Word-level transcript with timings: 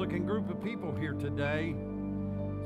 looking 0.00 0.24
group 0.24 0.48
of 0.48 0.64
people 0.64 0.96
here 0.96 1.12
today. 1.12 1.76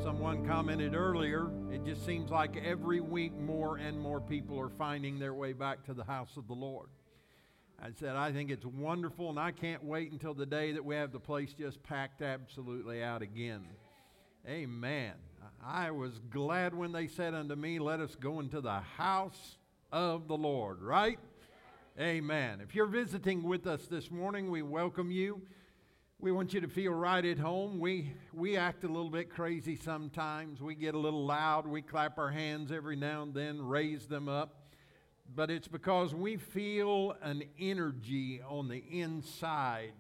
Someone 0.04 0.46
commented 0.46 0.94
earlier, 0.94 1.50
it 1.72 1.84
just 1.84 2.06
seems 2.06 2.30
like 2.30 2.56
every 2.64 3.00
week 3.00 3.36
more 3.36 3.76
and 3.76 3.98
more 3.98 4.20
people 4.20 4.56
are 4.60 4.68
finding 4.68 5.18
their 5.18 5.34
way 5.34 5.52
back 5.52 5.84
to 5.84 5.92
the 5.92 6.04
house 6.04 6.36
of 6.36 6.46
the 6.46 6.54
Lord. 6.54 6.86
I 7.82 7.88
said, 7.98 8.14
I 8.14 8.30
think 8.30 8.52
it's 8.52 8.64
wonderful, 8.64 9.30
and 9.30 9.40
I 9.40 9.50
can't 9.50 9.82
wait 9.82 10.12
until 10.12 10.32
the 10.32 10.46
day 10.46 10.70
that 10.70 10.84
we 10.84 10.94
have 10.94 11.10
the 11.10 11.18
place 11.18 11.52
just 11.52 11.82
packed 11.82 12.22
absolutely 12.22 13.02
out 13.02 13.20
again. 13.20 13.64
Amen. 14.48 15.14
I 15.60 15.90
was 15.90 16.20
glad 16.30 16.72
when 16.72 16.92
they 16.92 17.08
said 17.08 17.34
unto 17.34 17.56
me, 17.56 17.80
Let 17.80 17.98
us 17.98 18.14
go 18.14 18.38
into 18.38 18.60
the 18.60 18.78
house 18.96 19.56
of 19.90 20.28
the 20.28 20.36
Lord, 20.36 20.80
right? 20.80 21.18
Amen. 21.98 22.60
If 22.60 22.76
you're 22.76 22.86
visiting 22.86 23.42
with 23.42 23.66
us 23.66 23.88
this 23.88 24.08
morning, 24.08 24.52
we 24.52 24.62
welcome 24.62 25.10
you. 25.10 25.42
We 26.20 26.32
want 26.32 26.54
you 26.54 26.60
to 26.60 26.68
feel 26.68 26.92
right 26.92 27.24
at 27.24 27.38
home. 27.38 27.78
We, 27.80 28.14
we 28.32 28.56
act 28.56 28.84
a 28.84 28.86
little 28.86 29.10
bit 29.10 29.30
crazy 29.30 29.76
sometimes. 29.76 30.62
We 30.62 30.74
get 30.74 30.94
a 30.94 30.98
little 30.98 31.26
loud. 31.26 31.66
We 31.66 31.82
clap 31.82 32.18
our 32.18 32.30
hands 32.30 32.72
every 32.72 32.96
now 32.96 33.24
and 33.24 33.34
then, 33.34 33.60
raise 33.60 34.06
them 34.06 34.28
up. 34.28 34.62
But 35.34 35.50
it's 35.50 35.68
because 35.68 36.14
we 36.14 36.36
feel 36.36 37.16
an 37.22 37.42
energy 37.58 38.40
on 38.48 38.68
the 38.68 38.82
inside 38.90 39.92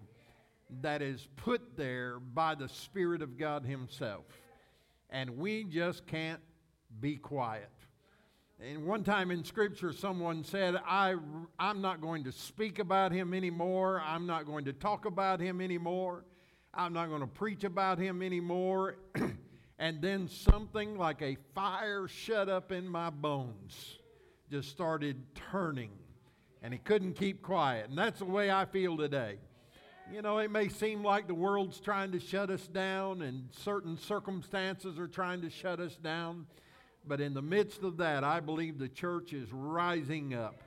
that 0.82 1.02
is 1.02 1.28
put 1.36 1.76
there 1.76 2.18
by 2.18 2.54
the 2.54 2.68
Spirit 2.68 3.20
of 3.20 3.36
God 3.36 3.64
Himself. 3.64 4.24
And 5.10 5.36
we 5.36 5.64
just 5.64 6.06
can't 6.06 6.40
be 7.00 7.16
quiet. 7.16 7.68
And 8.60 8.86
one 8.86 9.02
time 9.02 9.30
in 9.30 9.44
Scripture, 9.44 9.92
someone 9.92 10.44
said, 10.44 10.76
I, 10.86 11.16
I'm 11.58 11.80
not 11.80 12.00
going 12.00 12.24
to 12.24 12.32
speak 12.32 12.78
about 12.78 13.10
him 13.10 13.34
anymore. 13.34 14.00
I'm 14.04 14.26
not 14.26 14.46
going 14.46 14.64
to 14.66 14.72
talk 14.72 15.06
about 15.06 15.40
him 15.40 15.60
anymore. 15.60 16.24
I'm 16.72 16.92
not 16.92 17.08
going 17.08 17.20
to 17.20 17.26
preach 17.26 17.64
about 17.64 17.98
him 17.98 18.22
anymore. 18.22 18.96
and 19.78 20.00
then 20.00 20.28
something 20.28 20.96
like 20.96 21.20
a 21.20 21.36
fire 21.54 22.06
shut 22.06 22.48
up 22.48 22.70
in 22.70 22.88
my 22.88 23.10
bones 23.10 23.98
just 24.50 24.70
started 24.70 25.20
turning. 25.50 25.90
And 26.62 26.72
he 26.72 26.78
couldn't 26.78 27.14
keep 27.14 27.42
quiet. 27.42 27.88
And 27.88 27.98
that's 27.98 28.20
the 28.20 28.24
way 28.24 28.52
I 28.52 28.66
feel 28.66 28.96
today. 28.96 29.38
You 30.12 30.22
know, 30.22 30.38
it 30.38 30.50
may 30.50 30.68
seem 30.68 31.02
like 31.02 31.26
the 31.26 31.34
world's 31.34 31.80
trying 31.80 32.12
to 32.12 32.20
shut 32.20 32.50
us 32.50 32.66
down 32.68 33.22
and 33.22 33.48
certain 33.50 33.98
circumstances 33.98 34.98
are 34.98 35.08
trying 35.08 35.40
to 35.42 35.50
shut 35.50 35.80
us 35.80 35.96
down. 35.96 36.46
But 37.06 37.20
in 37.20 37.34
the 37.34 37.42
midst 37.42 37.82
of 37.82 37.98
that, 37.98 38.24
I 38.24 38.40
believe 38.40 38.78
the 38.78 38.88
church 38.88 39.34
is 39.34 39.52
rising 39.52 40.34
up 40.34 40.62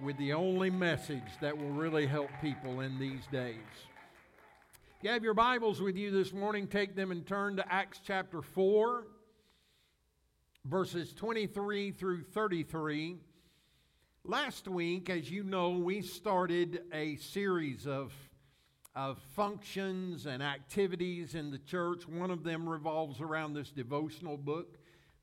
with 0.00 0.16
the 0.16 0.32
only 0.32 0.70
message 0.70 1.22
that 1.40 1.56
will 1.56 1.70
really 1.70 2.06
help 2.06 2.30
people 2.40 2.80
in 2.80 2.98
these 3.00 3.26
days. 3.32 3.56
If 4.98 5.04
you 5.04 5.10
have 5.10 5.24
your 5.24 5.34
Bibles 5.34 5.80
with 5.80 5.96
you 5.96 6.12
this 6.12 6.32
morning, 6.32 6.68
take 6.68 6.94
them 6.94 7.10
and 7.10 7.26
turn 7.26 7.56
to 7.56 7.72
Acts 7.72 8.00
chapter 8.04 8.42
4, 8.42 9.08
verses 10.64 11.12
23 11.14 11.90
through 11.90 12.22
33. 12.22 13.16
Last 14.24 14.68
week, 14.68 15.10
as 15.10 15.28
you 15.30 15.42
know, 15.42 15.70
we 15.70 16.00
started 16.00 16.82
a 16.92 17.16
series 17.16 17.88
of, 17.88 18.12
of 18.94 19.18
functions 19.34 20.26
and 20.26 20.42
activities 20.42 21.34
in 21.34 21.50
the 21.50 21.58
church. 21.58 22.06
One 22.06 22.30
of 22.30 22.44
them 22.44 22.68
revolves 22.68 23.20
around 23.20 23.54
this 23.54 23.70
devotional 23.70 24.36
book. 24.36 24.75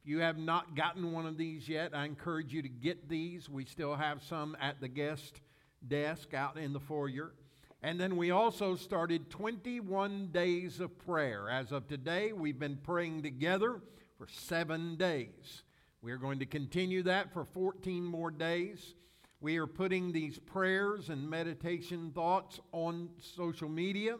You 0.05 0.19
have 0.19 0.37
not 0.37 0.75
gotten 0.75 1.13
one 1.13 1.25
of 1.25 1.37
these 1.37 1.69
yet, 1.69 1.95
I 1.95 2.03
encourage 2.05 2.53
you 2.53 2.61
to 2.61 2.69
get 2.69 3.07
these. 3.07 3.49
We 3.49 3.63
still 3.63 3.95
have 3.95 4.21
some 4.21 4.57
at 4.59 4.81
the 4.81 4.89
guest 4.89 5.39
desk 5.87 6.33
out 6.33 6.57
in 6.57 6.73
the 6.73 6.79
foyer. 6.79 7.33
And 7.81 7.99
then 7.99 8.17
we 8.17 8.31
also 8.31 8.75
started 8.75 9.29
21 9.29 10.29
days 10.31 10.79
of 10.79 10.97
prayer. 10.99 11.49
As 11.49 11.71
of 11.71 11.87
today, 11.87 12.33
we've 12.33 12.59
been 12.59 12.77
praying 12.77 13.23
together 13.23 13.81
for 14.17 14.27
seven 14.27 14.95
days. 14.95 15.63
We 16.01 16.11
are 16.11 16.17
going 16.17 16.39
to 16.39 16.45
continue 16.45 17.03
that 17.03 17.31
for 17.33 17.45
14 17.45 18.03
more 18.03 18.31
days. 18.31 18.95
We 19.39 19.57
are 19.57 19.67
putting 19.67 20.11
these 20.11 20.37
prayers 20.37 21.09
and 21.09 21.29
meditation 21.29 22.11
thoughts 22.13 22.59
on 22.71 23.09
social 23.19 23.69
media. 23.69 24.17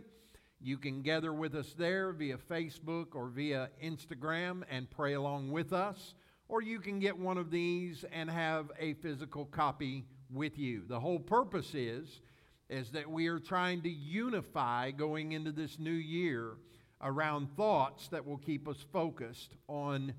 You 0.65 0.77
can 0.77 1.01
gather 1.01 1.33
with 1.33 1.55
us 1.55 1.73
there 1.77 2.13
via 2.13 2.37
Facebook 2.37 3.15
or 3.15 3.27
via 3.27 3.69
Instagram 3.83 4.63
and 4.71 4.89
pray 4.89 5.11
along 5.11 5.51
with 5.51 5.73
us. 5.73 6.13
Or 6.47 6.61
you 6.61 6.79
can 6.79 6.99
get 6.99 7.17
one 7.17 7.37
of 7.37 7.51
these 7.51 8.05
and 8.13 8.29
have 8.29 8.71
a 8.79 8.93
physical 8.93 9.43
copy 9.43 10.05
with 10.31 10.57
you. 10.57 10.83
The 10.87 11.01
whole 11.01 11.19
purpose 11.19 11.75
is, 11.75 12.21
is 12.69 12.91
that 12.91 13.11
we 13.11 13.27
are 13.27 13.39
trying 13.39 13.81
to 13.81 13.89
unify 13.89 14.91
going 14.91 15.33
into 15.33 15.51
this 15.51 15.79
new 15.79 15.91
year 15.91 16.53
around 17.01 17.53
thoughts 17.57 18.07
that 18.07 18.25
will 18.25 18.37
keep 18.37 18.65
us 18.65 18.85
focused 18.93 19.57
on, 19.67 20.13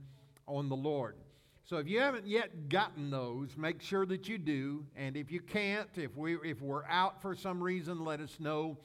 on 0.47 0.69
the 0.69 0.77
Lord. 0.77 1.17
So 1.65 1.79
if 1.79 1.89
you 1.89 2.01
haven't 2.01 2.27
yet 2.27 2.69
gotten 2.69 3.11
those, 3.11 3.57
make 3.57 3.81
sure 3.81 4.05
that 4.05 4.29
you 4.29 4.37
do. 4.37 4.85
And 4.95 5.17
if 5.17 5.33
you 5.33 5.41
can't, 5.41 5.89
if, 5.97 6.15
we, 6.15 6.37
if 6.45 6.61
we're 6.61 6.85
out 6.85 7.23
for 7.23 7.35
some 7.35 7.63
reason, 7.63 8.05
let 8.05 8.21
us 8.21 8.37
know 8.39 8.77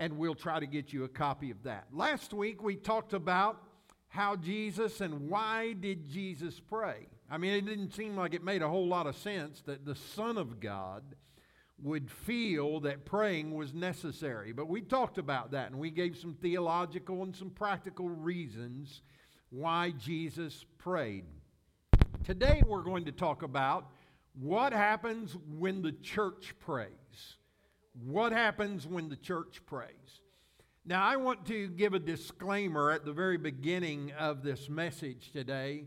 and 0.00 0.16
we'll 0.16 0.34
try 0.34 0.58
to 0.58 0.66
get 0.66 0.94
you 0.94 1.04
a 1.04 1.08
copy 1.08 1.50
of 1.50 1.62
that. 1.62 1.84
Last 1.92 2.32
week 2.32 2.62
we 2.62 2.74
talked 2.74 3.12
about 3.12 3.62
how 4.08 4.34
Jesus 4.34 5.02
and 5.02 5.28
why 5.28 5.74
did 5.74 6.08
Jesus 6.08 6.58
pray? 6.58 7.06
I 7.30 7.36
mean, 7.36 7.52
it 7.52 7.66
didn't 7.66 7.94
seem 7.94 8.16
like 8.16 8.32
it 8.32 8.42
made 8.42 8.62
a 8.62 8.68
whole 8.68 8.88
lot 8.88 9.06
of 9.06 9.14
sense 9.14 9.60
that 9.66 9.84
the 9.84 9.94
Son 9.94 10.38
of 10.38 10.58
God 10.58 11.02
would 11.82 12.10
feel 12.10 12.80
that 12.80 13.04
praying 13.04 13.54
was 13.54 13.74
necessary. 13.74 14.52
But 14.52 14.68
we 14.68 14.80
talked 14.80 15.18
about 15.18 15.50
that 15.50 15.70
and 15.70 15.78
we 15.78 15.90
gave 15.90 16.16
some 16.16 16.34
theological 16.34 17.22
and 17.22 17.36
some 17.36 17.50
practical 17.50 18.08
reasons 18.08 19.02
why 19.50 19.92
Jesus 19.98 20.64
prayed. 20.78 21.26
Today 22.24 22.62
we're 22.66 22.82
going 22.82 23.04
to 23.04 23.12
talk 23.12 23.42
about 23.42 23.90
what 24.32 24.72
happens 24.72 25.36
when 25.58 25.82
the 25.82 25.92
church 25.92 26.54
prays. 26.58 27.36
What 28.04 28.32
happens 28.32 28.86
when 28.86 29.10
the 29.10 29.16
church 29.16 29.60
prays? 29.66 30.20
Now, 30.86 31.04
I 31.04 31.16
want 31.16 31.44
to 31.46 31.68
give 31.68 31.92
a 31.92 31.98
disclaimer 31.98 32.90
at 32.90 33.04
the 33.04 33.12
very 33.12 33.36
beginning 33.36 34.12
of 34.18 34.42
this 34.42 34.70
message 34.70 35.32
today, 35.32 35.84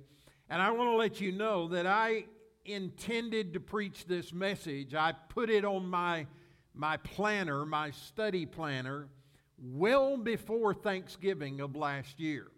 and 0.47 0.61
I 0.61 0.69
want 0.69 0.91
to 0.91 0.95
let 0.95 1.19
you 1.19 1.31
know 1.31 1.69
that 1.69 1.87
I 1.87 2.25
intended 2.65 3.53
to 3.53 3.59
preach 3.59 4.05
this 4.05 4.31
message. 4.31 4.93
I 4.93 5.13
put 5.29 5.49
it 5.49 5.65
on 5.65 5.89
my, 5.89 6.27
my 6.75 6.97
planner, 6.97 7.65
my 7.65 7.89
study 7.89 8.45
planner, 8.45 9.07
well 9.57 10.15
before 10.15 10.75
Thanksgiving 10.75 11.61
of 11.61 11.75
last 11.75 12.19
year. 12.19 12.51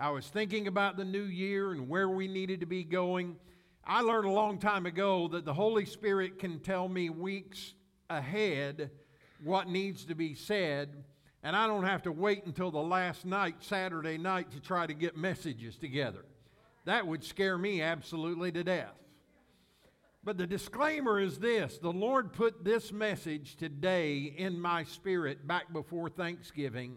I 0.00 0.10
was 0.10 0.26
thinking 0.26 0.66
about 0.66 0.96
the 0.96 1.04
new 1.04 1.24
year 1.24 1.70
and 1.70 1.88
where 1.88 2.08
we 2.08 2.26
needed 2.26 2.58
to 2.58 2.66
be 2.66 2.82
going. 2.82 3.36
I 3.84 4.00
learned 4.00 4.26
a 4.26 4.32
long 4.32 4.58
time 4.58 4.84
ago 4.84 5.28
that 5.28 5.44
the 5.44 5.54
Holy 5.54 5.84
Spirit 5.84 6.40
can 6.40 6.58
tell 6.58 6.88
me 6.88 7.08
weeks 7.08 7.74
ahead 8.10 8.90
what 9.42 9.68
needs 9.68 10.04
to 10.06 10.14
be 10.14 10.34
said, 10.34 11.04
and 11.42 11.56
I 11.56 11.66
don't 11.66 11.84
have 11.84 12.02
to 12.02 12.12
wait 12.12 12.44
until 12.44 12.70
the 12.70 12.78
last 12.78 13.24
night, 13.24 13.56
Saturday 13.60 14.18
night, 14.18 14.50
to 14.52 14.60
try 14.60 14.86
to 14.86 14.92
get 14.92 15.16
messages 15.16 15.76
together. 15.76 16.24
That 16.84 17.06
would 17.06 17.24
scare 17.24 17.56
me 17.56 17.80
absolutely 17.80 18.52
to 18.52 18.64
death. 18.64 18.94
But 20.22 20.36
the 20.36 20.46
disclaimer 20.46 21.18
is 21.18 21.38
this 21.38 21.78
the 21.78 21.92
Lord 21.92 22.32
put 22.32 22.62
this 22.62 22.92
message 22.92 23.56
today 23.56 24.34
in 24.36 24.60
my 24.60 24.84
spirit 24.84 25.46
back 25.46 25.72
before 25.72 26.10
Thanksgiving 26.10 26.96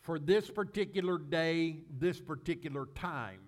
for 0.00 0.18
this 0.18 0.48
particular 0.48 1.18
day, 1.18 1.80
this 1.98 2.20
particular 2.20 2.86
time. 2.94 3.40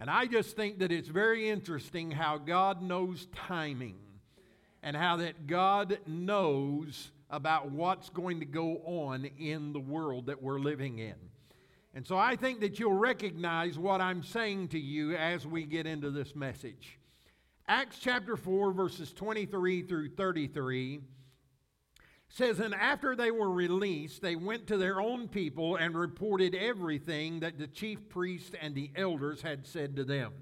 And 0.00 0.10
I 0.10 0.26
just 0.26 0.56
think 0.56 0.80
that 0.80 0.92
it's 0.92 1.08
very 1.08 1.48
interesting 1.48 2.10
how 2.10 2.38
God 2.38 2.82
knows 2.82 3.26
timing 3.34 3.96
and 4.82 4.96
how 4.96 5.16
that 5.16 5.46
God 5.46 5.98
knows 6.06 7.10
about 7.30 7.70
what's 7.70 8.08
going 8.08 8.40
to 8.40 8.46
go 8.46 8.78
on 8.84 9.26
in 9.38 9.72
the 9.72 9.80
world 9.80 10.26
that 10.26 10.42
we're 10.42 10.60
living 10.60 10.98
in. 10.98 11.14
And 11.94 12.06
so 12.06 12.16
I 12.16 12.36
think 12.36 12.60
that 12.60 12.78
you'll 12.78 12.92
recognize 12.92 13.78
what 13.78 14.00
I'm 14.00 14.22
saying 14.22 14.68
to 14.68 14.78
you 14.78 15.16
as 15.16 15.46
we 15.46 15.64
get 15.64 15.86
into 15.86 16.10
this 16.10 16.34
message. 16.34 16.98
Acts 17.66 17.98
chapter 17.98 18.36
4, 18.36 18.72
verses 18.72 19.12
23 19.12 19.82
through 19.82 20.10
33 20.10 21.00
says, 22.28 22.60
And 22.60 22.74
after 22.74 23.16
they 23.16 23.30
were 23.30 23.50
released, 23.50 24.22
they 24.22 24.36
went 24.36 24.66
to 24.68 24.76
their 24.76 25.00
own 25.00 25.28
people 25.28 25.76
and 25.76 25.96
reported 25.96 26.54
everything 26.54 27.40
that 27.40 27.58
the 27.58 27.66
chief 27.66 28.08
priests 28.08 28.54
and 28.60 28.74
the 28.74 28.90
elders 28.94 29.42
had 29.42 29.66
said 29.66 29.96
to 29.96 30.04
them. 30.04 30.32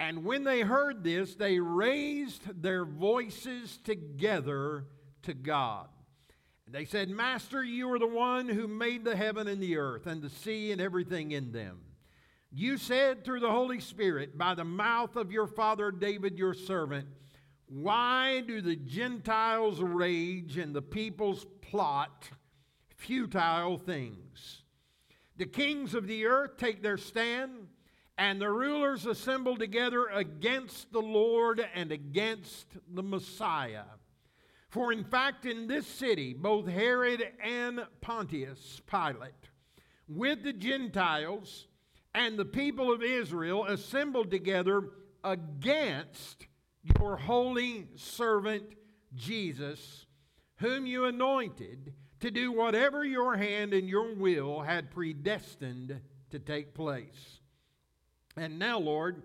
And 0.00 0.24
when 0.24 0.42
they 0.42 0.62
heard 0.62 1.04
this, 1.04 1.36
they 1.36 1.60
raised 1.60 2.62
their 2.62 2.84
voices 2.84 3.78
together 3.84 4.86
to 5.22 5.34
God. 5.34 5.86
They 6.66 6.86
said, 6.86 7.10
Master, 7.10 7.62
you 7.62 7.92
are 7.92 7.98
the 7.98 8.06
one 8.06 8.48
who 8.48 8.66
made 8.66 9.04
the 9.04 9.14
heaven 9.14 9.46
and 9.46 9.62
the 9.62 9.76
earth 9.76 10.06
and 10.06 10.22
the 10.22 10.30
sea 10.30 10.72
and 10.72 10.80
everything 10.80 11.32
in 11.32 11.52
them. 11.52 11.80
You 12.50 12.78
said 12.78 13.24
through 13.24 13.40
the 13.40 13.50
Holy 13.50 13.78
Spirit 13.78 14.38
by 14.38 14.54
the 14.54 14.64
mouth 14.64 15.16
of 15.16 15.30
your 15.30 15.46
father 15.46 15.92
David, 15.92 16.38
your 16.38 16.54
servant, 16.54 17.06
Why 17.68 18.40
do 18.40 18.60
the 18.60 18.76
Gentiles 18.76 19.80
rage 19.80 20.56
and 20.56 20.74
the 20.74 20.82
peoples 20.82 21.46
plot 21.60 22.30
futile 23.00 23.78
things. 23.78 24.62
The 25.36 25.46
kings 25.46 25.94
of 25.94 26.06
the 26.06 26.26
earth 26.26 26.58
take 26.58 26.82
their 26.82 26.98
stand, 26.98 27.59
and 28.20 28.38
the 28.38 28.50
rulers 28.50 29.06
assembled 29.06 29.58
together 29.58 30.06
against 30.08 30.92
the 30.92 31.00
Lord 31.00 31.66
and 31.74 31.90
against 31.90 32.66
the 32.92 33.02
Messiah. 33.02 33.84
For 34.68 34.92
in 34.92 35.04
fact, 35.04 35.46
in 35.46 35.66
this 35.66 35.86
city, 35.86 36.34
both 36.34 36.68
Herod 36.68 37.26
and 37.42 37.80
Pontius 38.02 38.82
Pilate, 38.86 39.48
with 40.06 40.42
the 40.42 40.52
Gentiles 40.52 41.66
and 42.14 42.38
the 42.38 42.44
people 42.44 42.92
of 42.92 43.02
Israel, 43.02 43.64
assembled 43.64 44.30
together 44.30 44.82
against 45.24 46.46
your 47.00 47.16
holy 47.16 47.88
servant 47.96 48.64
Jesus, 49.14 50.04
whom 50.56 50.84
you 50.84 51.06
anointed 51.06 51.94
to 52.20 52.30
do 52.30 52.52
whatever 52.52 53.02
your 53.02 53.38
hand 53.38 53.72
and 53.72 53.88
your 53.88 54.14
will 54.14 54.60
had 54.60 54.90
predestined 54.90 56.02
to 56.28 56.38
take 56.38 56.74
place. 56.74 57.39
And 58.40 58.58
now, 58.58 58.78
Lord, 58.78 59.22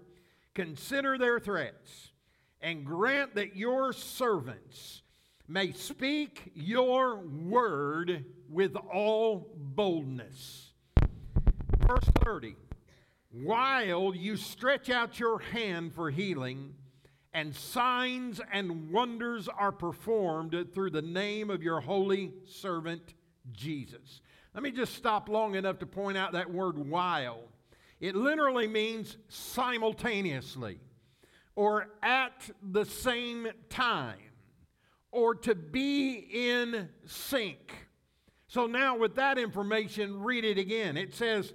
consider 0.53 1.17
their 1.17 1.39
threats 1.39 2.12
and 2.59 2.85
grant 2.85 3.35
that 3.35 3.56
your 3.56 3.94
servants 3.94 5.03
may 5.47 5.71
speak 5.71 6.51
your 6.53 7.21
word 7.21 8.25
with 8.50 8.75
all 8.75 9.53
boldness. 9.56 10.73
Verse 11.88 12.09
30 12.25 12.57
While 13.31 14.13
you 14.13 14.35
stretch 14.35 14.89
out 14.89 15.17
your 15.17 15.39
hand 15.39 15.94
for 15.94 16.09
healing, 16.09 16.73
and 17.33 17.56
signs 17.56 18.41
and 18.51 18.91
wonders 18.91 19.47
are 19.47 19.71
performed 19.71 20.67
through 20.73 20.89
the 20.89 21.01
name 21.01 21.50
of 21.50 21.63
your 21.63 21.79
holy 21.79 22.33
servant 22.45 23.13
Jesus. 23.53 24.19
Let 24.53 24.62
me 24.62 24.71
just 24.71 24.94
stop 24.94 25.29
long 25.29 25.56
enough 25.56 25.79
to 25.79 25.85
point 25.85 26.17
out 26.17 26.33
that 26.33 26.51
word 26.51 26.77
while. 26.77 27.44
It 28.00 28.15
literally 28.15 28.68
means 28.68 29.18
simultaneously 29.30 30.80
or 31.56 31.88
at 32.03 32.50
the 32.62 32.86
same 32.86 33.47
time 33.69 34.19
or 35.12 35.33
to 35.33 35.56
be 35.56 36.27
in 36.31 36.89
sync. 37.06 37.74
So 38.47 38.68
now 38.68 38.97
with 38.97 39.15
that 39.15 39.38
information, 39.38 40.21
read 40.21 40.44
it 40.44 40.57
again. 40.57 40.97
It 40.97 41.15
says, 41.15 41.53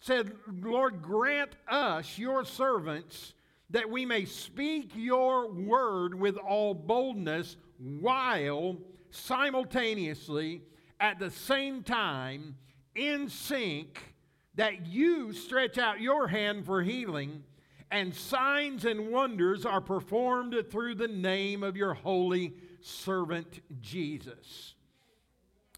said, 0.00 0.32
Lord, 0.62 1.02
grant 1.02 1.54
us, 1.68 2.18
your 2.18 2.44
servants, 2.44 3.34
that 3.70 3.88
we 3.88 4.04
may 4.04 4.24
speak 4.24 4.90
your 4.94 5.50
word 5.50 6.14
with 6.14 6.36
all 6.36 6.74
boldness 6.74 7.56
while 7.78 8.76
simultaneously 9.10 10.62
at 11.00 11.18
the 11.18 11.30
same 11.30 11.82
time 11.82 12.56
in 12.94 13.28
sync 13.28 14.15
that 14.56 14.86
you 14.86 15.32
stretch 15.32 15.78
out 15.78 16.00
your 16.00 16.28
hand 16.28 16.66
for 16.66 16.82
healing 16.82 17.44
and 17.90 18.14
signs 18.14 18.84
and 18.84 19.08
wonders 19.08 19.64
are 19.64 19.80
performed 19.80 20.56
through 20.70 20.96
the 20.96 21.08
name 21.08 21.62
of 21.62 21.76
your 21.76 21.94
holy 21.94 22.54
servant 22.80 23.60
Jesus. 23.80 24.74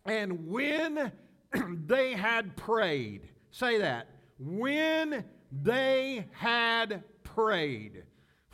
And 0.06 0.48
when 0.48 1.12
they 1.86 2.14
had 2.14 2.56
prayed, 2.56 3.28
say 3.50 3.78
that, 3.78 4.08
when 4.38 5.24
they 5.50 6.26
had 6.32 7.02
prayed. 7.22 8.04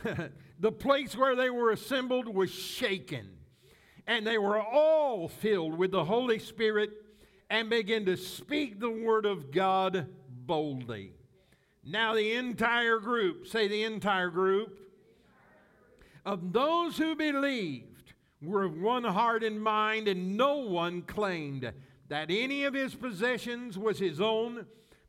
the 0.61 0.73
place 0.73 1.17
where 1.17 1.37
they 1.37 1.51
were 1.51 1.71
assembled 1.71 2.29
was 2.29 2.51
shaken, 2.51 3.29
and 4.07 4.27
they 4.27 4.39
were 4.39 4.61
all 4.61 5.29
filled 5.29 5.77
with 5.79 5.91
the 5.91 6.05
Holy 6.05 6.39
Spirit 6.39 6.91
and 7.51 7.71
began 7.71 8.05
to 8.07 8.17
speak 8.17 8.81
the 8.81 8.91
word 8.91 9.27
of 9.27 9.51
God 9.51 10.07
boldly. 10.29 11.13
Now, 11.85 12.15
the 12.15 12.33
entire 12.33 12.99
group, 12.99 13.47
say 13.47 13.69
the 13.69 13.85
entire 13.85 14.31
group, 14.31 14.79
of 16.25 16.53
those 16.53 16.97
who 16.97 17.15
believed 17.15 18.15
were 18.41 18.65
of 18.65 18.81
one 18.81 19.05
heart 19.05 19.45
and 19.45 19.61
mind, 19.61 20.09
and 20.09 20.37
no 20.37 20.57
one 20.57 21.03
claimed 21.03 21.71
that 22.09 22.31
any 22.31 22.65
of 22.65 22.75
his 22.75 22.95
possessions 22.95 23.79
was 23.79 23.99
his 23.99 24.21
own 24.21 24.67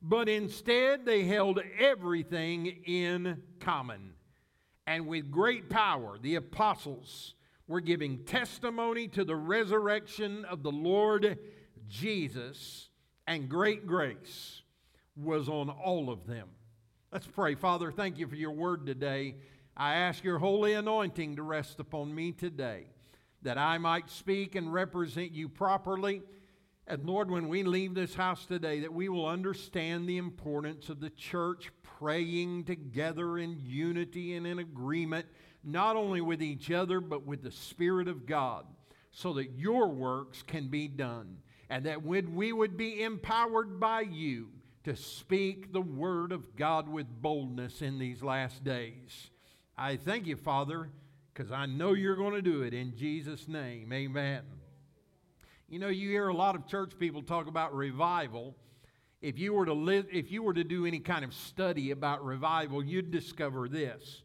but 0.07 0.29
instead 0.29 1.03
they 1.03 1.23
held 1.23 1.59
everything 1.79 2.67
in 2.85 3.41
common. 3.59 4.13
And 4.85 5.07
with 5.07 5.31
great 5.31 5.67
power, 5.67 6.19
the 6.21 6.35
apostles 6.35 7.33
were 7.67 7.81
giving 7.81 8.23
testimony 8.23 9.07
to 9.09 9.25
the 9.25 9.35
resurrection 9.35 10.45
of 10.45 10.61
the 10.61 10.71
Lord 10.71 11.39
Jesus, 11.87 12.89
and 13.27 13.49
great 13.49 13.85
grace 13.85 14.61
was 15.15 15.49
on 15.49 15.69
all 15.69 16.09
of 16.09 16.27
them. 16.27 16.49
Let's 17.11 17.27
pray. 17.27 17.55
Father, 17.55 17.91
thank 17.91 18.17
you 18.17 18.27
for 18.27 18.35
your 18.35 18.51
word 18.51 18.85
today. 18.85 19.35
I 19.77 19.95
ask 19.95 20.23
your 20.23 20.39
holy 20.39 20.73
anointing 20.73 21.37
to 21.37 21.43
rest 21.43 21.79
upon 21.79 22.13
me 22.13 22.31
today, 22.31 22.87
that 23.41 23.57
I 23.57 23.77
might 23.77 24.09
speak 24.09 24.55
and 24.55 24.73
represent 24.73 25.31
you 25.31 25.49
properly 25.49 26.21
and 26.87 27.03
Lord, 27.03 27.31
when 27.31 27.47
we 27.47 27.63
leave 27.63 27.95
this 27.95 28.13
house 28.13 28.45
today, 28.45 28.81
that 28.81 28.93
we 28.93 29.09
will 29.09 29.25
understand 29.25 30.07
the 30.07 30.17
importance 30.17 30.89
of 30.89 30.99
the 30.99 31.09
church 31.09 31.71
praying 31.81 32.65
together 32.65 33.39
in 33.39 33.57
unity 33.59 34.35
and 34.35 34.45
in 34.45 34.59
agreement, 34.59 35.25
not 35.63 35.95
only 35.95 36.21
with 36.21 36.43
each 36.43 36.69
other, 36.69 36.99
but 36.99 37.25
with 37.25 37.41
the 37.41 37.51
Spirit 37.51 38.07
of 38.07 38.27
God, 38.27 38.67
so 39.09 39.33
that 39.33 39.57
your 39.57 39.87
works 39.87 40.43
can 40.43 40.67
be 40.67 40.87
done. 40.87 41.37
And 41.69 41.85
that 41.85 42.03
when 42.03 42.35
we 42.35 42.53
would 42.53 42.77
be 42.77 43.01
empowered 43.01 43.79
by 43.79 44.01
you 44.01 44.49
to 44.85 44.95
speak 44.95 45.73
the 45.73 45.81
word 45.81 46.31
of 46.31 46.55
God 46.55 46.87
with 46.87 47.07
boldness 47.21 47.81
in 47.81 47.97
these 47.97 48.21
last 48.21 48.63
days. 48.63 49.31
I 49.75 49.97
thank 49.97 50.27
you, 50.27 50.35
Father, 50.35 50.89
because 51.33 51.51
I 51.51 51.65
know 51.65 51.93
you're 51.93 52.15
going 52.15 52.35
to 52.35 52.41
do 52.41 52.61
it 52.61 52.73
in 52.73 52.95
Jesus' 52.95 53.47
name. 53.47 53.91
Amen. 53.91 54.43
You 55.67 55.79
know, 55.79 55.87
you 55.87 56.09
hear 56.09 56.27
a 56.27 56.35
lot 56.35 56.55
of 56.55 56.67
church 56.67 56.91
people 56.99 57.23
talk 57.23 57.47
about 57.47 57.75
revival. 57.75 58.55
If 59.23 59.39
you 59.39 59.53
were 59.53 59.65
to 59.65 59.73
live, 59.73 60.05
if 60.11 60.31
you 60.31 60.43
were 60.43 60.53
to 60.53 60.63
do 60.63 60.85
any 60.85 60.99
kind 60.99 61.25
of 61.25 61.33
study 61.33 61.89
about 61.89 62.23
revival, 62.23 62.83
you'd 62.83 63.09
discover 63.09 63.67
this. 63.67 64.21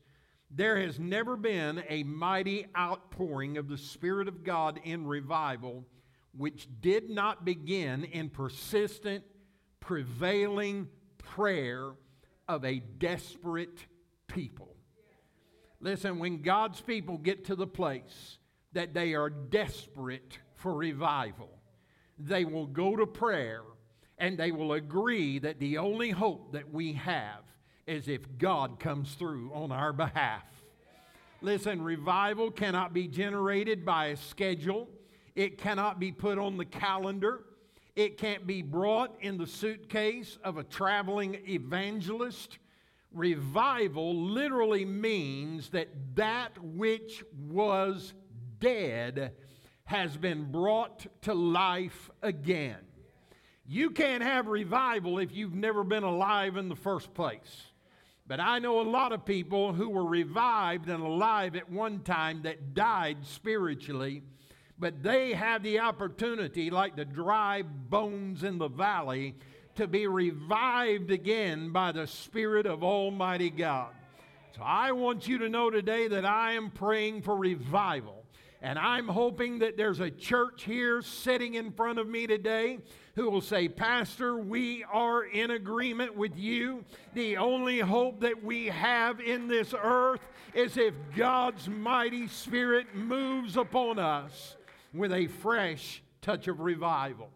There 0.50 0.76
has 0.76 0.98
never 0.98 1.36
been 1.36 1.82
a 1.88 2.02
mighty 2.02 2.66
outpouring 2.76 3.56
of 3.56 3.68
the 3.68 3.78
Spirit 3.78 4.28
of 4.28 4.44
God 4.44 4.78
in 4.84 5.06
revival 5.06 5.86
which 6.36 6.68
did 6.80 7.10
not 7.10 7.44
begin 7.44 8.04
in 8.04 8.30
persistent, 8.30 9.24
prevailing 9.80 10.88
prayer 11.18 11.92
of 12.48 12.64
a 12.64 12.80
desperate 12.98 13.86
people. 14.26 14.76
Listen, 15.80 16.18
when 16.18 16.42
God's 16.42 16.80
people 16.80 17.18
get 17.18 17.46
to 17.46 17.56
the 17.56 17.66
place 17.66 18.38
that 18.72 18.94
they 18.94 19.14
are 19.14 19.30
desperate 19.30 20.38
for 20.54 20.74
revival. 20.74 21.50
They 22.18 22.44
will 22.44 22.66
go 22.66 22.96
to 22.96 23.06
prayer 23.06 23.62
and 24.18 24.38
they 24.38 24.52
will 24.52 24.74
agree 24.74 25.38
that 25.38 25.58
the 25.58 25.78
only 25.78 26.10
hope 26.10 26.52
that 26.52 26.72
we 26.72 26.92
have 26.92 27.42
is 27.86 28.08
if 28.08 28.38
God 28.38 28.78
comes 28.78 29.14
through 29.14 29.50
on 29.54 29.72
our 29.72 29.92
behalf. 29.92 30.44
Listen, 31.40 31.82
revival 31.82 32.50
cannot 32.50 32.92
be 32.92 33.08
generated 33.08 33.84
by 33.84 34.06
a 34.06 34.16
schedule, 34.16 34.88
it 35.40 35.56
cannot 35.56 35.98
be 35.98 36.12
put 36.12 36.36
on 36.36 36.58
the 36.58 36.66
calendar. 36.66 37.40
It 37.96 38.18
can't 38.18 38.46
be 38.46 38.60
brought 38.60 39.16
in 39.22 39.38
the 39.38 39.46
suitcase 39.46 40.36
of 40.44 40.58
a 40.58 40.64
traveling 40.64 41.38
evangelist. 41.48 42.58
Revival 43.10 44.14
literally 44.14 44.84
means 44.84 45.70
that 45.70 45.88
that 46.14 46.62
which 46.62 47.24
was 47.48 48.12
dead 48.58 49.32
has 49.84 50.14
been 50.14 50.52
brought 50.52 51.06
to 51.22 51.32
life 51.32 52.10
again. 52.20 52.76
You 53.66 53.92
can't 53.92 54.22
have 54.22 54.46
revival 54.46 55.20
if 55.20 55.32
you've 55.32 55.54
never 55.54 55.84
been 55.84 56.02
alive 56.02 56.58
in 56.58 56.68
the 56.68 56.76
first 56.76 57.14
place. 57.14 57.62
But 58.26 58.40
I 58.40 58.58
know 58.58 58.82
a 58.82 58.82
lot 58.82 59.12
of 59.12 59.24
people 59.24 59.72
who 59.72 59.88
were 59.88 60.04
revived 60.04 60.90
and 60.90 61.02
alive 61.02 61.56
at 61.56 61.72
one 61.72 62.00
time 62.00 62.42
that 62.42 62.74
died 62.74 63.24
spiritually, 63.24 64.22
but 64.80 65.02
they 65.02 65.34
have 65.34 65.62
the 65.62 65.78
opportunity, 65.78 66.70
like 66.70 66.96
the 66.96 67.04
dry 67.04 67.62
bones 67.62 68.42
in 68.42 68.56
the 68.56 68.68
valley, 68.68 69.34
to 69.76 69.86
be 69.86 70.06
revived 70.06 71.10
again 71.10 71.70
by 71.70 71.92
the 71.92 72.06
Spirit 72.06 72.66
of 72.66 72.82
Almighty 72.82 73.50
God. 73.50 73.90
So 74.56 74.62
I 74.64 74.92
want 74.92 75.28
you 75.28 75.38
to 75.38 75.48
know 75.50 75.70
today 75.70 76.08
that 76.08 76.24
I 76.24 76.52
am 76.52 76.70
praying 76.70 77.22
for 77.22 77.36
revival. 77.36 78.24
And 78.62 78.78
I'm 78.78 79.08
hoping 79.08 79.60
that 79.60 79.76
there's 79.76 80.00
a 80.00 80.10
church 80.10 80.64
here 80.64 81.00
sitting 81.00 81.54
in 81.54 81.72
front 81.72 81.98
of 81.98 82.06
me 82.06 82.26
today 82.26 82.78
who 83.16 83.30
will 83.30 83.40
say, 83.40 83.68
Pastor, 83.68 84.36
we 84.36 84.84
are 84.84 85.24
in 85.24 85.50
agreement 85.50 86.14
with 86.14 86.36
you. 86.36 86.84
The 87.14 87.38
only 87.38 87.80
hope 87.80 88.20
that 88.20 88.42
we 88.42 88.66
have 88.66 89.20
in 89.20 89.48
this 89.48 89.74
earth 89.82 90.20
is 90.52 90.76
if 90.76 90.94
God's 91.16 91.68
mighty 91.68 92.28
Spirit 92.28 92.94
moves 92.94 93.56
upon 93.56 93.98
us 93.98 94.56
with 94.92 95.12
a 95.12 95.26
fresh 95.26 96.02
touch 96.22 96.48
of 96.48 96.60
revival. 96.60 97.30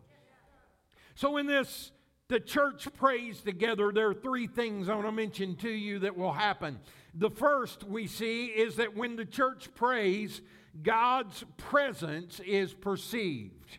So, 1.15 1.37
in 1.37 1.47
this, 1.47 1.93
the 2.29 2.41
church 2.41 2.89
prays 2.95 3.41
together, 3.43 3.93
there 3.93 4.09
are 4.09 4.15
three 4.15 4.47
things 4.47 4.89
I 4.89 4.95
want 4.95 5.07
to 5.07 5.13
mention 5.13 5.57
to 5.57 5.71
you 5.71 6.01
that 6.01 6.17
will 6.17 6.33
happen. 6.33 6.81
The 7.15 7.31
first 7.31 7.85
we 7.85 8.07
see 8.07 8.47
is 8.47 8.77
that 8.77 8.97
when 8.97 9.17
the 9.17 9.25
church 9.25 9.69
prays, 9.75 10.41
God's 10.83 11.45
presence 11.57 12.41
is 12.41 12.75
perceived. 12.75 13.79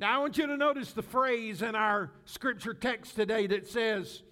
Now, 0.00 0.16
I 0.16 0.18
want 0.18 0.36
you 0.36 0.48
to 0.48 0.56
notice 0.56 0.92
the 0.92 1.02
phrase 1.02 1.62
in 1.62 1.76
our 1.76 2.10
scripture 2.24 2.74
text 2.74 3.14
today 3.14 3.46
that 3.46 3.68
says, 3.68 4.22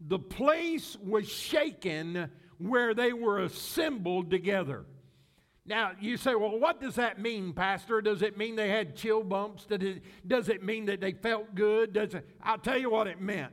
The 0.00 0.18
place 0.18 0.96
was 1.00 1.28
shaken 1.28 2.30
where 2.58 2.94
they 2.94 3.12
were 3.12 3.38
assembled 3.40 4.30
together. 4.30 4.84
Now, 5.70 5.92
you 6.00 6.16
say, 6.16 6.34
well, 6.34 6.58
what 6.58 6.80
does 6.80 6.96
that 6.96 7.20
mean, 7.20 7.52
Pastor? 7.52 8.02
Does 8.02 8.22
it 8.22 8.36
mean 8.36 8.56
they 8.56 8.70
had 8.70 8.96
chill 8.96 9.22
bumps? 9.22 9.66
Does 9.66 9.80
it, 9.80 10.02
does 10.26 10.48
it 10.48 10.64
mean 10.64 10.86
that 10.86 11.00
they 11.00 11.12
felt 11.12 11.54
good? 11.54 11.92
Does 11.92 12.12
it, 12.12 12.28
I'll 12.42 12.58
tell 12.58 12.76
you 12.76 12.90
what 12.90 13.06
it 13.06 13.20
meant. 13.20 13.52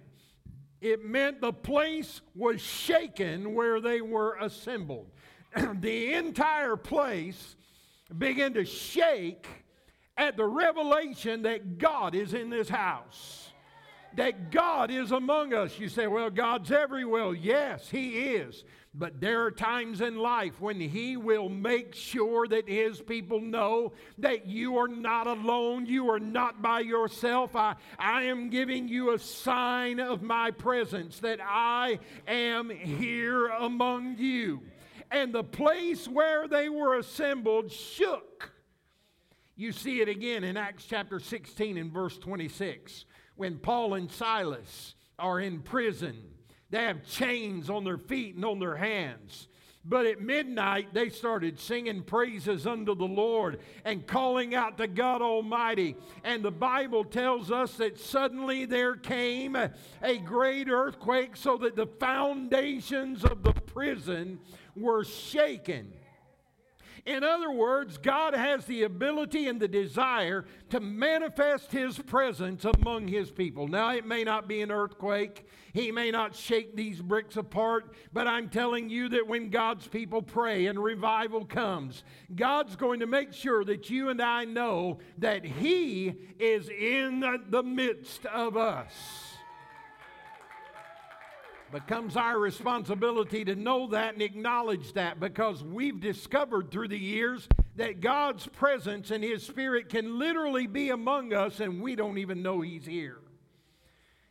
It 0.81 1.05
meant 1.05 1.41
the 1.41 1.53
place 1.53 2.21
was 2.33 2.59
shaken 2.59 3.53
where 3.53 3.79
they 3.79 4.01
were 4.01 4.35
assembled. 4.41 5.11
the 5.79 6.13
entire 6.13 6.75
place 6.75 7.55
began 8.17 8.55
to 8.55 8.65
shake 8.65 9.45
at 10.17 10.37
the 10.37 10.45
revelation 10.45 11.43
that 11.43 11.77
God 11.77 12.15
is 12.15 12.33
in 12.33 12.49
this 12.49 12.67
house. 12.67 13.51
That 14.15 14.49
God 14.49 14.89
is 14.89 15.11
among 15.11 15.53
us. 15.53 15.77
You 15.77 15.87
say, 15.87 16.07
well, 16.07 16.31
God's 16.31 16.71
everywhere. 16.71 17.35
Yes, 17.35 17.87
He 17.91 18.17
is. 18.17 18.63
But 18.99 19.21
there 19.21 19.43
are 19.43 19.51
times 19.51 20.01
in 20.01 20.17
life 20.17 20.59
when 20.59 20.79
He 20.79 21.17
will 21.17 21.49
make 21.49 21.93
sure 21.93 22.47
that 22.47 22.67
His 22.67 22.99
people 22.99 23.39
know 23.39 23.93
that 24.17 24.47
you 24.47 24.77
are 24.77 24.87
not 24.87 25.27
alone, 25.27 25.85
you 25.85 26.09
are 26.09 26.19
not 26.19 26.63
by 26.63 26.79
yourself. 26.79 27.55
I, 27.55 27.75
I 27.99 28.23
am 28.23 28.49
giving 28.49 28.87
you 28.87 29.13
a 29.13 29.19
sign 29.19 29.99
of 29.99 30.23
my 30.23 30.49
presence, 30.49 31.19
that 31.19 31.39
I 31.43 31.99
am 32.27 32.71
here 32.71 33.47
among 33.47 34.17
you. 34.17 34.61
And 35.11 35.31
the 35.31 35.43
place 35.43 36.07
where 36.07 36.47
they 36.47 36.67
were 36.67 36.97
assembled 36.97 37.71
shook. 37.71 38.51
You 39.55 39.71
see 39.71 40.01
it 40.01 40.09
again 40.09 40.43
in 40.43 40.57
Acts 40.57 40.85
chapter 40.85 41.19
16 41.19 41.77
and 41.77 41.91
verse 41.91 42.17
26 42.17 43.05
when 43.35 43.57
Paul 43.59 43.93
and 43.93 44.11
Silas 44.11 44.95
are 45.19 45.39
in 45.39 45.61
prison 45.61 46.23
they 46.69 46.83
have 46.83 47.05
chains 47.05 47.69
on 47.69 47.83
their 47.83 47.97
feet 47.97 48.35
and 48.35 48.45
on 48.45 48.59
their 48.59 48.75
hands. 48.75 49.47
But 49.89 50.05
at 50.05 50.19
midnight, 50.19 50.93
they 50.93 51.07
started 51.07 51.57
singing 51.61 52.03
praises 52.03 52.67
unto 52.67 52.93
the 52.93 53.05
Lord 53.05 53.59
and 53.85 54.05
calling 54.05 54.53
out 54.53 54.77
to 54.79 54.87
God 54.87 55.21
Almighty. 55.21 55.95
And 56.25 56.43
the 56.43 56.51
Bible 56.51 57.05
tells 57.05 57.51
us 57.51 57.75
that 57.75 57.97
suddenly 57.97 58.65
there 58.65 58.97
came 58.97 59.55
a, 59.55 60.17
great 60.17 60.67
earthquake 60.67 61.37
so 61.37 61.55
that 61.59 61.77
the 61.77 61.85
foundations 61.85 63.23
of 63.23 63.43
the 63.43 63.53
prison 63.53 64.39
were 64.75 65.05
shaken. 65.05 65.93
In 67.07 67.23
other 67.23 67.49
words, 67.49 67.97
God 67.97 68.33
has 68.33 68.65
the 68.65 68.83
ability 68.83 69.47
and 69.47 69.61
the 69.61 69.67
desire 69.69 70.43
to 70.71 70.81
manifest 70.81 71.71
His 71.71 71.97
presence 71.97 72.65
among 72.65 73.07
His 73.07 73.31
people. 73.31 73.69
Now, 73.69 73.93
it 73.93 74.05
may 74.05 74.25
not 74.25 74.49
be 74.49 74.59
an 74.59 74.73
earthquake, 74.73 75.47
He 75.71 75.89
may 75.89 76.11
not 76.11 76.35
shake 76.35 76.75
these 76.75 77.01
bricks 77.01 77.37
apart, 77.37 77.93
but 78.11 78.27
I'm 78.27 78.49
telling 78.49 78.89
you 78.89 79.07
that 79.07 79.25
when 79.25 79.49
God's 79.49 79.87
people 79.87 80.21
pray 80.21 80.65
and 80.65 80.83
revival 80.83 81.45
comes, 81.45 82.03
God's 82.35 82.75
going 82.75 82.99
to 82.99 83.07
make 83.07 83.31
sure 83.31 83.63
that 83.63 83.89
you 83.89 84.09
and 84.09 84.21
I 84.21 84.43
know 84.43 84.99
that 85.19 85.45
He 85.45 86.13
is 86.39 86.67
in 86.67 87.21
the 87.49 87.63
midst 87.63 88.25
of 88.25 88.57
us 88.57 89.36
becomes 91.71 92.15
our 92.15 92.39
responsibility 92.39 93.43
to 93.45 93.55
know 93.55 93.87
that 93.87 94.13
and 94.13 94.21
acknowledge 94.21 94.93
that 94.93 95.19
because 95.19 95.63
we've 95.63 95.99
discovered 95.99 96.71
through 96.71 96.87
the 96.87 96.97
years 96.97 97.47
that 97.75 98.01
God's 98.01 98.47
presence 98.47 99.11
and 99.11 99.23
His 99.23 99.45
Spirit 99.45 99.89
can 99.89 100.17
literally 100.17 100.67
be 100.67 100.89
among 100.89 101.33
us 101.33 101.59
and 101.59 101.81
we 101.81 101.95
don't 101.95 102.17
even 102.17 102.41
know 102.41 102.61
He's 102.61 102.85
here. 102.85 103.19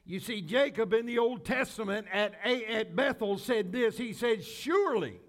You 0.04 0.20
see, 0.20 0.40
Jacob 0.40 0.92
in 0.92 1.06
the 1.06 1.18
Old 1.18 1.44
Testament 1.44 2.06
at, 2.12 2.34
at 2.44 2.94
Bethel 2.94 3.38
said 3.38 3.72
this 3.72 3.98
He 3.98 4.12
said, 4.12 4.44
Surely 4.44 5.20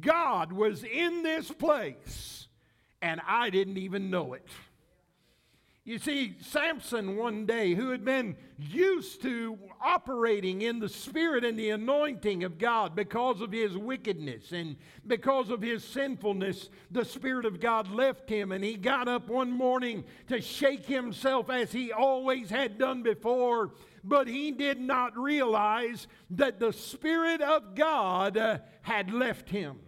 God 0.00 0.52
was 0.52 0.84
in 0.84 1.22
this 1.22 1.50
place 1.50 2.48
and 3.00 3.20
I 3.26 3.50
didn't 3.50 3.78
even 3.78 4.10
know 4.10 4.34
it. 4.34 4.46
You 5.88 5.98
see, 5.98 6.36
Samson 6.42 7.16
one 7.16 7.46
day, 7.46 7.72
who 7.72 7.88
had 7.88 8.04
been 8.04 8.36
used 8.58 9.22
to 9.22 9.58
operating 9.80 10.60
in 10.60 10.80
the 10.80 10.88
spirit 10.90 11.46
and 11.46 11.58
the 11.58 11.70
anointing 11.70 12.44
of 12.44 12.58
God 12.58 12.94
because 12.94 13.40
of 13.40 13.52
his 13.52 13.74
wickedness 13.74 14.52
and 14.52 14.76
because 15.06 15.48
of 15.48 15.62
his 15.62 15.82
sinfulness, 15.82 16.68
the 16.90 17.06
Spirit 17.06 17.46
of 17.46 17.58
God 17.58 17.90
left 17.90 18.28
him 18.28 18.52
and 18.52 18.62
he 18.62 18.74
got 18.74 19.08
up 19.08 19.28
one 19.28 19.50
morning 19.50 20.04
to 20.26 20.42
shake 20.42 20.84
himself 20.84 21.48
as 21.48 21.72
he 21.72 21.90
always 21.90 22.50
had 22.50 22.76
done 22.76 23.02
before. 23.02 23.72
But 24.04 24.28
he 24.28 24.50
did 24.50 24.78
not 24.78 25.16
realize 25.16 26.06
that 26.32 26.60
the 26.60 26.74
Spirit 26.74 27.40
of 27.40 27.74
God 27.74 28.36
uh, 28.36 28.58
had 28.82 29.10
left 29.10 29.48
him. 29.48 29.78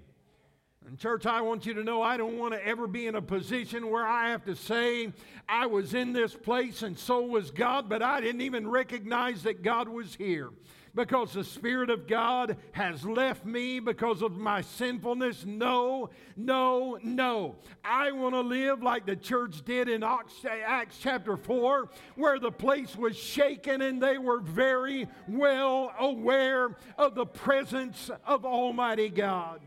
And, 0.90 0.99
church, 0.99 1.25
I 1.25 1.40
want 1.40 1.66
you 1.66 1.75
to 1.75 1.85
know 1.85 2.02
I 2.02 2.16
don't 2.16 2.37
want 2.37 2.52
to 2.52 2.66
ever 2.66 2.88
be 2.88 3.06
in 3.06 3.14
a 3.14 3.23
position 3.23 3.90
where 3.90 4.04
I 4.04 4.30
have 4.30 4.44
to 4.47 4.56
say 4.56 5.12
I 5.49 5.66
was 5.66 5.94
in 5.94 6.12
this 6.12 6.35
place 6.35 6.82
and 6.82 6.99
so 6.99 7.20
was 7.20 7.52
God, 7.52 7.88
but 7.88 8.02
I 8.02 8.20
didn't 8.20 8.40
even 8.40 8.68
recognize 8.68 9.44
that 9.44 9.62
God 9.62 9.88
was 9.88 10.16
here 10.16 10.50
because 10.92 11.32
the 11.32 11.44
Spirit 11.44 11.90
of 11.90 12.09
God 12.09 12.56
has 12.73 13.04
left 13.04 13.47
me 13.47 13.78
because 13.78 14.20
of 14.20 14.37
my 14.37 14.62
sinfulness. 14.62 15.47
No, 15.47 16.11
no, 16.37 16.99
no. 17.04 17.54
I 17.85 18.11
want 18.11 18.35
to 18.35 18.40
live 18.40 18.82
like 18.82 19.06
the 19.06 19.14
church 19.14 19.64
did 19.64 19.88
in 19.88 20.02
Acts 20.02 20.99
chapter 20.99 21.37
4, 21.37 21.88
where 22.16 22.40
the 22.40 22.50
place 22.50 22.97
was 22.97 23.16
shaken 23.16 23.80
and 23.82 24.02
they 24.02 24.18
were 24.18 24.40
very 24.40 25.06
well 25.28 25.94
aware 26.00 26.75
of 26.99 27.14
the 27.14 27.26
presence 27.26 28.11
of 28.26 28.44
Almighty 28.44 29.09
God. 29.09 29.61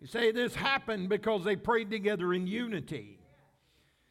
You 0.00 0.06
say 0.06 0.30
this 0.30 0.54
happened 0.54 1.08
because 1.08 1.44
they 1.44 1.56
prayed 1.56 1.90
together 1.90 2.34
in 2.34 2.46
unity. 2.46 3.18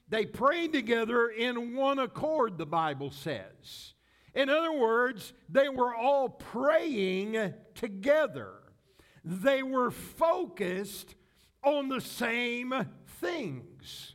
They 0.09 0.25
prayed 0.25 0.73
together 0.73 1.27
in 1.29 1.75
one 1.75 1.99
accord, 1.99 2.57
the 2.57 2.65
Bible 2.65 3.11
says. 3.11 3.93
In 4.33 4.49
other 4.49 4.73
words, 4.73 5.33
they 5.49 5.69
were 5.69 5.95
all 5.95 6.29
praying 6.29 7.53
together. 7.73 8.51
They 9.23 9.63
were 9.63 9.91
focused 9.91 11.15
on 11.63 11.89
the 11.89 12.01
same 12.01 12.73
things. 13.21 14.14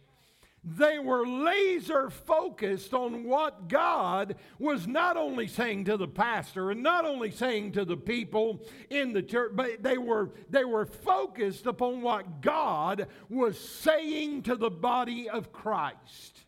They 0.63 0.99
were 0.99 1.27
laser 1.27 2.11
focused 2.11 2.93
on 2.93 3.25
what 3.25 3.69
God 3.69 4.37
was 4.59 4.87
not 4.87 5.17
only 5.17 5.47
saying 5.47 5.87
to 5.87 5.97
the 5.97 6.09
pastor 6.09 6.71
and 6.71 6.83
not 6.83 7.07
only 7.07 7.31
saying 7.31 7.73
to 7.73 7.87
the 7.87 7.97
people 7.97 8.61
in 8.91 9.15
the 9.15 9.23
church, 9.23 9.53
but 9.55 9.83
they 9.83 9.97
were, 9.97 10.31
they 10.51 10.67
were 10.67 10.85
focused 10.85 11.65
upon 11.65 12.03
what 12.03 12.43
God 12.43 13.07
was 13.31 13.59
saying 13.59 14.43
to 14.43 14.57
the 14.57 14.71
body 14.71 15.31
of 15.31 15.51
Christ. 15.51 16.41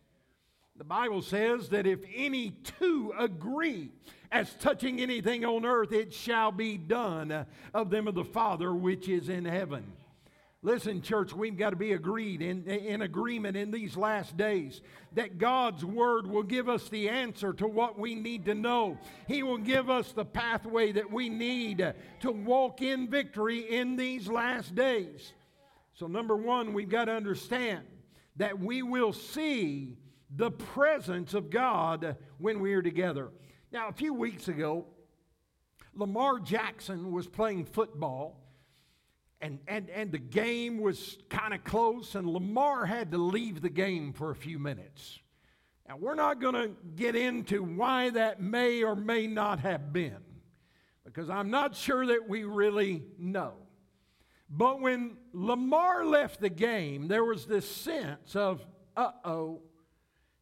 The 0.75 0.83
Bible 0.83 1.23
says 1.23 1.69
that 1.69 1.87
if 1.87 1.99
any 2.15 2.51
two 2.79 3.13
agree 3.17 3.91
as 4.31 4.53
touching 4.55 4.99
anything 4.99 5.43
on 5.43 5.65
earth, 5.65 5.91
it 5.91 6.13
shall 6.13 6.51
be 6.51 6.77
done 6.77 7.45
of 7.73 7.89
them 7.89 8.07
of 8.07 8.13
the 8.13 8.23
Father 8.23 8.73
which 8.73 9.09
is 9.09 9.27
in 9.29 9.45
heaven. 9.45 9.91
Listen, 10.65 11.01
church, 11.01 11.33
we've 11.33 11.57
got 11.57 11.71
to 11.71 11.75
be 11.75 11.91
agreed 11.91 12.41
in, 12.41 12.63
in 12.63 13.01
agreement 13.01 13.57
in 13.57 13.69
these 13.69 13.97
last 13.97 14.37
days 14.37 14.79
that 15.11 15.37
God's 15.37 15.83
word 15.83 16.25
will 16.25 16.43
give 16.43 16.69
us 16.69 16.87
the 16.87 17.09
answer 17.09 17.51
to 17.51 17.67
what 17.67 17.99
we 17.99 18.15
need 18.15 18.45
to 18.45 18.55
know. 18.55 18.97
He 19.27 19.43
will 19.43 19.57
give 19.57 19.89
us 19.89 20.13
the 20.13 20.23
pathway 20.23 20.93
that 20.93 21.11
we 21.11 21.27
need 21.27 21.93
to 22.21 22.31
walk 22.31 22.81
in 22.81 23.09
victory 23.09 23.59
in 23.59 23.97
these 23.97 24.29
last 24.29 24.73
days. 24.73 25.33
So, 25.95 26.07
number 26.07 26.37
one, 26.37 26.71
we've 26.71 26.87
got 26.87 27.05
to 27.05 27.11
understand 27.11 27.83
that 28.37 28.57
we 28.57 28.83
will 28.83 29.11
see 29.11 29.97
the 30.33 30.49
presence 30.49 31.33
of 31.33 31.49
God 31.49 32.15
when 32.37 32.61
we 32.61 32.73
are 32.73 32.81
together. 32.81 33.31
Now, 33.73 33.89
a 33.89 33.93
few 33.93 34.13
weeks 34.13 34.47
ago, 34.47 34.85
Lamar 35.93 36.39
Jackson 36.39 37.11
was 37.11 37.27
playing 37.27 37.65
football 37.65 38.42
and, 39.43 39.59
and, 39.67 39.89
and 39.89 40.11
the 40.11 40.19
game 40.19 40.79
was 40.79 41.17
kind 41.29 41.53
of 41.53 41.65
close, 41.65 42.15
and 42.15 42.25
Lamar 42.27 42.85
had 42.85 43.11
to 43.11 43.17
leave 43.17 43.61
the 43.61 43.69
game 43.69 44.13
for 44.13 44.31
a 44.31 44.35
few 44.35 44.57
minutes. 44.57 45.19
Now, 45.87 45.97
we're 45.97 46.15
not 46.15 46.39
going 46.39 46.55
to 46.55 46.71
get 46.95 47.17
into 47.17 47.61
why 47.61 48.09
that 48.11 48.41
may 48.41 48.83
or 48.83 48.95
may 48.95 49.27
not 49.27 49.59
have 49.59 49.91
been, 49.91 50.23
because 51.03 51.29
I'm 51.29 51.51
not 51.51 51.75
sure 51.75 52.05
that 52.05 52.29
we 52.29 52.45
really 52.45 53.03
know. 53.19 53.55
But 54.49 54.79
when 54.79 55.17
Lamar 55.33 56.05
left 56.05 56.39
the 56.39 56.49
game, 56.49 57.09
there 57.09 57.25
was 57.25 57.45
this 57.45 57.69
sense 57.69 58.37
of, 58.37 58.65
uh 58.95 59.11
oh, 59.25 59.61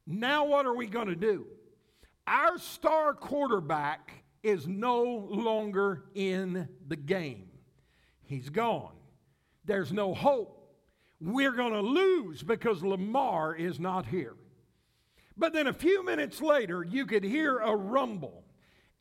Now, 0.05 0.46
what 0.46 0.65
are 0.67 0.75
we 0.75 0.86
going 0.86 1.08
to 1.08 1.15
do? 1.15 1.48
Our 2.27 2.60
star 2.60 3.15
quarterback 3.15 4.25
is 4.43 4.67
no 4.67 5.03
longer 5.03 6.03
in 6.13 6.67
the 6.88 6.96
game, 6.96 7.50
he's 8.31 8.50
gone. 8.50 8.93
There's 9.65 9.91
no 9.91 10.13
hope. 10.13 10.57
We're 11.19 11.51
going 11.51 11.73
to 11.73 11.81
lose 11.81 12.41
because 12.41 12.83
Lamar 12.83 13.55
is 13.55 13.79
not 13.79 14.07
here. 14.07 14.35
But 15.38 15.53
then 15.53 15.67
a 15.67 15.73
few 15.73 16.03
minutes 16.03 16.41
later, 16.41 16.83
you 16.83 17.05
could 17.05 17.23
hear 17.23 17.59
a 17.59 17.75
rumble. 17.75 18.43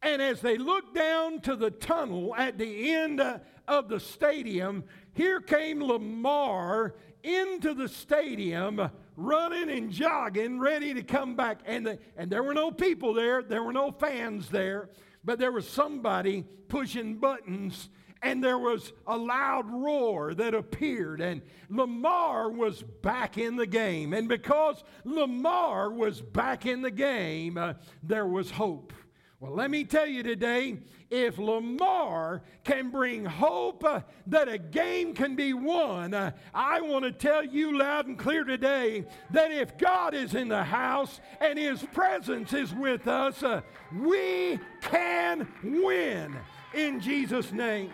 And 0.03 0.23
as 0.23 0.41
they 0.41 0.57
looked 0.57 0.95
down 0.95 1.41
to 1.43 1.57
the 1.57 1.71
tunnel 1.71 2.35
at 2.35 2.57
the 2.57 2.93
end 2.93 3.21
uh, 3.21 3.39
of 3.69 3.89
the 3.89 4.01
stadium, 4.01 4.85
here 5.13 5.41
came 5.41 5.83
Lamar 5.83 6.95
into 7.23 7.75
the 7.75 7.89
stadium, 7.89 8.91
running 9.17 9.71
and 9.71 9.91
jogging, 9.91 10.59
ready 10.59 10.95
to 10.95 11.03
come 11.03 11.37
back. 11.37 11.61
And, 11.67 11.87
the, 11.87 11.99
and 12.17 12.31
there 12.31 12.43
were 12.43 12.55
no 12.55 12.71
people 12.71 13.13
there, 13.13 13.43
there 13.43 13.63
were 13.63 13.73
no 13.73 13.93
fans 13.93 14.49
there, 14.49 14.89
but 15.23 15.39
there 15.39 15.53
was 15.53 15.69
somebody 15.69 16.45
pushing 16.69 17.17
buttons 17.17 17.91
and 18.23 18.45
there 18.45 18.59
was 18.59 18.93
a 19.07 19.17
loud 19.17 19.71
roar 19.71 20.35
that 20.35 20.55
appeared, 20.55 21.21
and 21.21 21.41
Lamar 21.69 22.51
was 22.51 22.83
back 22.83 23.39
in 23.39 23.57
the 23.57 23.67
game. 23.67 24.13
And 24.13 24.29
because 24.29 24.85
Lamar 25.05 25.91
was 25.91 26.21
back 26.21 26.67
in 26.67 26.83
the 26.83 26.91
game, 26.91 27.57
uh, 27.57 27.75
there 28.03 28.27
was 28.27 28.51
hope. 28.51 28.93
Well, 29.41 29.55
let 29.55 29.71
me 29.71 29.85
tell 29.85 30.07
you 30.07 30.23
today 30.23 30.77
if 31.09 31.39
Lamar 31.39 32.43
can 32.63 32.91
bring 32.91 33.25
hope 33.25 33.83
uh, 33.85 34.03
that 34.27 34.49
a 34.49 34.59
game 34.59 35.15
can 35.15 35.35
be 35.35 35.55
won, 35.55 36.13
uh, 36.13 36.33
I 36.53 36.83
want 36.83 37.07
to 37.07 37.13
tell 37.13 37.43
you 37.43 37.79
loud 37.79 38.07
and 38.07 38.19
clear 38.19 38.45
today 38.45 39.07
that 39.31 39.51
if 39.51 39.79
God 39.79 40.13
is 40.13 40.35
in 40.35 40.49
the 40.49 40.63
house 40.63 41.23
and 41.41 41.59
His 41.59 41.83
presence 41.95 42.53
is 42.53 42.75
with 42.75 43.09
us, 43.09 43.43
uh, 43.43 43.63
we 43.99 44.61
can 44.83 45.49
win 45.65 46.37
in 46.75 47.01
Jesus' 47.01 47.51
name. 47.51 47.91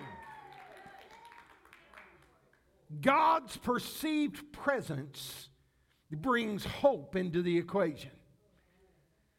God's 3.01 3.57
perceived 3.57 4.53
presence 4.53 5.49
brings 6.11 6.65
hope 6.65 7.17
into 7.17 7.43
the 7.43 7.59
equation. 7.59 8.13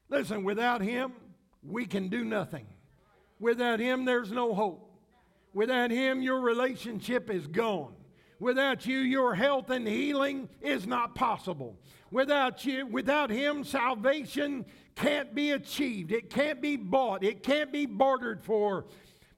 Listen, 0.10 0.44
without 0.44 0.82
Him, 0.82 1.13
we 1.63 1.86
can 1.86 2.10
do 2.10 2.24
nothing. 2.24 2.68
Without 3.39 3.80
Him, 3.80 4.06
there's 4.06 4.32
no 4.32 4.54
hope. 4.54 4.92
Without 5.54 5.92
Him, 5.92 6.22
your 6.22 6.42
relationship 6.42 7.30
is 7.30 7.48
gone. 7.48 7.94
Without 8.39 8.86
you, 8.86 9.00
your 9.00 9.34
health 9.34 9.70
and 9.70 9.88
healing 9.88 10.48
is 10.62 10.86
not 10.86 11.16
possible. 11.16 11.80
Without 12.12 12.66
you, 12.66 12.86
without 12.86 13.30
Him, 13.30 13.63
salvation 13.63 14.66
can't 14.96 15.34
be 15.34 15.51
achieved. 15.51 16.12
It 16.12 16.30
can't 16.30 16.62
be 16.62 16.77
bought. 16.77 17.24
It 17.24 17.42
can't 17.44 17.72
be 17.72 17.86
bartered 17.86 18.44
for. 18.44 18.86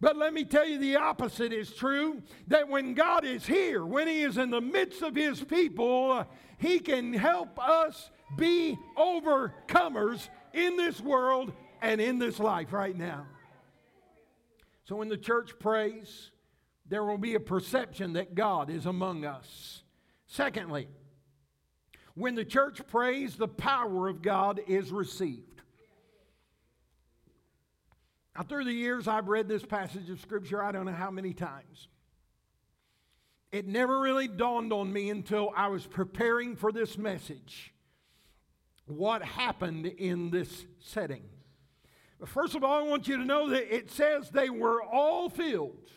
But 0.01 0.15
let 0.15 0.33
me 0.33 0.45
tell 0.45 0.65
you, 0.65 0.77
the 0.77 0.95
opposite 0.95 1.51
is 1.51 1.73
true 1.73 2.21
that 2.47 2.69
when 2.69 2.93
God 2.93 3.25
is 3.25 3.45
here, 3.45 3.85
when 3.85 4.07
He 4.07 4.21
is 4.21 4.37
in 4.37 4.49
the 4.49 4.61
midst 4.61 5.01
of 5.01 5.15
His 5.15 5.43
people, 5.43 6.25
He 6.57 6.79
can 6.79 7.13
help 7.13 7.59
us 7.59 8.09
be 8.37 8.77
overcomers 8.97 10.29
in 10.53 10.77
this 10.77 11.01
world 11.01 11.51
and 11.81 11.99
in 11.99 12.17
this 12.17 12.39
life 12.39 12.71
right 12.71 12.97
now. 12.97 13.25
So 14.85 14.95
when 14.95 15.09
the 15.09 15.17
church 15.17 15.51
prays, 15.59 16.31
there 16.87 17.03
will 17.03 17.17
be 17.17 17.35
a 17.35 17.39
perception 17.39 18.13
that 18.13 18.35
God 18.35 18.69
is 18.69 18.85
among 18.85 19.25
us. 19.25 19.83
Secondly, 20.27 20.87
when 22.15 22.35
the 22.35 22.45
church 22.45 22.85
prays, 22.87 23.35
the 23.35 23.47
power 23.47 24.07
of 24.07 24.21
God 24.21 24.61
is 24.67 24.91
received. 24.91 25.48
Now, 28.39 28.45
through 28.45 28.63
the 28.63 28.71
years, 28.71 29.05
I've 29.05 29.27
read 29.27 29.49
this 29.49 29.65
passage 29.65 30.09
of 30.09 30.21
Scripture 30.21 30.63
I 30.63 30.71
don't 30.71 30.85
know 30.85 30.93
how 30.93 31.11
many 31.11 31.33
times. 31.33 31.89
It 33.51 33.67
never 33.67 33.99
really 33.99 34.29
dawned 34.29 34.71
on 34.71 34.93
me 34.93 35.09
until 35.09 35.51
I 35.57 35.67
was 35.67 35.85
preparing 35.85 36.55
for 36.55 36.71
this 36.71 36.97
message 36.97 37.73
what 38.85 39.23
happened 39.23 39.87
in 39.87 40.29
this 40.29 40.65
setting. 40.79 41.23
But 42.17 42.29
first 42.29 42.55
of 42.55 42.63
all, 42.63 42.79
I 42.79 42.87
want 42.87 43.09
you 43.09 43.17
to 43.17 43.25
know 43.25 43.49
that 43.49 43.75
it 43.75 43.91
says 43.91 44.29
they 44.29 44.49
were 44.49 44.81
all 44.81 45.27
filled 45.29 45.89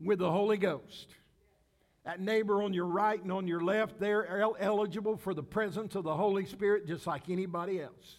with 0.00 0.18
the 0.18 0.32
Holy 0.32 0.58
Ghost. 0.58 1.14
That 2.04 2.20
neighbor 2.20 2.60
on 2.60 2.74
your 2.74 2.86
right 2.86 3.22
and 3.22 3.30
on 3.30 3.46
your 3.46 3.60
left, 3.60 4.00
they're 4.00 4.42
eligible 4.58 5.16
for 5.16 5.32
the 5.32 5.44
presence 5.44 5.94
of 5.94 6.02
the 6.02 6.16
Holy 6.16 6.44
Spirit 6.44 6.88
just 6.88 7.06
like 7.06 7.30
anybody 7.30 7.80
else. 7.80 8.16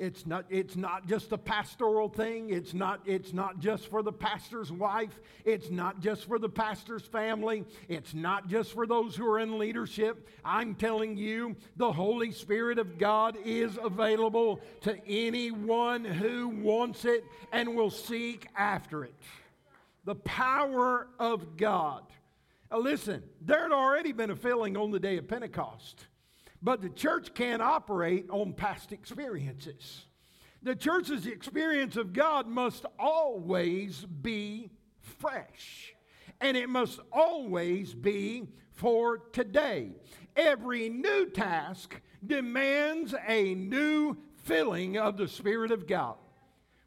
It's 0.00 0.24
not, 0.24 0.46
it's 0.48 0.76
not 0.76 1.06
just 1.06 1.30
a 1.30 1.36
pastoral 1.36 2.08
thing. 2.08 2.48
It's 2.48 2.72
not, 2.72 3.02
it's 3.04 3.34
not 3.34 3.58
just 3.58 3.88
for 3.88 4.02
the 4.02 4.10
pastor's 4.10 4.72
wife. 4.72 5.20
It's 5.44 5.70
not 5.70 6.00
just 6.00 6.26
for 6.26 6.38
the 6.38 6.48
pastor's 6.48 7.02
family. 7.02 7.66
It's 7.86 8.14
not 8.14 8.48
just 8.48 8.72
for 8.72 8.86
those 8.86 9.14
who 9.14 9.30
are 9.30 9.38
in 9.38 9.58
leadership. 9.58 10.26
I'm 10.42 10.74
telling 10.74 11.18
you, 11.18 11.54
the 11.76 11.92
Holy 11.92 12.32
Spirit 12.32 12.78
of 12.78 12.96
God 12.96 13.36
is 13.44 13.78
available 13.80 14.60
to 14.80 14.96
anyone 15.06 16.06
who 16.06 16.48
wants 16.48 17.04
it 17.04 17.22
and 17.52 17.76
will 17.76 17.90
seek 17.90 18.48
after 18.56 19.04
it. 19.04 19.14
The 20.06 20.14
power 20.14 21.08
of 21.18 21.58
God. 21.58 22.04
Now 22.70 22.78
listen, 22.78 23.22
there 23.42 23.64
had 23.64 23.72
already 23.72 24.12
been 24.12 24.30
a 24.30 24.36
filling 24.36 24.78
on 24.78 24.92
the 24.92 24.98
day 24.98 25.18
of 25.18 25.28
Pentecost. 25.28 26.06
But 26.62 26.82
the 26.82 26.90
church 26.90 27.32
can't 27.34 27.62
operate 27.62 28.26
on 28.30 28.52
past 28.52 28.92
experiences. 28.92 30.04
The 30.62 30.76
church's 30.76 31.26
experience 31.26 31.96
of 31.96 32.12
God 32.12 32.46
must 32.46 32.84
always 32.98 34.04
be 34.04 34.70
fresh, 35.00 35.94
and 36.40 36.56
it 36.56 36.68
must 36.68 37.00
always 37.12 37.94
be 37.94 38.48
for 38.72 39.18
today. 39.32 39.92
Every 40.36 40.90
new 40.90 41.26
task 41.30 41.98
demands 42.26 43.14
a 43.26 43.54
new 43.54 44.18
filling 44.44 44.98
of 44.98 45.16
the 45.16 45.28
Spirit 45.28 45.70
of 45.70 45.86
God. 45.86 46.16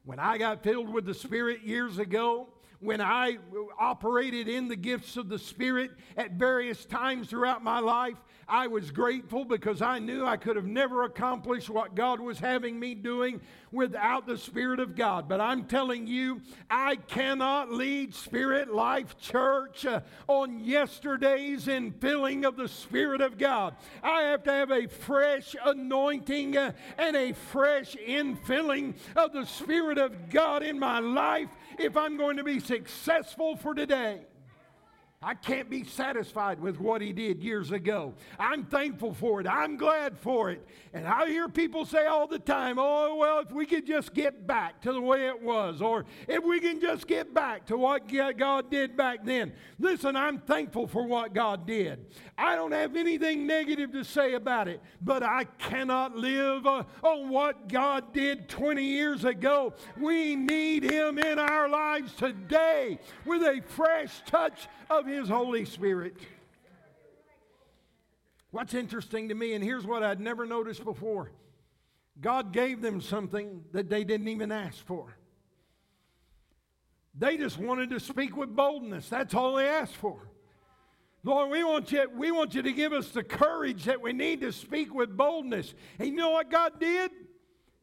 When 0.04 0.20
I 0.20 0.38
got 0.38 0.62
filled 0.62 0.88
with 0.88 1.04
the 1.04 1.14
Spirit 1.14 1.62
years 1.62 1.98
ago, 1.98 2.48
when 2.80 3.00
I 3.00 3.38
operated 3.78 4.48
in 4.48 4.68
the 4.68 4.76
gifts 4.76 5.16
of 5.16 5.28
the 5.28 5.38
Spirit 5.38 5.92
at 6.16 6.32
various 6.32 6.84
times 6.84 7.28
throughout 7.28 7.62
my 7.62 7.80
life, 7.80 8.16
I 8.48 8.66
was 8.66 8.90
grateful 8.90 9.44
because 9.44 9.80
I 9.80 9.98
knew 9.98 10.26
I 10.26 10.36
could 10.36 10.56
have 10.56 10.66
never 10.66 11.04
accomplished 11.04 11.70
what 11.70 11.94
God 11.94 12.20
was 12.20 12.38
having 12.38 12.78
me 12.78 12.94
doing 12.94 13.40
without 13.72 14.26
the 14.26 14.36
Spirit 14.36 14.80
of 14.80 14.94
God. 14.94 15.28
But 15.28 15.40
I'm 15.40 15.64
telling 15.64 16.06
you, 16.06 16.40
I 16.70 16.96
cannot 16.96 17.72
lead 17.72 18.14
Spirit 18.14 18.72
Life 18.72 19.18
Church 19.18 19.86
uh, 19.86 20.00
on 20.28 20.60
yesterday's 20.60 21.66
infilling 21.66 22.46
of 22.46 22.56
the 22.56 22.68
Spirit 22.68 23.20
of 23.20 23.38
God. 23.38 23.76
I 24.02 24.22
have 24.22 24.42
to 24.44 24.52
have 24.52 24.70
a 24.70 24.86
fresh 24.86 25.56
anointing 25.64 26.56
uh, 26.56 26.72
and 26.98 27.16
a 27.16 27.32
fresh 27.32 27.96
infilling 27.96 28.94
of 29.16 29.32
the 29.32 29.46
Spirit 29.46 29.98
of 29.98 30.30
God 30.30 30.62
in 30.62 30.78
my 30.78 30.98
life 30.98 31.48
if 31.78 31.96
I'm 31.96 32.16
going 32.16 32.36
to 32.36 32.44
be 32.44 32.60
successful 32.60 33.56
for 33.56 33.74
today. 33.74 34.20
I 35.24 35.32
can't 35.32 35.70
be 35.70 35.84
satisfied 35.84 36.60
with 36.60 36.78
what 36.78 37.00
he 37.00 37.14
did 37.14 37.42
years 37.42 37.72
ago. 37.72 38.12
I'm 38.38 38.64
thankful 38.64 39.14
for 39.14 39.40
it. 39.40 39.46
I'm 39.46 39.78
glad 39.78 40.18
for 40.18 40.50
it. 40.50 40.66
And 40.92 41.06
I 41.06 41.26
hear 41.28 41.48
people 41.48 41.86
say 41.86 42.04
all 42.04 42.26
the 42.26 42.38
time, 42.38 42.76
oh, 42.78 43.16
well, 43.16 43.38
if 43.40 43.50
we 43.50 43.64
could 43.64 43.86
just 43.86 44.12
get 44.12 44.46
back 44.46 44.82
to 44.82 44.92
the 44.92 45.00
way 45.00 45.26
it 45.26 45.42
was, 45.42 45.80
or 45.80 46.04
if 46.28 46.44
we 46.44 46.60
can 46.60 46.78
just 46.78 47.06
get 47.06 47.32
back 47.32 47.64
to 47.66 47.78
what 47.78 48.02
God 48.36 48.70
did 48.70 48.98
back 48.98 49.24
then. 49.24 49.54
Listen, 49.78 50.14
I'm 50.14 50.40
thankful 50.40 50.86
for 50.86 51.06
what 51.06 51.32
God 51.32 51.66
did. 51.66 52.04
I 52.36 52.54
don't 52.54 52.72
have 52.72 52.94
anything 52.94 53.46
negative 53.46 53.92
to 53.92 54.04
say 54.04 54.34
about 54.34 54.68
it, 54.68 54.82
but 55.00 55.22
I 55.22 55.44
cannot 55.58 56.16
live 56.16 56.66
uh, 56.66 56.84
on 57.02 57.30
what 57.30 57.68
God 57.68 58.12
did 58.12 58.48
20 58.48 58.84
years 58.84 59.24
ago. 59.24 59.72
We 59.98 60.36
need 60.36 60.84
Him 60.84 61.18
in 61.18 61.38
our 61.38 61.68
lives 61.68 62.12
today 62.14 62.98
with 63.24 63.42
a 63.42 63.62
fresh 63.66 64.22
touch 64.26 64.68
of 64.90 65.06
His 65.06 65.13
Holy 65.22 65.64
Spirit. 65.64 66.16
What's 68.50 68.74
interesting 68.74 69.28
to 69.30 69.34
me, 69.34 69.54
and 69.54 69.64
here's 69.64 69.84
what 69.84 70.02
I'd 70.02 70.20
never 70.20 70.46
noticed 70.46 70.84
before 70.84 71.32
God 72.20 72.52
gave 72.52 72.80
them 72.80 73.00
something 73.00 73.64
that 73.72 73.88
they 73.88 74.04
didn't 74.04 74.28
even 74.28 74.52
ask 74.52 74.84
for. 74.86 75.16
They 77.16 77.36
just 77.36 77.58
wanted 77.58 77.90
to 77.90 78.00
speak 78.00 78.36
with 78.36 78.54
boldness. 78.54 79.08
That's 79.08 79.34
all 79.34 79.56
they 79.56 79.68
asked 79.68 79.96
for. 79.96 80.28
Lord, 81.24 81.50
we 81.50 81.64
want 81.64 81.90
you, 81.90 82.08
we 82.14 82.30
want 82.30 82.54
you 82.54 82.62
to 82.62 82.72
give 82.72 82.92
us 82.92 83.08
the 83.08 83.24
courage 83.24 83.84
that 83.84 84.00
we 84.00 84.12
need 84.12 84.40
to 84.42 84.52
speak 84.52 84.94
with 84.94 85.16
boldness. 85.16 85.74
And 85.98 86.08
you 86.08 86.14
know 86.14 86.30
what 86.30 86.50
God 86.50 86.78
did? 86.78 87.10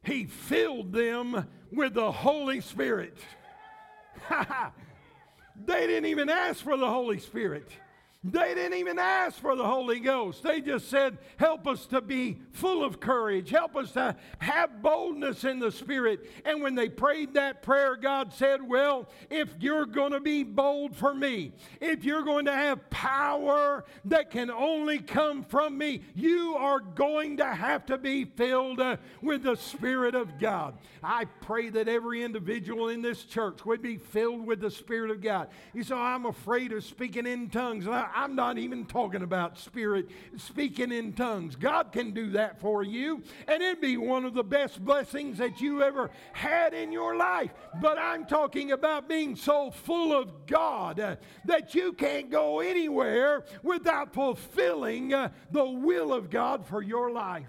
He 0.04 0.26
filled 0.26 0.92
them 0.92 1.46
with 1.70 1.94
the 1.94 2.12
Holy 2.12 2.60
Spirit. 2.60 3.16
They 5.56 5.86
didn't 5.86 6.06
even 6.06 6.28
ask 6.28 6.62
for 6.62 6.76
the 6.76 6.88
Holy 6.88 7.18
Spirit. 7.18 7.68
They 8.24 8.54
didn't 8.54 8.78
even 8.78 9.00
ask 9.00 9.40
for 9.40 9.56
the 9.56 9.66
Holy 9.66 9.98
Ghost. 9.98 10.44
They 10.44 10.60
just 10.60 10.88
said, 10.88 11.18
Help 11.38 11.66
us 11.66 11.86
to 11.86 12.00
be 12.00 12.38
full 12.52 12.84
of 12.84 13.00
courage. 13.00 13.50
Help 13.50 13.74
us 13.74 13.90
to 13.92 14.14
have 14.38 14.80
boldness 14.80 15.42
in 15.42 15.58
the 15.58 15.72
Spirit. 15.72 16.30
And 16.44 16.62
when 16.62 16.76
they 16.76 16.88
prayed 16.88 17.34
that 17.34 17.62
prayer, 17.62 17.96
God 17.96 18.32
said, 18.32 18.60
Well, 18.62 19.08
if 19.28 19.48
you're 19.58 19.86
going 19.86 20.12
to 20.12 20.20
be 20.20 20.44
bold 20.44 20.94
for 20.94 21.12
me, 21.12 21.50
if 21.80 22.04
you're 22.04 22.22
going 22.22 22.44
to 22.44 22.52
have 22.52 22.88
power 22.90 23.84
that 24.04 24.30
can 24.30 24.52
only 24.52 25.00
come 25.00 25.42
from 25.42 25.76
me, 25.76 26.02
you 26.14 26.54
are 26.54 26.78
going 26.78 27.38
to 27.38 27.46
have 27.46 27.86
to 27.86 27.98
be 27.98 28.24
filled 28.24 28.78
uh, 28.78 28.98
with 29.20 29.42
the 29.42 29.56
Spirit 29.56 30.14
of 30.14 30.38
God. 30.38 30.78
I 31.02 31.24
pray 31.24 31.70
that 31.70 31.88
every 31.88 32.22
individual 32.22 32.88
in 32.88 33.02
this 33.02 33.24
church 33.24 33.64
would 33.66 33.82
be 33.82 33.96
filled 33.96 34.46
with 34.46 34.60
the 34.60 34.70
Spirit 34.70 35.10
of 35.10 35.20
God. 35.20 35.48
You 35.74 35.82
say, 35.82 35.96
I'm 35.96 36.26
afraid 36.26 36.70
of 36.72 36.84
speaking 36.84 37.26
in 37.26 37.50
tongues. 37.50 37.88
I'm 38.14 38.34
not 38.34 38.58
even 38.58 38.86
talking 38.86 39.22
about 39.22 39.58
spirit 39.58 40.08
speaking 40.36 40.92
in 40.92 41.12
tongues. 41.12 41.56
God 41.56 41.92
can 41.92 42.12
do 42.12 42.30
that 42.30 42.60
for 42.60 42.82
you, 42.82 43.22
and 43.48 43.62
it'd 43.62 43.80
be 43.80 43.96
one 43.96 44.24
of 44.24 44.34
the 44.34 44.44
best 44.44 44.84
blessings 44.84 45.38
that 45.38 45.60
you 45.60 45.82
ever 45.82 46.10
had 46.32 46.74
in 46.74 46.92
your 46.92 47.16
life. 47.16 47.50
But 47.80 47.98
I'm 47.98 48.26
talking 48.26 48.72
about 48.72 49.08
being 49.08 49.36
so 49.36 49.70
full 49.70 50.12
of 50.16 50.46
God 50.46 51.00
uh, 51.00 51.16
that 51.44 51.74
you 51.74 51.92
can't 51.92 52.30
go 52.30 52.60
anywhere 52.60 53.44
without 53.62 54.12
fulfilling 54.12 55.12
uh, 55.14 55.30
the 55.50 55.64
will 55.64 56.12
of 56.12 56.30
God 56.30 56.66
for 56.66 56.82
your 56.82 57.10
life. 57.10 57.46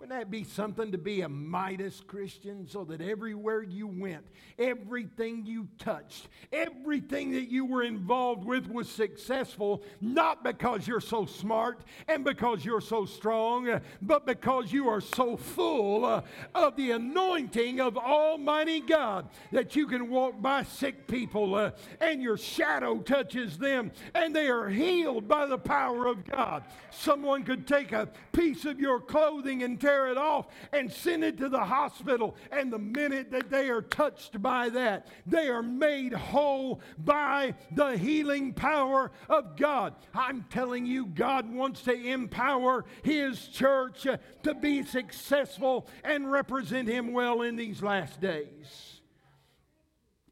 Wouldn't 0.00 0.18
that 0.18 0.30
be 0.30 0.44
something 0.44 0.92
to 0.92 0.98
be 0.98 1.20
a 1.20 1.28
Midas 1.28 2.00
Christian 2.06 2.66
so 2.66 2.84
that 2.84 3.02
everywhere 3.02 3.62
you 3.62 3.86
went, 3.86 4.24
everything 4.58 5.44
you 5.44 5.68
touched, 5.78 6.28
everything 6.50 7.32
that 7.32 7.50
you 7.50 7.66
were 7.66 7.82
involved 7.82 8.46
with 8.46 8.66
was 8.66 8.88
successful, 8.88 9.82
not 10.00 10.42
because 10.42 10.88
you're 10.88 11.02
so 11.02 11.26
smart 11.26 11.84
and 12.08 12.24
because 12.24 12.64
you're 12.64 12.80
so 12.80 13.04
strong, 13.04 13.78
but 14.00 14.24
because 14.24 14.72
you 14.72 14.88
are 14.88 15.02
so 15.02 15.36
full 15.36 16.06
uh, 16.06 16.22
of 16.54 16.76
the 16.76 16.92
anointing 16.92 17.78
of 17.78 17.98
Almighty 17.98 18.80
God 18.80 19.28
that 19.52 19.76
you 19.76 19.86
can 19.86 20.08
walk 20.08 20.40
by 20.40 20.62
sick 20.62 21.06
people 21.08 21.54
uh, 21.54 21.72
and 22.00 22.22
your 22.22 22.38
shadow 22.38 23.00
touches 23.00 23.58
them 23.58 23.92
and 24.14 24.34
they 24.34 24.48
are 24.48 24.70
healed 24.70 25.28
by 25.28 25.44
the 25.44 25.58
power 25.58 26.06
of 26.06 26.24
God. 26.24 26.64
Someone 26.88 27.42
could 27.42 27.66
take 27.66 27.92
a 27.92 28.08
piece 28.32 28.64
of 28.64 28.80
your 28.80 28.98
clothing 28.98 29.62
and 29.62 29.78
tear 29.90 30.08
it 30.08 30.18
off 30.18 30.46
and 30.72 30.90
send 30.90 31.24
it 31.24 31.38
to 31.38 31.48
the 31.48 31.64
hospital. 31.64 32.36
And 32.52 32.72
the 32.72 32.78
minute 32.78 33.30
that 33.32 33.50
they 33.50 33.68
are 33.68 33.82
touched 33.82 34.40
by 34.40 34.68
that, 34.70 35.08
they 35.26 35.48
are 35.48 35.62
made 35.62 36.12
whole 36.12 36.80
by 36.98 37.54
the 37.74 37.96
healing 37.96 38.52
power 38.52 39.10
of 39.28 39.56
God. 39.56 39.94
I'm 40.14 40.44
telling 40.50 40.86
you, 40.86 41.06
God 41.06 41.52
wants 41.52 41.82
to 41.82 41.94
empower 41.94 42.84
His 43.02 43.48
church 43.48 44.06
to 44.42 44.54
be 44.54 44.82
successful 44.84 45.88
and 46.04 46.30
represent 46.30 46.88
Him 46.88 47.12
well 47.12 47.42
in 47.42 47.56
these 47.56 47.82
last 47.82 48.20
days. 48.20 49.00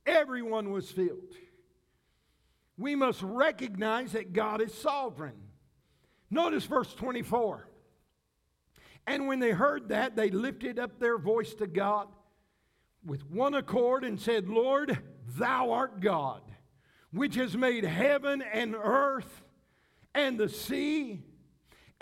Everyone 0.06 0.70
was 0.70 0.90
filled. 0.90 1.34
We 2.76 2.94
must 2.94 3.22
recognize 3.22 4.12
that 4.12 4.32
God 4.32 4.62
is 4.62 4.72
sovereign. 4.72 5.34
Notice 6.30 6.64
verse 6.64 6.94
24. 6.94 7.67
And 9.08 9.26
when 9.26 9.40
they 9.40 9.52
heard 9.52 9.88
that, 9.88 10.16
they 10.16 10.28
lifted 10.28 10.78
up 10.78 11.00
their 11.00 11.16
voice 11.16 11.54
to 11.54 11.66
God 11.66 12.08
with 13.02 13.24
one 13.30 13.54
accord 13.54 14.04
and 14.04 14.20
said, 14.20 14.50
Lord, 14.50 14.98
thou 15.38 15.70
art 15.72 16.00
God, 16.00 16.42
which 17.10 17.34
has 17.36 17.56
made 17.56 17.84
heaven 17.84 18.42
and 18.42 18.76
earth 18.76 19.42
and 20.14 20.38
the 20.38 20.50
sea 20.50 21.22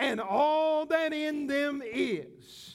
and 0.00 0.20
all 0.20 0.84
that 0.86 1.12
in 1.12 1.46
them 1.46 1.80
is. 1.84 2.74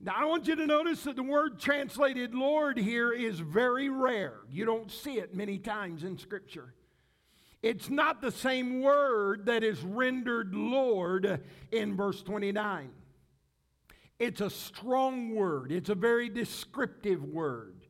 Now, 0.00 0.14
I 0.16 0.24
want 0.24 0.48
you 0.48 0.56
to 0.56 0.66
notice 0.66 1.04
that 1.04 1.14
the 1.14 1.22
word 1.22 1.60
translated 1.60 2.34
Lord 2.34 2.78
here 2.78 3.12
is 3.12 3.38
very 3.38 3.90
rare. 3.90 4.40
You 4.50 4.64
don't 4.64 4.90
see 4.90 5.18
it 5.18 5.36
many 5.36 5.58
times 5.58 6.02
in 6.02 6.18
Scripture. 6.18 6.74
It's 7.62 7.90
not 7.90 8.22
the 8.22 8.32
same 8.32 8.80
word 8.80 9.46
that 9.46 9.62
is 9.62 9.82
rendered 9.82 10.52
Lord 10.52 11.42
in 11.70 11.94
verse 11.94 12.22
29. 12.22 12.90
It's 14.20 14.42
a 14.42 14.50
strong 14.50 15.34
word, 15.34 15.72
it's 15.72 15.88
a 15.88 15.94
very 15.94 16.28
descriptive 16.28 17.24
word, 17.24 17.86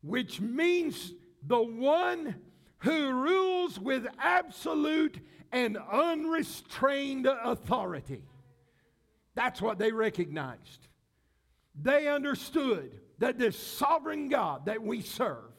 which 0.00 0.40
means 0.40 1.12
the 1.44 1.60
one 1.60 2.36
who 2.78 3.12
rules 3.12 3.80
with 3.80 4.06
absolute 4.20 5.18
and 5.50 5.76
unrestrained 5.76 7.26
authority. 7.26 8.22
That's 9.34 9.60
what 9.60 9.78
they 9.78 9.90
recognized. 9.90 10.86
They 11.74 12.06
understood 12.06 13.00
that 13.18 13.38
this 13.38 13.58
sovereign 13.58 14.28
God 14.28 14.66
that 14.66 14.82
we 14.82 15.00
serve, 15.00 15.50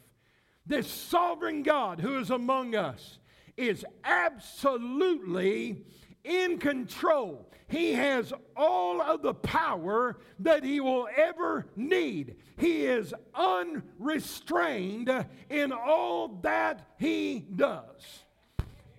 this 0.66 0.90
sovereign 0.90 1.64
God 1.64 2.00
who 2.00 2.18
is 2.20 2.30
among 2.30 2.76
us, 2.76 3.20
is 3.58 3.86
absolutely 4.06 5.84
in 6.24 6.58
control. 6.58 7.50
He 7.68 7.94
has 7.94 8.32
all 8.56 9.02
of 9.02 9.22
the 9.22 9.34
power 9.34 10.18
that 10.40 10.64
he 10.64 10.80
will 10.80 11.08
ever 11.16 11.66
need. 11.76 12.36
He 12.58 12.86
is 12.86 13.14
unrestrained 13.34 15.12
in 15.50 15.72
all 15.72 16.40
that 16.44 16.88
he 16.98 17.40
does. 17.56 18.24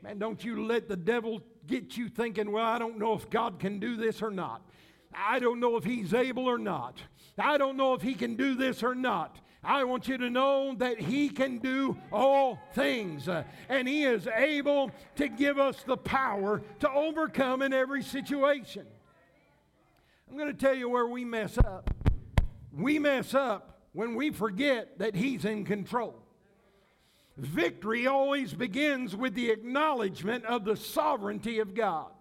Man, 0.03 0.19
don't 0.19 0.45
you 0.45 0.67
let 0.67 0.89
the 0.89 0.97
devil 0.97 1.41
get 1.67 1.97
you 1.97 2.09
thinking, 2.09 2.51
well, 2.51 2.67
I 2.67 2.79
don't 2.79 2.99
know 2.99 3.15
if 3.15 3.31
God 3.31 3.59
can 3.59 3.79
do 3.79 3.97
this 3.97 4.23
or 4.23 4.31
not. 4.31 4.63
I 5.15 5.39
don't 5.39 5.61
know 5.61 5.77
if 5.77 5.85
he's 5.85 6.13
able 6.13 6.47
or 6.47 6.59
not. 6.59 7.01
I 7.39 7.59
don't 7.59 7.77
know 7.77 7.95
if 7.95 8.03
he 8.03 8.15
can 8.15 8.35
do 8.37 8.55
this 8.55 8.83
or 8.83 8.95
not. 8.95 9.39
I 9.65 9.85
want 9.85 10.09
you 10.09 10.19
to 10.19 10.31
know 10.31 10.75
that 10.79 11.01
He 11.01 11.29
can 11.29 11.59
do 11.59 11.97
all 12.13 12.59
things, 12.75 13.29
uh, 13.29 13.45
and 13.69 13.89
He 13.89 14.05
is 14.05 14.27
able 14.27 14.91
to 15.17 15.29
give 15.29 15.59
us 15.59 15.83
the 15.87 15.97
power 15.97 16.63
to 16.81 16.91
overcome 16.91 17.63
in 17.63 17.73
every 17.73 18.03
situation. 18.03 18.87
I'm 20.31 20.37
going 20.37 20.53
to 20.53 20.59
tell 20.59 20.75
you 20.75 20.89
where 20.89 21.07
we 21.07 21.25
mess 21.25 21.59
up. 21.59 21.91
We 22.73 22.99
mess 22.99 23.35
up 23.35 23.81
when 23.93 24.15
we 24.15 24.31
forget 24.31 24.99
that 24.99 25.15
He's 25.15 25.45
in 25.45 25.65
control. 25.65 26.21
Victory 27.37 28.07
always 28.07 28.55
begins 28.55 29.17
with 29.17 29.35
the 29.35 29.51
acknowledgement 29.51 30.45
of 30.45 30.65
the 30.65 30.77
sovereignty 30.77 31.59
of 31.59 31.75
God. 31.75 32.14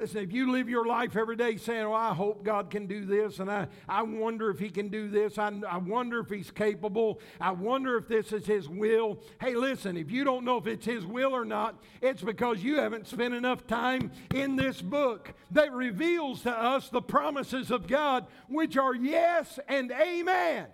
Listen, 0.00 0.24
if 0.24 0.32
you 0.32 0.50
live 0.50 0.66
your 0.66 0.86
life 0.86 1.14
every 1.14 1.36
day 1.36 1.58
saying, 1.58 1.84
Well, 1.84 1.94
I 1.94 2.14
hope 2.14 2.42
God 2.42 2.70
can 2.70 2.86
do 2.86 3.04
this, 3.04 3.38
and 3.38 3.50
I, 3.50 3.66
I 3.86 4.00
wonder 4.02 4.48
if 4.48 4.58
He 4.58 4.70
can 4.70 4.88
do 4.88 5.10
this, 5.10 5.36
I, 5.36 5.52
I 5.68 5.76
wonder 5.76 6.20
if 6.20 6.30
He's 6.30 6.50
capable, 6.50 7.20
I 7.38 7.50
wonder 7.50 7.98
if 7.98 8.08
this 8.08 8.32
is 8.32 8.46
His 8.46 8.66
will. 8.66 9.18
Hey, 9.42 9.54
listen, 9.54 9.98
if 9.98 10.10
you 10.10 10.24
don't 10.24 10.46
know 10.46 10.56
if 10.56 10.66
it's 10.66 10.86
His 10.86 11.04
will 11.04 11.36
or 11.36 11.44
not, 11.44 11.82
it's 12.00 12.22
because 12.22 12.62
you 12.62 12.76
haven't 12.76 13.08
spent 13.08 13.34
enough 13.34 13.66
time 13.66 14.10
in 14.34 14.56
this 14.56 14.80
book 14.80 15.34
that 15.50 15.70
reveals 15.70 16.42
to 16.42 16.50
us 16.50 16.88
the 16.88 17.02
promises 17.02 17.70
of 17.70 17.86
God, 17.86 18.26
which 18.48 18.78
are 18.78 18.94
yes 18.94 19.58
and 19.68 19.92
amen. 19.92 20.66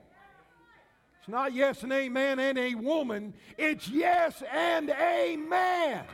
It's 1.19 1.29
not 1.29 1.53
yes 1.53 1.83
and 1.83 1.93
amen 1.93 2.39
and 2.39 2.57
a 2.57 2.77
woman, 2.77 3.35
it's 3.59 3.89
yes 3.89 4.41
and 4.53 4.89
amen. 4.91 6.05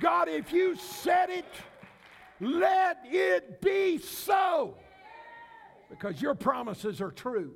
God, 0.00 0.28
if 0.28 0.52
you 0.52 0.76
said 0.76 1.30
it, 1.30 1.46
let 2.40 2.98
it 3.04 3.60
be 3.60 3.98
so. 3.98 4.76
Because 5.88 6.20
your 6.20 6.34
promises 6.34 7.00
are 7.00 7.10
true. 7.10 7.54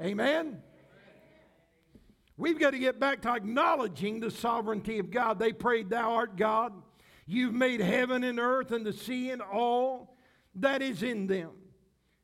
Amen? 0.00 0.62
We've 2.36 2.58
got 2.58 2.70
to 2.70 2.78
get 2.78 2.98
back 2.98 3.22
to 3.22 3.34
acknowledging 3.34 4.20
the 4.20 4.30
sovereignty 4.30 4.98
of 4.98 5.10
God. 5.10 5.38
They 5.38 5.52
prayed, 5.52 5.90
Thou 5.90 6.14
art 6.14 6.36
God. 6.36 6.72
You've 7.26 7.54
made 7.54 7.80
heaven 7.80 8.24
and 8.24 8.40
earth 8.40 8.72
and 8.72 8.86
the 8.86 8.92
sea 8.92 9.30
and 9.30 9.42
all 9.42 10.16
that 10.56 10.82
is 10.82 11.02
in 11.02 11.26
them. 11.26 11.50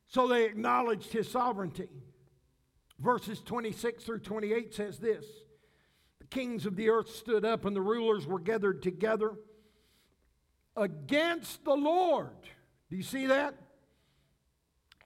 So 0.09 0.27
they 0.27 0.45
acknowledged 0.45 1.13
his 1.13 1.31
sovereignty. 1.31 1.89
Verses 2.99 3.43
26 3.45 4.05
through 4.05 4.21
28 4.21 4.73
says 4.73 4.99
this 4.99 5.25
the 6.29 6.35
kings 6.35 6.67
of 6.67 6.77
the 6.77 6.91
earth 6.91 7.15
stood 7.15 7.45
up 7.45 7.65
and 7.65 7.77
the 7.77 7.81
rulers 7.81 8.27
were 8.27 8.39
gathered 8.39 8.83
together 8.83 9.35
against 10.77 11.65
the 11.65 11.75
Lord. 11.75 12.37
Do 12.91 12.97
you 12.97 13.03
see 13.03 13.27
that? 13.27 13.55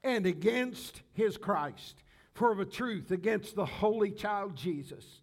And 0.03 0.25
against 0.25 1.01
his 1.13 1.37
Christ. 1.37 2.03
For 2.33 2.51
of 2.51 2.59
a 2.59 2.65
truth, 2.65 3.11
against 3.11 3.55
the 3.55 3.65
holy 3.65 4.11
child 4.11 4.55
Jesus, 4.55 5.21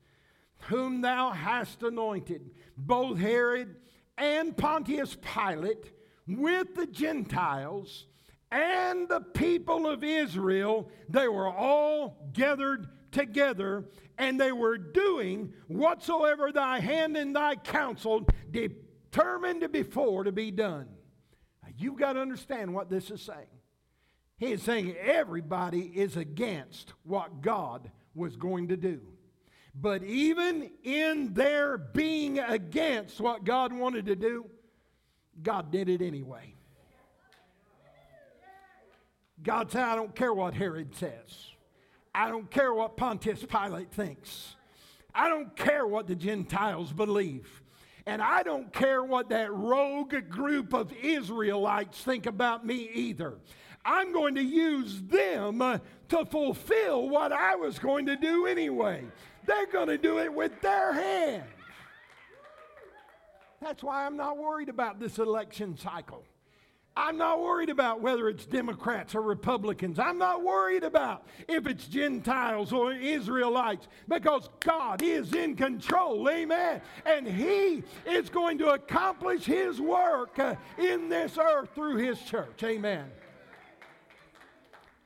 whom 0.68 1.00
thou 1.00 1.30
hast 1.30 1.82
anointed, 1.82 2.50
both 2.76 3.18
Herod 3.18 3.76
and 4.16 4.56
Pontius 4.56 5.16
Pilate, 5.20 5.92
with 6.26 6.74
the 6.74 6.86
Gentiles 6.86 8.06
and 8.52 9.08
the 9.08 9.20
people 9.20 9.86
of 9.86 10.04
Israel, 10.04 10.90
they 11.08 11.28
were 11.28 11.48
all 11.48 12.30
gathered 12.34 12.88
together, 13.10 13.84
and 14.16 14.40
they 14.40 14.52
were 14.52 14.78
doing 14.78 15.52
whatsoever 15.66 16.52
thy 16.52 16.80
hand 16.80 17.16
and 17.16 17.34
thy 17.34 17.56
counsel 17.56 18.26
determined 18.50 19.70
before 19.72 20.24
to 20.24 20.32
be 20.32 20.50
done. 20.50 20.88
Now, 21.62 21.70
you've 21.76 21.98
got 21.98 22.14
to 22.14 22.20
understand 22.20 22.72
what 22.72 22.90
this 22.90 23.10
is 23.10 23.22
saying. 23.22 23.46
He 24.38 24.52
is 24.52 24.62
saying 24.62 24.96
everybody 24.96 25.80
is 25.80 26.16
against 26.16 26.92
what 27.02 27.42
God 27.42 27.90
was 28.14 28.36
going 28.36 28.68
to 28.68 28.76
do. 28.76 29.00
But 29.74 30.02
even 30.02 30.70
in 30.82 31.34
their 31.34 31.78
being 31.78 32.38
against 32.38 33.20
what 33.20 33.44
God 33.44 33.72
wanted 33.72 34.06
to 34.06 34.16
do, 34.16 34.46
God 35.42 35.70
did 35.70 35.88
it 35.88 36.02
anyway. 36.02 36.54
God 39.42 39.70
said, 39.70 39.82
I 39.82 39.94
don't 39.94 40.14
care 40.14 40.34
what 40.34 40.54
Herod 40.54 40.94
says. 40.96 41.50
I 42.18 42.28
don't 42.30 42.50
care 42.50 42.74
what 42.74 42.96
Pontius 42.96 43.44
Pilate 43.44 43.92
thinks. 43.92 44.56
I 45.14 45.28
don't 45.28 45.54
care 45.54 45.86
what 45.86 46.08
the 46.08 46.16
Gentiles 46.16 46.92
believe. 46.92 47.62
And 48.06 48.20
I 48.20 48.42
don't 48.42 48.72
care 48.72 49.04
what 49.04 49.28
that 49.28 49.52
rogue 49.52 50.28
group 50.28 50.74
of 50.74 50.92
Israelites 51.00 52.02
think 52.02 52.26
about 52.26 52.66
me 52.66 52.90
either. 52.92 53.34
I'm 53.84 54.12
going 54.12 54.34
to 54.34 54.42
use 54.42 55.00
them 55.02 55.62
uh, 55.62 55.78
to 56.08 56.24
fulfill 56.24 57.08
what 57.08 57.30
I 57.30 57.54
was 57.54 57.78
going 57.78 58.06
to 58.06 58.16
do 58.16 58.46
anyway. 58.46 59.04
They're 59.46 59.68
going 59.68 59.86
to 59.86 59.98
do 59.98 60.18
it 60.18 60.34
with 60.34 60.60
their 60.60 60.92
hand. 60.92 61.44
That's 63.62 63.84
why 63.84 64.04
I'm 64.04 64.16
not 64.16 64.38
worried 64.38 64.68
about 64.68 64.98
this 64.98 65.18
election 65.18 65.76
cycle. 65.76 66.24
I'm 66.98 67.16
not 67.16 67.40
worried 67.40 67.70
about 67.70 68.00
whether 68.00 68.28
it's 68.28 68.44
Democrats 68.44 69.14
or 69.14 69.22
Republicans. 69.22 70.00
I'm 70.00 70.18
not 70.18 70.42
worried 70.42 70.82
about 70.82 71.28
if 71.46 71.68
it's 71.68 71.86
Gentiles 71.86 72.72
or 72.72 72.92
Israelites 72.92 73.86
because 74.08 74.48
God 74.58 75.00
is 75.00 75.32
in 75.32 75.54
control. 75.54 76.28
Amen. 76.28 76.80
And 77.06 77.24
He 77.24 77.84
is 78.04 78.28
going 78.28 78.58
to 78.58 78.70
accomplish 78.70 79.44
His 79.44 79.80
work 79.80 80.40
uh, 80.40 80.56
in 80.76 81.08
this 81.08 81.38
earth 81.38 81.70
through 81.72 81.98
His 81.98 82.20
church. 82.22 82.64
Amen. 82.64 83.04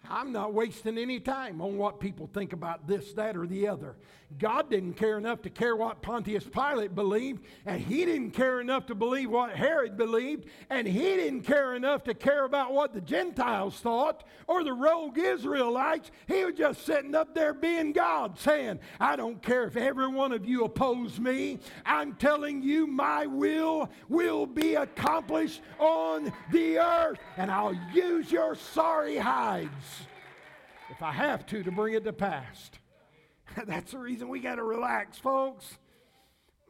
I'm 0.08 0.32
not 0.32 0.54
wasting 0.54 0.96
any 0.96 1.20
time 1.20 1.60
on 1.60 1.76
what 1.76 2.00
people 2.00 2.28
think 2.32 2.54
about 2.54 2.86
this, 2.86 3.12
that, 3.12 3.36
or 3.36 3.46
the 3.46 3.68
other. 3.68 3.96
God 4.38 4.70
didn't 4.70 4.94
care 4.94 5.18
enough 5.18 5.42
to 5.42 5.50
care 5.50 5.76
what 5.76 6.02
Pontius 6.02 6.44
Pilate 6.44 6.94
believed, 6.94 7.44
and 7.66 7.80
he 7.80 8.04
didn't 8.04 8.32
care 8.32 8.60
enough 8.60 8.86
to 8.86 8.94
believe 8.94 9.30
what 9.30 9.54
Herod 9.54 9.96
believed, 9.96 10.46
and 10.70 10.86
he 10.86 11.16
didn't 11.16 11.42
care 11.42 11.74
enough 11.74 12.04
to 12.04 12.14
care 12.14 12.44
about 12.44 12.72
what 12.72 12.92
the 12.92 13.00
Gentiles 13.00 13.78
thought 13.80 14.24
or 14.46 14.64
the 14.64 14.72
rogue 14.72 15.18
Israelites. 15.18 16.10
He 16.26 16.44
was 16.44 16.54
just 16.54 16.84
sitting 16.84 17.14
up 17.14 17.34
there 17.34 17.54
being 17.54 17.92
God, 17.92 18.38
saying, 18.38 18.80
I 19.00 19.16
don't 19.16 19.42
care 19.42 19.64
if 19.64 19.76
every 19.76 20.08
one 20.08 20.32
of 20.32 20.46
you 20.46 20.64
oppose 20.64 21.18
me. 21.18 21.58
I'm 21.84 22.14
telling 22.14 22.62
you, 22.62 22.86
my 22.86 23.26
will 23.26 23.90
will 24.08 24.46
be 24.46 24.74
accomplished 24.74 25.62
on 25.78 26.32
the 26.50 26.78
earth, 26.78 27.18
and 27.36 27.50
I'll 27.50 27.78
use 27.92 28.30
your 28.30 28.54
sorry 28.54 29.16
hides 29.16 30.06
if 30.90 31.02
I 31.02 31.12
have 31.12 31.46
to 31.46 31.62
to 31.62 31.70
bring 31.70 31.94
it 31.94 32.04
to 32.04 32.12
pass. 32.12 32.70
That's 33.66 33.92
the 33.92 33.98
reason 33.98 34.28
we 34.28 34.40
got 34.40 34.56
to 34.56 34.64
relax, 34.64 35.18
folks. 35.18 35.78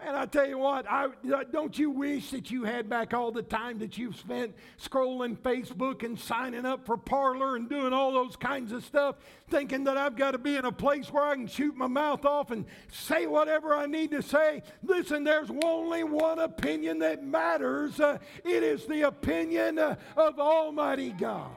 Man, 0.04 0.16
I 0.16 0.26
tell 0.26 0.48
you 0.48 0.58
what, 0.58 0.84
I, 0.90 1.10
don't 1.52 1.78
you 1.78 1.88
wish 1.90 2.30
that 2.30 2.50
you 2.50 2.64
had 2.64 2.88
back 2.88 3.14
all 3.14 3.30
the 3.30 3.42
time 3.42 3.78
that 3.78 3.96
you've 3.96 4.16
spent 4.16 4.52
scrolling 4.82 5.38
Facebook 5.38 6.02
and 6.02 6.18
signing 6.18 6.66
up 6.66 6.84
for 6.84 6.96
Parler 6.96 7.54
and 7.54 7.68
doing 7.68 7.92
all 7.92 8.10
those 8.10 8.34
kinds 8.34 8.72
of 8.72 8.84
stuff, 8.84 9.14
thinking 9.48 9.84
that 9.84 9.96
I've 9.96 10.16
got 10.16 10.32
to 10.32 10.38
be 10.38 10.56
in 10.56 10.64
a 10.64 10.72
place 10.72 11.12
where 11.12 11.22
I 11.22 11.36
can 11.36 11.46
shoot 11.46 11.76
my 11.76 11.86
mouth 11.86 12.24
off 12.24 12.50
and 12.50 12.64
say 12.90 13.26
whatever 13.26 13.76
I 13.76 13.86
need 13.86 14.10
to 14.10 14.22
say? 14.22 14.64
Listen, 14.82 15.22
there's 15.22 15.50
only 15.62 16.02
one 16.02 16.40
opinion 16.40 16.98
that 16.98 17.22
matters. 17.22 18.00
Uh, 18.00 18.18
it 18.44 18.64
is 18.64 18.86
the 18.86 19.02
opinion 19.02 19.78
uh, 19.78 19.94
of 20.16 20.40
Almighty 20.40 21.12
God. 21.12 21.52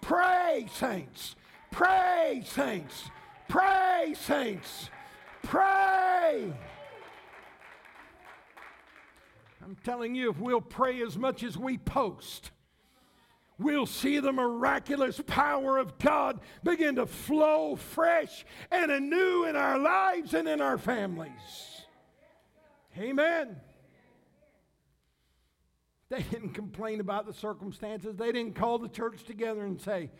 Pray, 0.00 0.66
saints. 0.72 1.36
Pray, 1.70 2.42
saints. 2.44 3.10
Pray, 3.48 4.14
saints. 4.14 4.90
Pray. 5.42 6.52
I'm 9.64 9.76
telling 9.84 10.14
you, 10.14 10.30
if 10.30 10.38
we'll 10.38 10.60
pray 10.60 11.02
as 11.02 11.16
much 11.16 11.42
as 11.42 11.56
we 11.56 11.78
post, 11.78 12.50
we'll 13.58 13.86
see 13.86 14.18
the 14.18 14.32
miraculous 14.32 15.20
power 15.26 15.78
of 15.78 15.98
God 15.98 16.40
begin 16.62 16.96
to 16.96 17.06
flow 17.06 17.76
fresh 17.76 18.44
and 18.70 18.90
anew 18.90 19.44
in 19.44 19.56
our 19.56 19.78
lives 19.78 20.34
and 20.34 20.48
in 20.48 20.60
our 20.60 20.78
families. 20.78 21.82
Amen. 22.98 23.56
They 26.08 26.22
didn't 26.22 26.54
complain 26.54 27.00
about 27.00 27.26
the 27.26 27.34
circumstances. 27.34 28.16
They 28.16 28.32
didn't 28.32 28.54
call 28.54 28.78
the 28.78 28.88
church 28.88 29.24
together 29.24 29.64
and 29.64 29.80
say, 29.80 30.10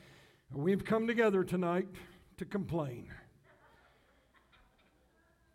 We've 0.52 0.84
come 0.84 1.06
together 1.06 1.44
tonight 1.44 1.88
to 2.38 2.44
complain. 2.44 3.10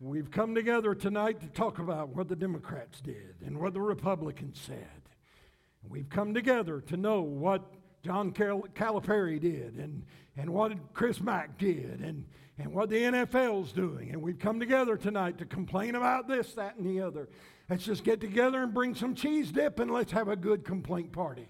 We've 0.00 0.30
come 0.30 0.54
together 0.54 0.94
tonight 0.94 1.40
to 1.40 1.46
talk 1.48 1.78
about 1.78 2.10
what 2.10 2.28
the 2.28 2.36
Democrats 2.36 3.00
did 3.00 3.36
and 3.44 3.58
what 3.58 3.72
the 3.72 3.80
Republicans 3.80 4.60
said. 4.60 5.02
We've 5.88 6.08
come 6.08 6.34
together 6.34 6.80
to 6.82 6.96
know 6.96 7.22
what 7.22 7.62
John 8.02 8.32
Cal- 8.32 8.66
Calipari 8.74 9.40
did 9.40 9.76
and, 9.76 10.04
and 10.36 10.50
what 10.50 10.92
Chris 10.92 11.20
Mack 11.20 11.58
did 11.58 12.00
and, 12.00 12.26
and 12.58 12.72
what 12.74 12.90
the 12.90 12.96
NFL's 12.96 13.72
doing. 13.72 14.10
And 14.10 14.20
we've 14.20 14.38
come 14.38 14.60
together 14.60 14.96
tonight 14.96 15.38
to 15.38 15.46
complain 15.46 15.94
about 15.94 16.28
this, 16.28 16.52
that, 16.54 16.76
and 16.76 16.86
the 16.86 17.00
other. 17.00 17.28
Let's 17.70 17.84
just 17.84 18.04
get 18.04 18.20
together 18.20 18.62
and 18.62 18.74
bring 18.74 18.94
some 18.94 19.14
cheese 19.14 19.50
dip 19.50 19.78
and 19.78 19.90
let's 19.90 20.12
have 20.12 20.28
a 20.28 20.36
good 20.36 20.64
complaint 20.64 21.12
party. 21.12 21.48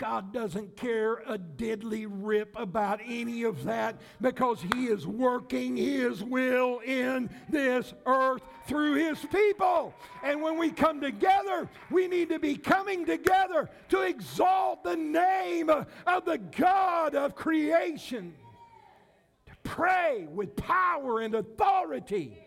God 0.00 0.32
doesn't 0.32 0.78
care 0.78 1.22
a 1.26 1.36
deadly 1.36 2.06
rip 2.06 2.58
about 2.58 3.00
any 3.04 3.42
of 3.42 3.64
that 3.64 4.00
because 4.18 4.64
He 4.72 4.86
is 4.86 5.06
working 5.06 5.76
His 5.76 6.24
will 6.24 6.78
in 6.78 7.28
this 7.50 7.92
earth 8.06 8.40
through 8.66 8.94
His 8.94 9.18
people. 9.26 9.94
And 10.24 10.40
when 10.40 10.58
we 10.58 10.70
come 10.70 11.02
together, 11.02 11.68
we 11.90 12.08
need 12.08 12.30
to 12.30 12.38
be 12.38 12.56
coming 12.56 13.04
together 13.04 13.68
to 13.90 14.00
exalt 14.00 14.84
the 14.84 14.96
name 14.96 15.68
of 15.68 16.24
the 16.24 16.38
God 16.38 17.14
of 17.14 17.34
creation, 17.34 18.32
to 19.44 19.52
pray 19.64 20.26
with 20.32 20.56
power 20.56 21.20
and 21.20 21.34
authority, 21.34 22.42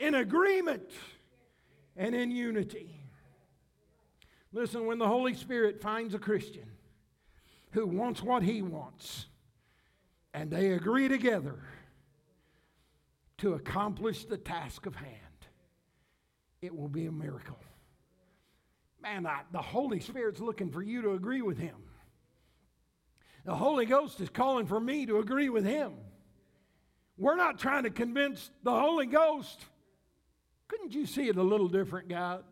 in 0.00 0.16
agreement 0.16 0.90
and 1.96 2.12
in 2.12 2.32
unity. 2.32 3.01
Listen, 4.52 4.86
when 4.86 4.98
the 4.98 5.08
Holy 5.08 5.34
Spirit 5.34 5.80
finds 5.80 6.14
a 6.14 6.18
Christian 6.18 6.70
who 7.70 7.86
wants 7.86 8.22
what 8.22 8.42
he 8.42 8.60
wants, 8.60 9.26
and 10.34 10.50
they 10.50 10.72
agree 10.72 11.08
together 11.08 11.58
to 13.38 13.54
accomplish 13.54 14.24
the 14.24 14.36
task 14.36 14.84
of 14.86 14.94
hand, 14.94 15.18
it 16.60 16.76
will 16.76 16.88
be 16.88 17.06
a 17.06 17.12
miracle. 17.12 17.58
Man, 19.02 19.26
I, 19.26 19.40
the 19.52 19.62
Holy 19.62 20.00
Spirit's 20.00 20.40
looking 20.40 20.70
for 20.70 20.82
you 20.82 21.02
to 21.02 21.12
agree 21.12 21.42
with 21.42 21.58
him. 21.58 21.76
The 23.44 23.54
Holy 23.54 23.86
Ghost 23.86 24.20
is 24.20 24.28
calling 24.28 24.66
for 24.66 24.78
me 24.78 25.06
to 25.06 25.18
agree 25.18 25.48
with 25.48 25.64
him. 25.64 25.94
We're 27.16 27.36
not 27.36 27.58
trying 27.58 27.82
to 27.84 27.90
convince 27.90 28.50
the 28.62 28.70
Holy 28.70 29.06
Ghost. 29.06 29.64
Couldn't 30.68 30.94
you 30.94 31.06
see 31.06 31.28
it 31.28 31.36
a 31.36 31.42
little 31.42 31.68
different, 31.68 32.08
God? 32.08 32.44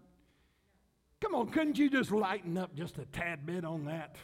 Come 1.31 1.43
on, 1.43 1.49
couldn't 1.51 1.79
you 1.79 1.89
just 1.89 2.11
lighten 2.11 2.59
up 2.59 2.75
just 2.75 2.99
a 2.99 3.05
tad 3.05 3.47
bit 3.47 3.65
on 3.65 3.85
that? 3.85 4.17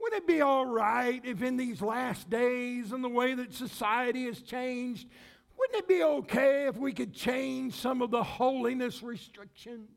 Wouldn't 0.00 0.22
it 0.22 0.26
be 0.26 0.40
all 0.40 0.64
right 0.64 1.20
if, 1.26 1.42
in 1.42 1.58
these 1.58 1.82
last 1.82 2.30
days 2.30 2.92
and 2.92 3.04
the 3.04 3.08
way 3.10 3.34
that 3.34 3.52
society 3.52 4.24
has 4.24 4.40
changed, 4.40 5.06
wouldn't 5.58 5.78
it 5.78 5.86
be 5.86 6.02
okay 6.02 6.68
if 6.68 6.78
we 6.78 6.94
could 6.94 7.12
change 7.12 7.74
some 7.74 8.00
of 8.00 8.10
the 8.10 8.22
holiness 8.22 9.02
restrictions? 9.02 9.90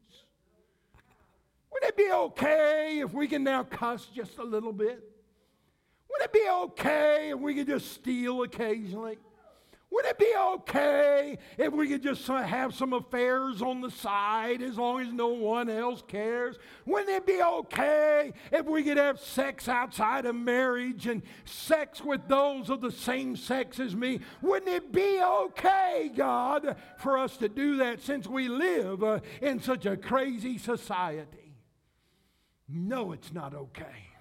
Wouldn't 1.72 1.92
it 1.92 1.96
be 1.96 2.12
okay 2.12 3.00
if 3.00 3.14
we 3.14 3.26
can 3.26 3.46
now 3.46 3.64
cuss 3.64 4.06
just 4.14 4.38
a 4.40 4.44
little 4.44 4.74
bit? 4.74 5.10
Wouldn't 6.10 6.26
it 6.26 6.34
be 6.34 6.50
okay 6.50 7.30
if 7.30 7.40
we 7.40 7.56
could 7.56 7.68
just 7.68 7.94
steal 7.94 8.44
occasionally? 8.44 9.20
Would 9.94 10.06
it 10.06 10.18
be 10.18 10.34
okay 10.36 11.38
if 11.56 11.72
we 11.72 11.88
could 11.88 12.02
just 12.02 12.26
have 12.26 12.74
some 12.74 12.94
affairs 12.94 13.62
on 13.62 13.80
the 13.80 13.92
side 13.92 14.64
as 14.64 14.76
long 14.76 15.02
as 15.02 15.14
no 15.14 15.28
one 15.28 15.70
else 15.70 16.02
cares? 16.08 16.58
Wouldn't 16.88 17.12
it 17.12 17.28
be 17.28 17.44
okay 17.44 18.34
if 18.52 18.66
we 18.66 18.82
could 18.82 18.98
have 18.98 19.20
sex 19.20 19.70
outside 19.70 20.26
of 20.26 20.36
marriage 20.36 21.06
and 21.06 21.22
sex 21.46 22.04
with 22.04 22.28
those 22.28 22.72
of 22.72 22.82
the 22.82 22.92
same 22.92 23.36
sex 23.36 23.80
as 23.80 23.96
me? 23.96 24.20
Wouldn't 24.42 24.72
it 24.72 24.92
be 24.92 25.22
okay, 25.22 26.12
God, 26.16 26.76
for 26.98 27.20
us 27.20 27.38
to 27.38 27.48
do 27.48 27.78
that 27.78 28.02
since 28.02 28.26
we 28.26 28.48
live 28.48 29.04
uh, 29.04 29.20
in 29.44 29.62
such 29.62 29.86
a 29.86 29.96
crazy 29.96 30.58
society? 30.58 31.54
No, 32.68 33.12
it's 33.12 33.32
not 33.32 33.54
okay 33.54 34.13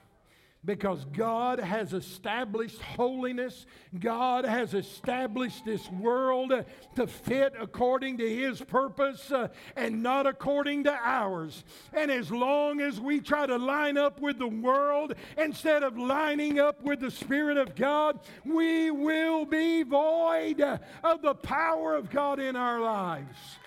because 0.64 1.04
God 1.06 1.58
has 1.58 1.92
established 1.92 2.80
holiness. 2.80 3.66
God 3.98 4.44
has 4.44 4.74
established 4.74 5.64
this 5.64 5.90
world 5.90 6.52
to 6.94 7.06
fit 7.06 7.54
according 7.58 8.18
to 8.18 8.28
His 8.28 8.60
purpose 8.60 9.32
uh, 9.32 9.48
and 9.74 10.02
not 10.02 10.26
according 10.26 10.84
to 10.84 10.92
ours. 10.92 11.64
And 11.92 12.12
as 12.12 12.30
long 12.30 12.80
as 12.80 13.00
we 13.00 13.20
try 13.20 13.46
to 13.46 13.56
line 13.56 13.98
up 13.98 14.20
with 14.20 14.38
the 14.38 14.46
world 14.46 15.14
instead 15.36 15.82
of 15.82 15.98
lining 15.98 16.60
up 16.60 16.80
with 16.82 17.00
the 17.00 17.10
Spirit 17.10 17.56
of 17.56 17.74
God, 17.74 18.20
we 18.44 18.92
will 18.92 19.44
be 19.44 19.82
void 19.82 20.60
of 21.02 21.22
the 21.22 21.34
power 21.34 21.96
of 21.96 22.08
God 22.08 22.38
in 22.38 22.54
our 22.54 22.80
lives. 22.80 23.58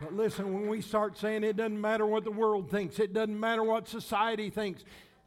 But 0.00 0.14
listen, 0.14 0.54
when 0.54 0.68
we 0.68 0.80
start 0.80 1.18
saying 1.18 1.42
it 1.42 1.56
doesn't 1.56 1.80
matter 1.80 2.06
what 2.06 2.24
the 2.24 2.30
world 2.30 2.70
thinks, 2.70 3.00
it 3.00 3.12
doesn't 3.12 3.38
matter 3.38 3.64
what 3.64 3.88
society 3.88 4.48
thinks, 4.48 4.84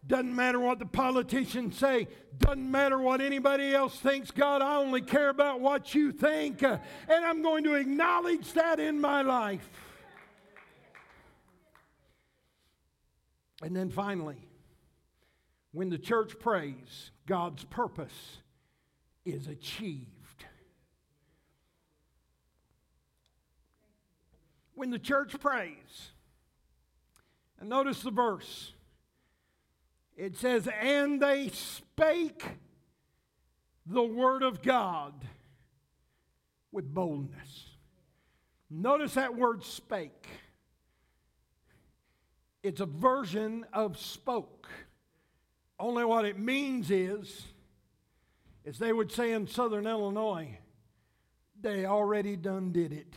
doesn't 0.07 0.35
matter 0.35 0.59
what 0.59 0.79
the 0.79 0.85
politicians 0.85 1.77
say. 1.77 2.07
Doesn't 2.37 2.69
matter 2.69 2.97
what 2.97 3.21
anybody 3.21 3.73
else 3.73 3.95
thinks. 3.99 4.31
God, 4.31 4.61
I 4.61 4.77
only 4.77 5.01
care 5.01 5.29
about 5.29 5.61
what 5.61 5.93
you 5.93 6.11
think. 6.11 6.63
And 6.63 6.79
I'm 7.09 7.43
going 7.43 7.63
to 7.65 7.75
acknowledge 7.75 8.53
that 8.53 8.79
in 8.79 8.99
my 8.99 9.21
life. 9.21 9.69
And 13.61 13.75
then 13.75 13.91
finally, 13.91 14.47
when 15.71 15.89
the 15.89 15.99
church 15.99 16.39
prays, 16.39 17.11
God's 17.27 17.63
purpose 17.65 18.37
is 19.23 19.47
achieved. 19.47 20.45
When 24.73 24.89
the 24.89 24.97
church 24.97 25.39
prays, 25.39 26.09
and 27.59 27.69
notice 27.69 28.01
the 28.01 28.09
verse 28.09 28.73
it 30.21 30.38
says, 30.38 30.69
and 30.79 31.19
they 31.19 31.49
spake 31.49 32.45
the 33.88 34.03
word 34.03 34.43
of 34.43 34.62
God 34.62 35.13
with 36.71 36.93
boldness. 36.93 37.71
Notice 38.69 39.15
that 39.15 39.36
word 39.36 39.63
spake. 39.63 40.27
It's 42.62 42.81
a 42.81 42.86
version 42.86 43.65
of 43.73 43.97
spoke. 43.97 44.69
Only 45.79 46.05
what 46.05 46.25
it 46.25 46.38
means 46.38 46.91
is, 46.91 47.47
as 48.63 48.77
they 48.77 48.93
would 48.93 49.12
say 49.12 49.31
in 49.31 49.47
southern 49.47 49.88
Illinois, 49.88 50.60
they 51.60 51.88
already 51.88 52.36
done 52.36 52.71
did 52.71 52.93
it. 52.93 53.15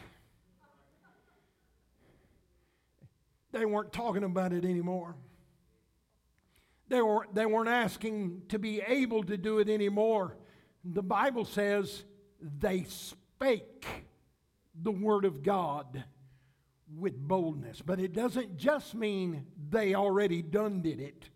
They 3.52 3.66
weren't 3.66 3.92
talking 3.92 4.24
about 4.24 4.54
it 4.54 4.64
anymore. 4.64 5.16
They, 6.94 7.02
were, 7.02 7.26
they 7.33 7.44
weren't 7.44 7.68
asking 7.68 8.42
to 8.50 8.59
be 8.61 8.80
able 8.80 9.24
to 9.24 9.37
do 9.37 9.59
it 9.59 9.68
anymore. 9.68 10.37
The 10.85 11.02
Bible 11.02 11.44
says 11.44 12.04
they 12.61 12.85
spake 12.85 13.85
the 14.80 14.92
word 14.92 15.24
of 15.24 15.42
God 15.42 16.04
with 16.96 17.18
boldness. 17.18 17.83
But 17.85 17.98
it 17.98 18.12
doesn't 18.12 18.57
just 18.57 18.94
mean 18.94 19.44
they 19.70 19.96
already 19.96 20.40
done 20.40 20.83
did 20.83 21.00
it. 21.00 21.30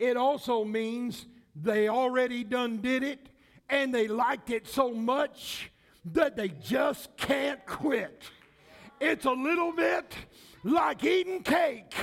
It 0.00 0.16
also 0.16 0.64
means 0.64 1.26
they 1.54 1.88
already 1.88 2.42
done 2.42 2.78
did 2.78 3.04
it 3.04 3.28
and 3.70 3.94
they 3.94 4.08
liked 4.08 4.50
it 4.50 4.66
so 4.66 4.92
much 4.92 5.70
that 6.06 6.34
they 6.34 6.48
just 6.48 7.16
can't 7.16 7.64
quit. 7.66 8.24
It's 9.00 9.26
a 9.26 9.30
little 9.30 9.70
bit 9.70 10.12
like 10.64 11.04
eating 11.04 11.44
cake. 11.44 11.94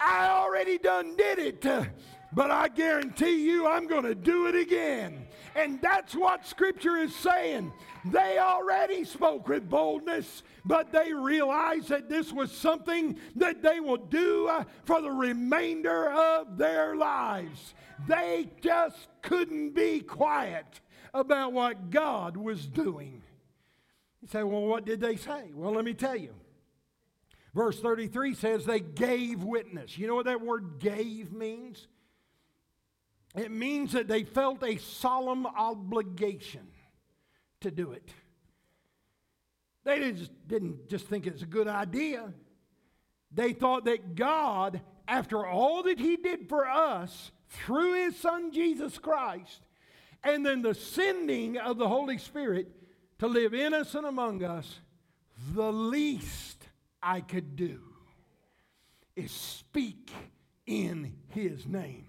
I 0.00 0.28
already 0.28 0.78
done 0.78 1.16
did 1.16 1.38
it, 1.38 1.66
uh, 1.66 1.84
but 2.32 2.50
I 2.50 2.68
guarantee 2.68 3.44
you 3.44 3.66
I'm 3.66 3.86
going 3.86 4.04
to 4.04 4.14
do 4.14 4.46
it 4.46 4.54
again. 4.54 5.26
And 5.56 5.80
that's 5.80 6.14
what 6.14 6.46
Scripture 6.46 6.96
is 6.96 7.14
saying. 7.16 7.72
They 8.04 8.38
already 8.38 9.04
spoke 9.04 9.48
with 9.48 9.68
boldness, 9.68 10.42
but 10.64 10.92
they 10.92 11.12
realized 11.12 11.88
that 11.88 12.08
this 12.08 12.32
was 12.32 12.52
something 12.52 13.18
that 13.36 13.62
they 13.62 13.80
will 13.80 13.96
do 13.96 14.46
uh, 14.48 14.64
for 14.84 15.00
the 15.00 15.10
remainder 15.10 16.10
of 16.10 16.56
their 16.58 16.94
lives. 16.94 17.74
They 18.06 18.48
just 18.60 19.08
couldn't 19.22 19.74
be 19.74 20.00
quiet 20.00 20.80
about 21.12 21.52
what 21.52 21.90
God 21.90 22.36
was 22.36 22.66
doing. 22.66 23.22
You 24.22 24.28
say, 24.28 24.42
well, 24.42 24.62
what 24.62 24.84
did 24.84 25.00
they 25.00 25.16
say? 25.16 25.50
Well, 25.54 25.72
let 25.72 25.84
me 25.84 25.94
tell 25.94 26.16
you. 26.16 26.34
Verse 27.58 27.80
33 27.80 28.34
says 28.34 28.64
they 28.64 28.78
gave 28.78 29.42
witness. 29.42 29.98
You 29.98 30.06
know 30.06 30.14
what 30.14 30.26
that 30.26 30.40
word 30.40 30.78
gave 30.78 31.32
means? 31.32 31.88
It 33.34 33.50
means 33.50 33.90
that 33.94 34.06
they 34.06 34.22
felt 34.22 34.62
a 34.62 34.76
solemn 34.76 35.44
obligation 35.44 36.68
to 37.62 37.72
do 37.72 37.90
it. 37.90 38.10
They 39.82 39.98
didn't, 39.98 40.46
didn't 40.46 40.88
just 40.88 41.08
think 41.08 41.26
it's 41.26 41.42
a 41.42 41.46
good 41.46 41.66
idea. 41.66 42.32
They 43.32 43.54
thought 43.54 43.86
that 43.86 44.14
God, 44.14 44.80
after 45.08 45.44
all 45.44 45.82
that 45.82 45.98
He 45.98 46.14
did 46.14 46.48
for 46.48 46.64
us 46.64 47.32
through 47.48 48.04
His 48.04 48.14
Son 48.14 48.52
Jesus 48.52 48.98
Christ, 48.98 49.62
and 50.22 50.46
then 50.46 50.62
the 50.62 50.76
sending 50.76 51.58
of 51.58 51.76
the 51.76 51.88
Holy 51.88 52.18
Spirit 52.18 52.68
to 53.18 53.26
live 53.26 53.52
in 53.52 53.74
us 53.74 53.96
and 53.96 54.06
among 54.06 54.44
us, 54.44 54.78
the 55.56 55.72
least 55.72 56.57
I 57.02 57.20
could 57.20 57.56
do 57.56 57.80
is 59.16 59.30
speak 59.30 60.10
in 60.66 61.14
his 61.30 61.66
name. 61.66 62.06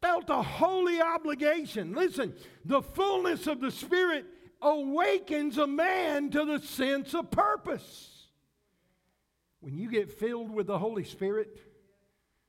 Felt 0.00 0.28
a 0.28 0.42
holy 0.42 1.00
obligation. 1.00 1.94
Listen, 1.94 2.34
the 2.64 2.82
fullness 2.82 3.46
of 3.46 3.60
the 3.60 3.70
Spirit 3.70 4.26
awakens 4.60 5.58
a 5.58 5.66
man 5.66 6.30
to 6.30 6.44
the 6.44 6.58
sense 6.58 7.14
of 7.14 7.30
purpose. 7.30 8.26
When 9.60 9.78
you 9.78 9.88
get 9.88 10.10
filled 10.10 10.50
with 10.50 10.66
the 10.66 10.78
Holy 10.78 11.04
Spirit, 11.04 11.56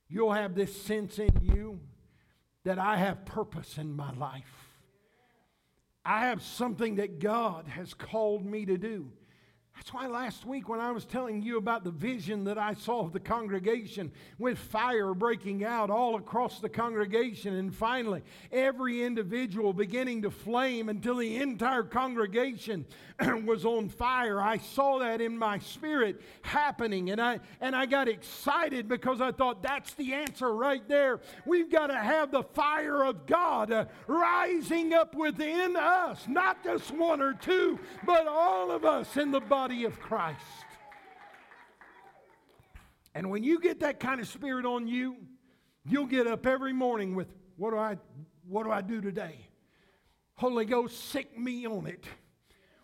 you'll 0.10 0.34
have 0.34 0.56
this 0.56 0.76
sense 0.82 1.20
in 1.20 1.30
you 1.42 1.80
that 2.64 2.80
I 2.80 2.98
have 2.98 3.26
purpose 3.26 3.78
in 3.78 3.96
my 3.96 4.12
life. 4.14 4.74
I 6.06 6.26
have 6.26 6.42
something 6.42 6.96
that 6.96 7.20
God 7.20 7.68
has 7.68 7.94
called 7.94 8.46
me 8.46 8.66
to 8.66 8.78
do. 8.78 9.12
That's 9.76 9.92
why 9.92 10.06
last 10.06 10.46
week, 10.46 10.70
when 10.70 10.80
I 10.80 10.92
was 10.92 11.04
telling 11.04 11.42
you 11.42 11.58
about 11.58 11.84
the 11.84 11.92
vision 11.92 12.44
that 12.44 12.60
I 12.60 12.76
saw 12.76 13.02
of 13.02 13.12
the 13.12 13.20
congregation 13.20 14.12
with 14.38 14.58
fire 14.58 15.16
breaking 15.16 15.66
out 15.66 15.90
all 15.90 16.16
across 16.16 16.60
the 16.60 16.70
congregation, 16.70 17.56
and 17.56 17.74
finally 17.74 18.22
every 18.52 19.04
individual 19.04 19.74
beginning 19.74 20.22
to 20.22 20.32
flame 20.32 20.90
until 20.90 21.18
the 21.18 21.38
entire 21.38 21.84
congregation 21.84 22.86
was 23.46 23.66
on 23.66 23.90
fire, 23.90 24.40
I 24.40 24.58
saw 24.60 25.00
that 25.00 25.22
in 25.22 25.38
my 25.38 25.58
spirit 25.58 26.22
happening, 26.44 27.10
and 27.10 27.20
I, 27.20 27.40
and 27.60 27.76
I 27.76 27.88
got 27.88 28.08
excited 28.08 28.88
because 28.88 29.22
I 29.22 29.32
thought 29.32 29.64
that's 29.64 29.96
the 29.96 30.14
answer 30.14 30.54
right 30.54 30.88
there. 30.88 31.20
We've 31.46 31.72
got 31.72 31.88
to 31.88 31.98
have 31.98 32.32
the 32.32 32.44
fire 32.44 33.04
of 33.04 33.26
God 33.26 33.72
uh, 33.72 33.86
rising 34.06 34.94
up 34.94 35.16
within 35.16 35.76
us, 35.76 36.26
not 36.28 36.64
just 36.64 36.92
one 36.92 37.22
or 37.22 37.34
two, 37.34 37.80
but 38.06 38.28
all 38.28 38.72
of 38.72 38.86
us 38.86 39.18
in 39.18 39.32
the 39.32 39.42
body 39.42 39.63
body 39.64 39.86
of 39.86 39.98
Christ. 39.98 40.42
And 43.16 43.30
when 43.30 43.46
you 43.46 43.62
get 43.62 43.80
that 43.80 43.98
kind 43.98 44.20
of 44.20 44.28
spirit 44.28 44.66
on 44.66 44.88
you, 44.88 45.16
you'll 45.86 46.06
get 46.06 46.28
up 46.28 46.46
every 46.46 46.74
morning 46.74 47.16
with, 47.16 47.30
what 47.56 47.72
do 47.72 47.78
I, 47.78 47.98
what 48.46 48.66
do 48.66 48.72
I 48.72 48.82
do 48.82 49.00
today? 49.00 49.48
Holy 50.36 50.66
Ghost, 50.66 51.12
sic 51.12 51.40
me 51.40 51.66
on 51.66 51.88
it. 51.88 52.04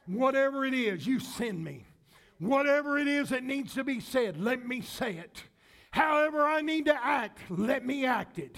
Whatever 0.06 0.64
it 0.64 0.74
is, 0.74 1.06
you 1.06 1.20
send 1.20 1.62
me. 1.62 1.86
Whatever 2.38 2.98
it 2.98 3.10
is 3.10 3.28
that 3.28 3.44
needs 3.44 3.74
to 3.74 3.84
be 3.84 4.00
said, 4.00 4.40
let 4.40 4.66
me 4.66 4.80
say 4.80 5.18
it. 5.18 5.44
However, 5.92 6.46
I 6.46 6.62
need 6.62 6.86
to 6.86 6.96
act, 6.96 7.40
let 7.50 7.86
me 7.86 8.06
act 8.06 8.40
it. 8.40 8.58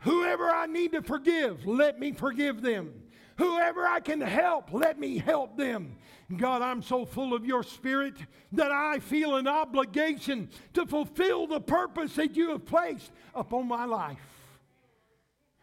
Whoever 0.00 0.50
I 0.50 0.66
need 0.66 0.92
to 0.92 1.00
forgive, 1.00 1.66
let 1.66 1.98
me 1.98 2.12
forgive 2.12 2.60
them. 2.60 2.92
Whoever 3.38 3.86
I 3.86 4.00
can 4.00 4.20
help, 4.20 4.74
let 4.74 5.00
me 5.00 5.16
help 5.16 5.56
them. 5.56 5.96
God, 6.36 6.62
I'm 6.62 6.82
so 6.82 7.04
full 7.04 7.34
of 7.34 7.44
your 7.44 7.62
spirit 7.62 8.14
that 8.52 8.70
I 8.70 8.98
feel 8.98 9.36
an 9.36 9.48
obligation 9.48 10.50
to 10.74 10.86
fulfill 10.86 11.46
the 11.46 11.60
purpose 11.60 12.14
that 12.14 12.36
you 12.36 12.50
have 12.50 12.64
placed 12.64 13.10
upon 13.34 13.68
my 13.68 13.84
life. 13.84 14.18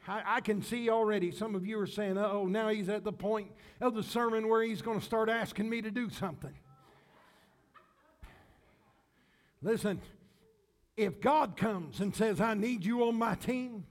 I, 0.08 0.38
I 0.38 0.42
can 0.42 0.62
see 0.62 0.90
already 0.90 1.32
some 1.32 1.56
of 1.56 1.66
you 1.66 1.80
are 1.80 1.88
saying, 1.88 2.18
oh, 2.18 2.46
now 2.46 2.70
he's 2.70 2.90
at 2.90 3.04
the 3.04 3.14
point 3.14 3.52
of 3.80 3.94
the 3.94 4.04
sermon 4.04 4.48
where 4.48 4.64
he's 4.64 4.82
going 4.82 5.00
to 5.00 5.06
start 5.06 5.30
asking 5.30 5.70
me 5.70 5.82
to 5.82 5.92
do 5.92 6.10
something. 6.10 6.54
Listen, 9.62 10.02
if 10.96 11.22
God 11.22 11.58
comes 11.58 12.00
and 12.00 12.16
says, 12.16 12.42
I 12.42 12.54
need 12.54 12.86
you 12.86 13.04
on 13.06 13.16
my 13.16 13.36
team, 13.36 13.86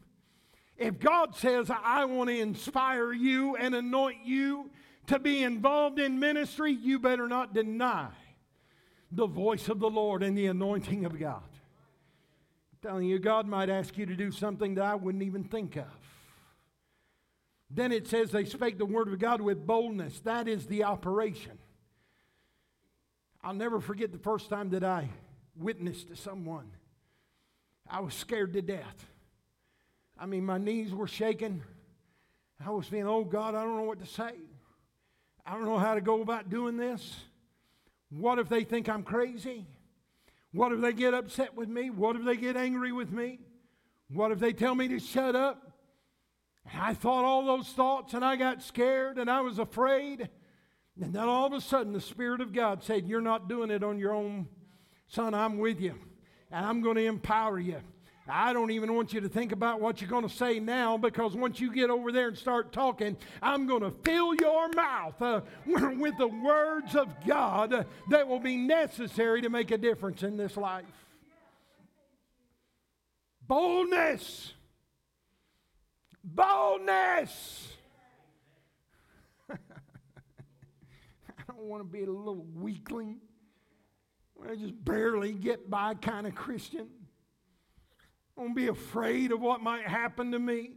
if 0.76 0.99
God 0.99 1.37
says, 1.37 1.70
I 1.70 2.05
want 2.05 2.31
to 2.31 2.39
inspire 2.39 3.12
you 3.12 3.57
and 3.57 3.74
anoint 3.74 4.24
you 4.24 4.70
to 5.09 5.18
be 5.18 5.42
involved 5.42 5.98
in 5.98 6.18
ministry, 6.18 6.72
you 6.72 6.98
better 6.98 7.28
not 7.28 7.54
deny 7.54 8.09
the 9.11 9.26
voice 9.26 9.68
of 9.68 9.80
the 9.80 9.90
Lord 9.90 10.22
and 10.22 10.36
the 10.36 10.46
anointing 10.46 11.04
of 11.04 11.18
God. 11.18 11.42
I'm 12.72 12.78
telling 12.82 13.06
you, 13.06 13.18
God 13.18 13.46
might 13.46 13.70
ask 13.70 13.96
you 13.98 14.06
to 14.06 14.14
do 14.14 14.30
something 14.30 14.74
that 14.76 14.84
I 14.84 14.94
wouldn't 14.94 15.24
even 15.24 15.44
think 15.44 15.76
of. 15.76 15.86
Then 17.70 17.92
it 17.92 18.06
says 18.06 18.30
they 18.30 18.44
spake 18.44 18.78
the 18.78 18.86
word 18.86 19.09
of 19.09 19.18
God 19.18 19.40
with 19.40 19.66
boldness. 19.66 20.20
That 20.20 20.48
is 20.48 20.66
the 20.66 20.84
operation. 20.84 21.59
I'll 23.42 23.54
never 23.54 23.80
forget 23.80 24.12
the 24.12 24.18
first 24.18 24.48
time 24.48 24.70
that 24.70 24.84
I 24.84 25.09
witnessed 25.56 26.09
to 26.09 26.16
someone. 26.16 26.70
I 27.88 28.00
was 28.00 28.14
scared 28.14 28.52
to 28.54 28.62
death. 28.62 29.06
I 30.18 30.26
mean, 30.26 30.44
my 30.44 30.59
knees 30.59 30.92
were 30.92 31.06
shaking. 31.06 31.62
I 32.64 32.70
was 32.70 32.86
feeling, 32.86 33.06
oh 33.06 33.24
God, 33.24 33.54
I 33.54 33.62
don't 33.62 33.76
know 33.76 33.82
what 33.82 34.00
to 34.00 34.06
say. 34.06 34.32
I 35.49 35.53
don't 35.53 35.64
know 35.64 35.78
how 35.78 35.94
to 35.94 36.03
go 36.03 36.20
about 36.20 36.51
doing 36.51 36.76
this. 36.76 37.16
What 38.11 38.38
if 38.38 38.51
they 38.51 38.64
think 38.64 38.86
I'm 38.86 39.03
crazy? 39.03 39.66
What 40.53 40.72
if 40.72 40.80
they 40.82 40.92
get 40.92 41.14
upset 41.14 41.57
with 41.57 41.70
me? 41.70 41.88
What 41.88 42.16
if 42.16 42.24
they 42.24 42.36
get 42.36 42.55
angry 42.55 42.92
with 42.92 43.11
me? 43.11 43.38
What 44.11 44.30
if 44.30 44.40
they 44.40 44.53
tell 44.53 44.74
me 44.74 44.88
to 44.88 44.99
shut 44.99 45.34
up? 45.34 45.72
And 46.70 46.82
I 46.82 46.92
thought 46.92 47.24
all 47.24 47.46
those 47.46 47.68
thoughts 47.68 48.12
and 48.12 48.22
I 48.22 48.36
got 48.36 48.62
scared 48.62 49.16
and 49.16 49.30
I 49.30 49.40
was 49.40 49.59
afraid. 49.59 50.28
And 51.01 51.14
then 51.14 51.24
all 51.24 51.46
of 51.46 51.55
a 51.55 51.62
sudden, 51.62 51.94
the 51.94 52.01
Spirit 52.01 52.42
of 52.42 52.53
God 52.53 52.82
said, 52.82 53.07
You're 53.07 53.22
not 53.22 53.49
doing 53.49 53.70
it 53.70 53.82
on 53.82 53.99
your 53.99 54.12
own. 54.12 54.49
Son, 55.07 55.32
I'm 55.32 55.57
with 55.57 55.80
you 55.80 55.94
and 56.51 56.66
I'm 56.66 56.82
going 56.82 56.96
to 56.96 57.07
empower 57.07 57.59
you. 57.59 57.80
I 58.29 58.53
don't 58.53 58.70
even 58.70 58.95
want 58.95 59.14
you 59.14 59.20
to 59.22 59.29
think 59.29 59.53
about 59.53 59.81
what 59.81 60.01
you're 60.01 60.11
going 60.11 60.29
to 60.29 60.35
say 60.35 60.61
now 60.61 60.99
because 60.99 61.35
once 61.35 61.61
you 61.61 61.72
get 61.72 61.89
over 61.89 62.12
there 62.12 62.29
and 62.29 62.37
start 62.37 62.72
talking, 62.72 63.16
I'm 63.41 63.66
going 63.66 63.81
to 63.83 63.91
fill 63.91 64.35
your 64.35 64.68
mouth 64.70 65.20
uh, 65.22 65.41
with 65.66 66.18
the 66.18 66.29
words 66.29 66.95
of 66.95 67.09
God 67.26 67.87
that 68.11 68.29
will 68.29 68.41
be 68.41 68.57
necessary 68.57 69.41
to 69.43 69.49
make 69.49 69.70
a 69.70 69.79
difference 69.79 70.22
in 70.22 70.37
this 70.37 70.57
life. 70.57 70.85
Boldness. 73.47 74.53
Boldness. 76.22 77.72
I 79.51 79.57
don't 81.49 81.61
want 81.61 81.83
to 81.83 81.89
be 81.89 82.03
a 82.03 82.11
little 82.11 82.45
weakling. 82.55 83.20
I 84.47 84.55
just 84.55 84.85
barely 84.85 85.33
get 85.33 85.70
by 85.70 85.95
kind 85.95 86.26
of 86.26 86.35
Christian. 86.35 86.89
Don't 88.39 88.55
be 88.55 88.68
afraid 88.68 89.32
of 89.32 89.41
what 89.41 89.61
might 89.61 89.84
happen 89.84 90.30
to 90.30 90.39
me. 90.39 90.70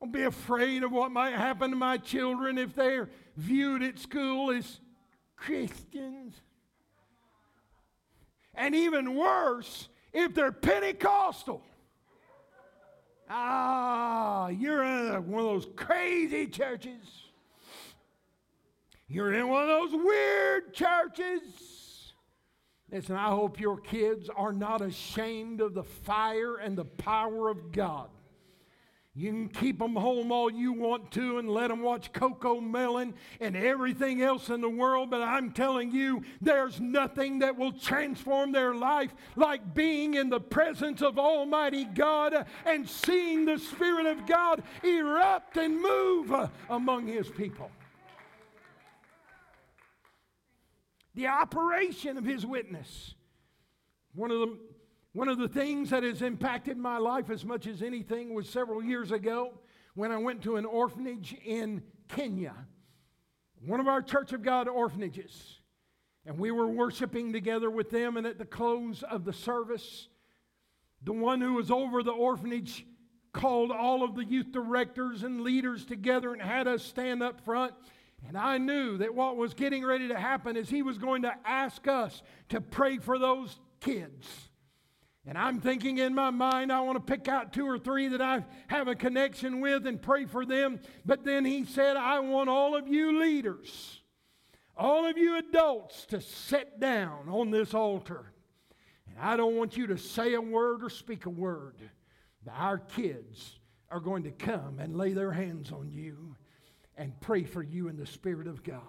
Don't 0.00 0.10
be 0.10 0.24
afraid 0.24 0.82
of 0.82 0.90
what 0.90 1.12
might 1.12 1.34
happen 1.34 1.70
to 1.70 1.76
my 1.76 1.98
children 1.98 2.58
if 2.58 2.74
they're 2.74 3.08
viewed 3.36 3.84
at 3.84 3.96
school 3.96 4.50
as 4.50 4.80
Christians. 5.36 6.34
And 8.56 8.74
even 8.74 9.14
worse, 9.14 9.88
if 10.12 10.34
they're 10.34 10.50
Pentecostal. 10.50 11.62
Ah, 13.30 14.48
you're 14.48 14.82
in 14.82 15.30
one 15.30 15.44
of 15.44 15.46
those 15.46 15.68
crazy 15.76 16.48
churches. 16.48 17.06
You're 19.06 19.32
in 19.32 19.46
one 19.46 19.62
of 19.62 19.68
those 19.68 19.92
weird 19.92 20.74
churches. 20.74 21.83
Listen, 22.94 23.16
I 23.16 23.30
hope 23.30 23.58
your 23.58 23.78
kids 23.78 24.30
are 24.36 24.52
not 24.52 24.80
ashamed 24.80 25.60
of 25.60 25.74
the 25.74 25.82
fire 25.82 26.58
and 26.58 26.78
the 26.78 26.84
power 26.84 27.48
of 27.48 27.72
God. 27.72 28.08
You 29.16 29.32
can 29.32 29.48
keep 29.48 29.80
them 29.80 29.96
home 29.96 30.30
all 30.30 30.48
you 30.48 30.72
want 30.72 31.10
to 31.12 31.38
and 31.38 31.50
let 31.50 31.68
them 31.68 31.82
watch 31.82 32.12
CoComelon 32.12 33.14
and 33.40 33.56
everything 33.56 34.22
else 34.22 34.48
in 34.48 34.60
the 34.60 34.68
world, 34.68 35.10
but 35.10 35.22
I'm 35.22 35.50
telling 35.50 35.90
you, 35.90 36.22
there's 36.40 36.80
nothing 36.80 37.40
that 37.40 37.56
will 37.56 37.72
transform 37.72 38.52
their 38.52 38.76
life 38.76 39.12
like 39.34 39.74
being 39.74 40.14
in 40.14 40.30
the 40.30 40.40
presence 40.40 41.02
of 41.02 41.18
Almighty 41.18 41.86
God 41.86 42.46
and 42.64 42.88
seeing 42.88 43.44
the 43.44 43.58
Spirit 43.58 44.06
of 44.06 44.24
God 44.24 44.62
erupt 44.84 45.56
and 45.56 45.82
move 45.82 46.30
uh, 46.30 46.46
among 46.70 47.08
His 47.08 47.28
people. 47.28 47.72
The 51.14 51.28
operation 51.28 52.18
of 52.18 52.24
his 52.24 52.44
witness. 52.44 53.14
One 54.14 54.30
of 54.30 54.40
the 54.40 54.58
one 55.12 55.28
of 55.28 55.38
the 55.38 55.48
things 55.48 55.90
that 55.90 56.02
has 56.02 56.22
impacted 56.22 56.76
my 56.76 56.98
life 56.98 57.30
as 57.30 57.44
much 57.44 57.68
as 57.68 57.82
anything 57.82 58.34
was 58.34 58.48
several 58.48 58.82
years 58.82 59.12
ago 59.12 59.52
when 59.94 60.10
I 60.10 60.16
went 60.16 60.42
to 60.42 60.56
an 60.56 60.64
orphanage 60.64 61.36
in 61.44 61.84
Kenya, 62.08 62.54
one 63.64 63.78
of 63.78 63.86
our 63.86 64.02
Church 64.02 64.32
of 64.32 64.42
God 64.42 64.66
orphanages. 64.66 65.60
And 66.26 66.36
we 66.36 66.50
were 66.50 66.66
worshiping 66.66 67.32
together 67.32 67.70
with 67.70 67.90
them, 67.90 68.16
and 68.16 68.26
at 68.26 68.38
the 68.38 68.44
close 68.44 69.04
of 69.04 69.24
the 69.24 69.32
service, 69.32 70.08
the 71.02 71.12
one 71.12 71.40
who 71.40 71.54
was 71.54 71.70
over 71.70 72.02
the 72.02 72.10
orphanage 72.10 72.84
called 73.32 73.70
all 73.70 74.02
of 74.02 74.16
the 74.16 74.24
youth 74.24 74.50
directors 74.50 75.22
and 75.22 75.42
leaders 75.42 75.84
together 75.84 76.32
and 76.32 76.42
had 76.42 76.66
us 76.66 76.82
stand 76.82 77.22
up 77.22 77.40
front 77.44 77.74
and 78.26 78.38
I 78.38 78.58
knew 78.58 78.98
that 78.98 79.14
what 79.14 79.36
was 79.36 79.54
getting 79.54 79.84
ready 79.84 80.08
to 80.08 80.18
happen 80.18 80.56
is 80.56 80.68
he 80.68 80.82
was 80.82 80.98
going 80.98 81.22
to 81.22 81.34
ask 81.44 81.86
us 81.86 82.22
to 82.48 82.60
pray 82.60 82.98
for 82.98 83.18
those 83.18 83.58
kids. 83.80 84.28
And 85.26 85.38
I'm 85.38 85.60
thinking 85.60 85.98
in 85.98 86.14
my 86.14 86.30
mind, 86.30 86.70
I 86.70 86.80
want 86.80 86.96
to 86.96 87.12
pick 87.12 87.28
out 87.28 87.52
two 87.52 87.66
or 87.66 87.78
three 87.78 88.08
that 88.08 88.20
I 88.20 88.44
have 88.68 88.88
a 88.88 88.94
connection 88.94 89.60
with 89.60 89.86
and 89.86 90.00
pray 90.00 90.26
for 90.26 90.44
them. 90.44 90.80
But 91.04 91.24
then 91.24 91.44
he 91.44 91.64
said, 91.64 91.96
I 91.96 92.20
want 92.20 92.50
all 92.50 92.76
of 92.76 92.88
you 92.88 93.18
leaders, 93.20 94.00
all 94.76 95.06
of 95.06 95.16
you 95.16 95.38
adults 95.38 96.04
to 96.06 96.20
sit 96.20 96.78
down 96.78 97.28
on 97.28 97.50
this 97.50 97.72
altar. 97.72 98.32
And 99.08 99.16
I 99.18 99.36
don't 99.36 99.56
want 99.56 99.76
you 99.76 99.86
to 99.88 99.98
say 99.98 100.34
a 100.34 100.40
word 100.40 100.82
or 100.82 100.90
speak 100.90 101.26
a 101.26 101.30
word. 101.30 101.76
Our 102.50 102.78
kids 102.78 103.58
are 103.90 104.00
going 104.00 104.24
to 104.24 104.30
come 104.30 104.78
and 104.78 104.96
lay 104.96 105.14
their 105.14 105.32
hands 105.32 105.72
on 105.72 105.90
you 105.90 106.36
and 106.96 107.18
pray 107.20 107.44
for 107.44 107.62
you 107.62 107.88
in 107.88 107.96
the 107.96 108.06
Spirit 108.06 108.46
of 108.46 108.62
God. 108.62 108.80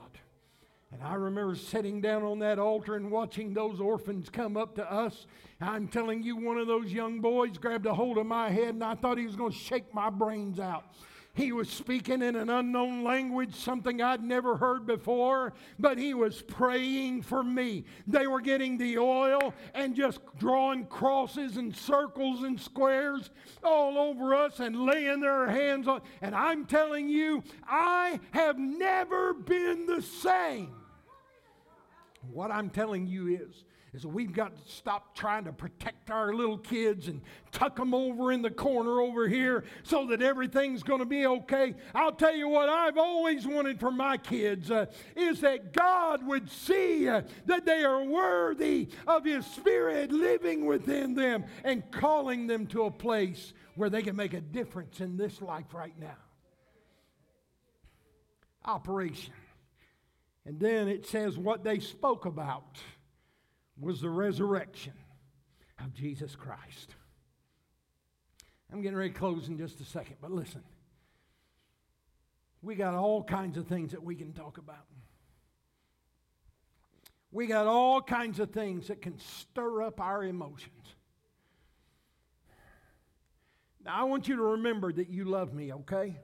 And 0.92 1.04
I 1.04 1.16
remember 1.16 1.56
sitting 1.56 2.00
down 2.00 2.24
on 2.24 2.40
that 2.40 2.58
altar 2.58 2.96
and 2.96 3.12
watching 3.12 3.54
those 3.54 3.82
orphans 3.82 4.30
come 4.30 4.56
up 4.56 4.76
to 4.76 4.92
us. 4.92 5.28
I'm 5.60 5.88
telling 5.88 6.24
you, 6.24 6.38
one 6.38 6.58
of 6.58 6.68
those 6.68 6.94
young 6.94 7.20
boys 7.20 7.58
grabbed 7.58 7.86
a 7.86 7.94
hold 7.94 8.18
of 8.18 8.26
my 8.26 8.50
head 8.50 8.76
and 8.76 8.84
I 8.84 8.96
thought 8.96 9.18
he 9.18 9.26
was 9.26 9.36
going 9.36 9.52
to 9.52 9.58
shake 9.58 9.94
my 9.94 10.10
brains 10.10 10.60
out. 10.60 10.86
He 11.36 11.52
was 11.52 11.70
speaking 11.70 12.22
in 12.22 12.38
an 12.38 12.50
unknown 12.50 13.04
language, 13.04 13.54
something 13.56 14.02
I'd 14.02 14.24
never 14.24 14.56
heard 14.56 14.86
before, 14.86 15.52
but 15.78 15.98
he 15.98 16.14
was 16.14 16.42
praying 16.42 17.24
for 17.24 17.44
me. 17.44 17.84
They 18.08 18.26
were 18.26 18.40
getting 18.40 18.78
the 18.78 18.98
oil 18.98 19.54
and 19.74 19.96
just 19.96 20.22
drawing 20.40 20.86
crosses 20.86 21.58
and 21.58 21.76
circles 21.76 22.44
and 22.44 22.60
squares 22.60 23.32
all 23.62 23.98
over 23.98 24.34
us 24.34 24.62
and 24.62 24.86
laying 24.86 25.20
their 25.20 25.48
hands 25.48 25.90
on. 25.90 26.02
And 26.22 26.34
I'm 26.34 26.66
telling 26.66 27.10
you, 27.10 27.44
I 27.68 28.22
have 28.32 28.58
never 28.58 29.34
been 29.34 29.86
the 29.88 30.02
same. 30.02 30.74
What 32.32 32.50
I'm 32.50 32.70
telling 32.70 33.08
you 33.08 33.28
is, 33.28 33.66
is 33.96 34.06
we've 34.06 34.34
got 34.34 34.56
to 34.56 34.72
stop 34.72 35.16
trying 35.16 35.46
to 35.46 35.54
protect 35.54 36.12
our 36.12 36.34
little 36.34 36.58
kids 36.58 37.08
and 37.08 37.22
tuck 37.52 37.78
them 37.78 37.94
over 37.94 38.32
in 38.32 38.42
the 38.42 38.50
corner 38.50 39.00
over 39.00 39.28
here 39.28 39.64
so 39.84 40.06
that 40.08 40.22
everything's 40.22 40.84
going 40.84 41.00
to 41.00 41.06
be 41.06 41.26
okay. 41.26 41.74
I'll 41.94 42.12
tell 42.12 42.36
you 42.36 42.50
what 42.50 42.68
I've 42.68 42.98
always 42.98 43.48
wanted 43.48 43.80
for 43.80 43.92
my 43.92 44.18
kids 44.18 44.70
uh, 44.70 44.88
is 45.16 45.40
that 45.42 45.72
God 45.72 46.28
would 46.28 46.50
see 46.50 47.08
uh, 47.08 47.22
that 47.46 47.66
they 47.66 47.84
are 47.84 48.04
worthy 48.04 48.90
of 49.08 49.24
His 49.24 49.46
Spirit 49.46 50.12
living 50.12 50.66
within 50.66 51.16
them 51.16 51.46
and 51.64 51.90
calling 51.92 52.48
them 52.48 52.68
to 52.68 52.84
a 52.84 52.92
place 52.92 53.54
where 53.76 53.90
they 53.90 54.02
can 54.02 54.18
make 54.18 54.34
a 54.34 54.42
difference 54.42 55.00
in 55.00 55.16
this 55.16 55.42
life 55.42 55.74
right 55.74 55.98
now. 55.98 56.18
Operation. 58.66 59.34
And 60.46 60.60
then 60.60 60.90
it 60.90 61.06
says 61.08 61.38
what 61.38 61.64
they 61.64 61.80
spoke 61.80 62.26
about 62.26 62.78
was 63.80 64.02
the 64.02 64.10
resurrection 64.10 64.94
of 65.84 65.94
Jesus 65.94 66.36
Christ. 66.36 66.96
I'm 68.72 68.82
getting 68.82 68.98
ready 68.98 69.12
to 69.12 69.20
close 69.20 69.48
in 69.48 69.58
just 69.58 69.80
a 69.82 69.86
second, 69.86 70.18
but 70.22 70.32
listen. 70.32 70.64
We 72.62 72.76
got 72.76 72.96
all 72.96 73.24
kinds 73.24 73.58
of 73.58 73.68
things 73.68 73.92
that 73.92 74.04
we 74.04 74.16
can 74.16 74.34
talk 74.34 74.58
about. 74.58 74.88
We 77.32 77.48
got 77.48 77.68
all 77.68 78.02
kinds 78.02 78.40
of 78.40 78.52
things 78.52 78.88
that 78.88 79.02
can 79.02 79.20
stir 79.20 79.84
up 79.84 80.00
our 80.00 80.24
emotions. 80.24 80.96
Now, 83.84 83.98
I 83.98 84.04
want 84.06 84.28
you 84.28 84.36
to 84.38 84.42
remember 84.42 84.92
that 84.94 85.10
you 85.10 85.26
love 85.26 85.54
me, 85.54 85.74
okay? 85.74 86.16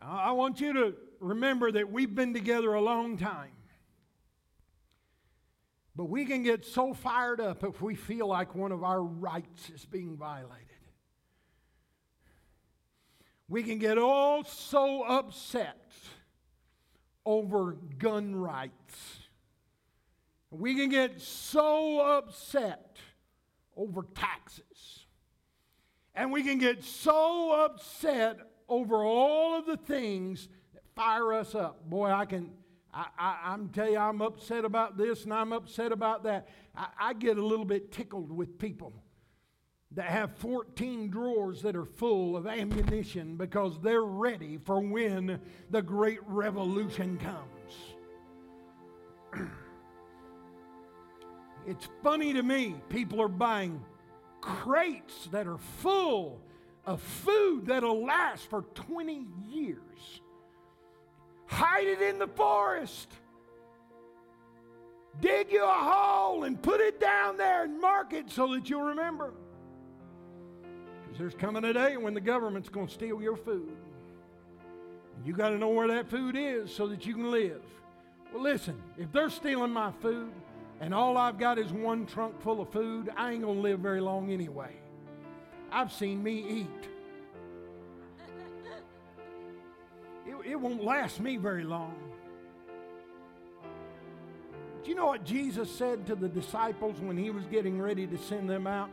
I 0.00 0.32
want 0.32 0.60
you 0.60 0.72
to 0.74 0.94
remember 1.22 1.70
that 1.70 1.90
we've 1.90 2.14
been 2.14 2.34
together 2.34 2.74
a 2.74 2.80
long 2.80 3.16
time. 3.16 3.52
But 5.94 6.06
we 6.06 6.24
can 6.24 6.42
get 6.42 6.64
so 6.64 6.94
fired 6.94 7.40
up 7.40 7.64
if 7.64 7.80
we 7.80 7.94
feel 7.94 8.26
like 8.26 8.54
one 8.54 8.72
of 8.72 8.82
our 8.82 9.02
rights 9.02 9.70
is 9.70 9.84
being 9.84 10.16
violated. 10.16 10.66
We 13.48 13.62
can 13.62 13.78
get 13.78 13.98
all 13.98 14.44
so 14.44 15.02
upset 15.02 15.92
over 17.24 17.76
gun 17.98 18.34
rights. 18.34 19.18
We 20.50 20.74
can 20.74 20.88
get 20.88 21.20
so 21.20 22.00
upset 22.18 22.96
over 23.76 24.06
taxes. 24.14 25.06
And 26.14 26.32
we 26.32 26.42
can 26.42 26.58
get 26.58 26.82
so 26.82 27.64
upset 27.64 28.38
over 28.68 29.04
all 29.04 29.58
of 29.58 29.66
the 29.66 29.76
things 29.76 30.48
fire 30.94 31.32
us 31.32 31.54
up. 31.54 31.88
Boy, 31.88 32.10
I 32.10 32.24
can, 32.24 32.50
I, 32.92 33.06
I, 33.18 33.54
am 33.54 33.68
tell 33.68 33.90
you, 33.90 33.98
I'm 33.98 34.20
upset 34.20 34.64
about 34.64 34.96
this 34.96 35.24
and 35.24 35.32
I'm 35.32 35.52
upset 35.52 35.92
about 35.92 36.24
that. 36.24 36.48
I, 36.76 36.86
I 37.00 37.12
get 37.14 37.38
a 37.38 37.44
little 37.44 37.64
bit 37.64 37.92
tickled 37.92 38.30
with 38.30 38.58
people 38.58 38.92
that 39.94 40.06
have 40.06 40.36
14 40.38 41.10
drawers 41.10 41.62
that 41.62 41.76
are 41.76 41.84
full 41.84 42.36
of 42.36 42.46
ammunition 42.46 43.36
because 43.36 43.78
they're 43.80 44.04
ready 44.04 44.58
for 44.58 44.80
when 44.80 45.40
the 45.70 45.82
great 45.82 46.20
revolution 46.26 47.18
comes. 47.18 47.48
It's 51.66 51.88
funny 52.02 52.32
to 52.32 52.42
me, 52.42 52.74
people 52.88 53.22
are 53.22 53.28
buying 53.28 53.84
crates 54.40 55.28
that 55.30 55.46
are 55.46 55.58
full 55.58 56.40
of 56.84 57.00
food 57.00 57.66
that'll 57.66 58.04
last 58.04 58.50
for 58.50 58.62
20 58.74 59.26
years. 59.48 60.20
Hide 61.52 61.86
it 61.86 62.00
in 62.00 62.18
the 62.18 62.28
forest. 62.28 63.08
Dig 65.20 65.52
you 65.52 65.62
a 65.62 65.68
hole 65.68 66.44
and 66.44 66.60
put 66.60 66.80
it 66.80 66.98
down 66.98 67.36
there 67.36 67.64
and 67.64 67.78
mark 67.78 68.14
it 68.14 68.30
so 68.30 68.54
that 68.54 68.70
you'll 68.70 68.82
remember. 68.82 69.34
Because 71.02 71.18
there's 71.18 71.34
coming 71.34 71.62
a 71.64 71.74
day 71.74 71.98
when 71.98 72.14
the 72.14 72.22
government's 72.22 72.70
going 72.70 72.86
to 72.86 72.92
steal 72.92 73.20
your 73.20 73.36
food. 73.36 73.76
You 75.26 75.34
got 75.34 75.50
to 75.50 75.58
know 75.58 75.68
where 75.68 75.88
that 75.88 76.08
food 76.08 76.36
is 76.38 76.74
so 76.74 76.86
that 76.86 77.04
you 77.04 77.12
can 77.12 77.30
live. 77.30 77.62
Well, 78.32 78.42
listen, 78.42 78.82
if 78.96 79.12
they're 79.12 79.28
stealing 79.28 79.72
my 79.72 79.92
food, 80.00 80.32
and 80.80 80.94
all 80.94 81.18
I've 81.18 81.38
got 81.38 81.58
is 81.58 81.70
one 81.70 82.06
trunk 82.06 82.40
full 82.40 82.62
of 82.62 82.72
food, 82.72 83.10
I 83.14 83.32
ain't 83.32 83.42
going 83.42 83.56
to 83.56 83.62
live 83.62 83.80
very 83.80 84.00
long 84.00 84.30
anyway. 84.30 84.74
I've 85.70 85.92
seen 85.92 86.22
me 86.22 86.44
eat. 86.48 86.88
It, 90.44 90.58
won't 90.58 90.82
last 90.82 91.20
me 91.20 91.36
very 91.36 91.64
long. 91.64 91.94
Do 94.82 94.90
you 94.90 94.96
know 94.96 95.06
what 95.06 95.24
Jesus 95.24 95.70
said 95.70 96.06
to 96.06 96.14
the 96.14 96.28
disciples 96.28 96.98
when 97.00 97.16
he 97.16 97.30
was 97.30 97.44
getting 97.46 97.80
ready 97.80 98.06
to 98.06 98.18
send 98.18 98.50
them 98.50 98.66
out? 98.66 98.90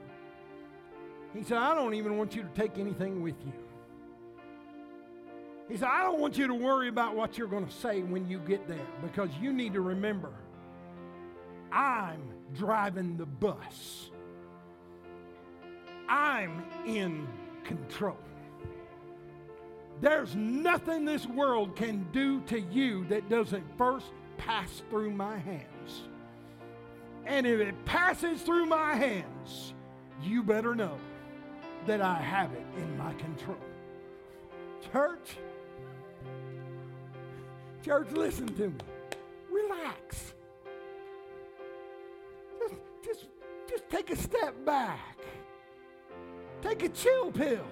He 1.33 1.43
said, 1.43 1.57
I 1.57 1.73
don't 1.73 1.95
even 1.95 2.17
want 2.17 2.35
you 2.35 2.43
to 2.43 2.49
take 2.49 2.77
anything 2.77 3.21
with 3.23 3.35
you. 3.45 3.53
He 5.67 5.77
said, 5.77 5.89
I 5.91 6.03
don't 6.03 6.19
want 6.19 6.37
you 6.37 6.47
to 6.47 6.53
worry 6.53 6.87
about 6.87 7.15
what 7.15 7.37
you're 7.37 7.47
going 7.47 7.65
to 7.65 7.71
say 7.71 8.01
when 8.01 8.27
you 8.27 8.39
get 8.39 8.67
there 8.67 8.87
because 9.01 9.29
you 9.39 9.53
need 9.53 9.73
to 9.73 9.81
remember 9.81 10.31
I'm 11.71 12.21
driving 12.55 13.17
the 13.17 13.25
bus. 13.25 14.09
I'm 16.07 16.63
in 16.87 17.27
control. 17.63 18.17
There's 20.01 20.35
nothing 20.35 21.05
this 21.05 21.25
world 21.25 21.75
can 21.75 22.07
do 22.11 22.41
to 22.41 22.59
you 22.59 23.05
that 23.05 23.29
doesn't 23.29 23.65
first 23.77 24.07
pass 24.37 24.81
through 24.89 25.11
my 25.11 25.37
hands. 25.37 26.03
And 27.25 27.45
if 27.45 27.59
it 27.59 27.85
passes 27.85 28.41
through 28.41 28.65
my 28.65 28.95
hands, 28.95 29.73
you 30.23 30.41
better 30.41 30.73
know 30.73 30.97
that 31.85 32.01
I 32.01 32.15
have 32.15 32.51
it 32.53 32.65
in 32.77 32.97
my 32.97 33.13
control. 33.13 33.57
Church, 34.91 35.37
church, 37.83 38.11
listen 38.11 38.47
to 38.55 38.69
me. 38.69 38.75
Relax. 39.51 40.33
Just, 42.59 42.75
just 43.03 43.25
just 43.69 43.89
take 43.89 44.09
a 44.09 44.15
step 44.15 44.53
back. 44.65 45.17
Take 46.61 46.83
a 46.83 46.89
chill 46.89 47.31
pill. 47.31 47.65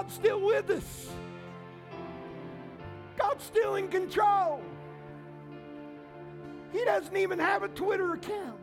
God's 0.00 0.14
still 0.14 0.40
with 0.40 0.70
us. 0.70 1.10
God's 3.18 3.44
still 3.44 3.74
in 3.74 3.88
control. 3.88 4.62
He 6.72 6.82
doesn't 6.86 7.14
even 7.14 7.38
have 7.38 7.64
a 7.64 7.68
Twitter 7.68 8.14
account. 8.14 8.58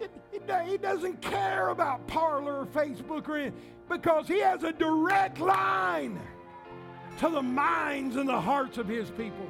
It, 0.00 0.10
it, 0.32 0.50
he 0.66 0.78
doesn't 0.78 1.20
care 1.20 1.68
about 1.68 2.06
Parler 2.06 2.60
or 2.60 2.64
Facebook 2.64 3.28
or 3.28 3.36
anything 3.36 3.60
because 3.90 4.26
he 4.26 4.40
has 4.40 4.62
a 4.62 4.72
direct 4.72 5.38
line 5.38 6.18
to 7.18 7.28
the 7.28 7.42
minds 7.42 8.16
and 8.16 8.26
the 8.26 8.40
hearts 8.40 8.78
of 8.78 8.88
his 8.88 9.10
people. 9.10 9.46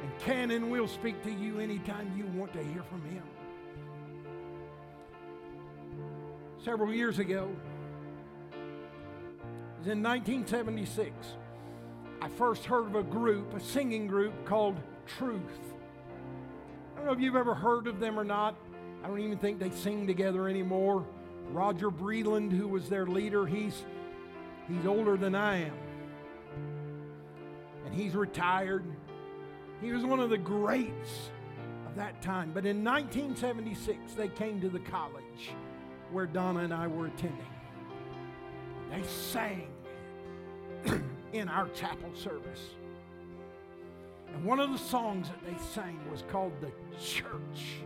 And 0.00 0.16
can 0.20 0.52
and 0.52 0.70
will 0.70 0.86
speak 0.86 1.24
to 1.24 1.32
you 1.32 1.58
anytime 1.58 2.12
you 2.16 2.24
want 2.38 2.52
to 2.52 2.62
hear 2.62 2.84
from 2.84 3.02
him. 3.02 3.24
Several 6.62 6.92
years 6.92 7.18
ago, 7.18 7.50
in 9.90 10.02
1976, 10.02 11.14
I 12.20 12.28
first 12.28 12.64
heard 12.64 12.86
of 12.86 12.94
a 12.94 13.02
group, 13.02 13.54
a 13.54 13.60
singing 13.60 14.06
group 14.06 14.44
called 14.44 14.76
Truth. 15.06 15.42
I 16.92 16.98
don't 16.98 17.06
know 17.06 17.12
if 17.12 17.20
you've 17.20 17.36
ever 17.36 17.54
heard 17.54 17.86
of 17.86 18.00
them 18.00 18.18
or 18.18 18.24
not. 18.24 18.56
I 19.02 19.08
don't 19.08 19.20
even 19.20 19.38
think 19.38 19.58
they 19.58 19.70
sing 19.70 20.06
together 20.06 20.48
anymore. 20.48 21.06
Roger 21.50 21.90
Breland, 21.90 22.52
who 22.52 22.68
was 22.68 22.88
their 22.88 23.06
leader, 23.06 23.46
he's, 23.46 23.84
he's 24.66 24.84
older 24.84 25.16
than 25.16 25.34
I 25.34 25.66
am. 25.66 25.74
And 27.86 27.94
he's 27.94 28.14
retired. 28.14 28.84
He 29.80 29.92
was 29.92 30.04
one 30.04 30.20
of 30.20 30.28
the 30.28 30.38
greats 30.38 31.30
of 31.86 31.94
that 31.96 32.20
time. 32.20 32.50
But 32.52 32.66
in 32.66 32.84
1976, 32.84 34.14
they 34.14 34.28
came 34.28 34.60
to 34.60 34.68
the 34.68 34.80
college 34.80 35.52
where 36.10 36.26
Donna 36.26 36.60
and 36.60 36.74
I 36.74 36.88
were 36.88 37.06
attending. 37.06 37.46
They 38.90 39.02
sang 39.04 39.68
in 41.32 41.48
our 41.48 41.68
chapel 41.68 42.10
service. 42.14 42.74
And 44.34 44.44
one 44.44 44.60
of 44.60 44.70
the 44.70 44.78
songs 44.78 45.28
that 45.28 45.44
they 45.44 45.56
sang 45.72 45.98
was 46.10 46.22
called 46.30 46.52
The 46.60 46.70
Church 47.00 47.82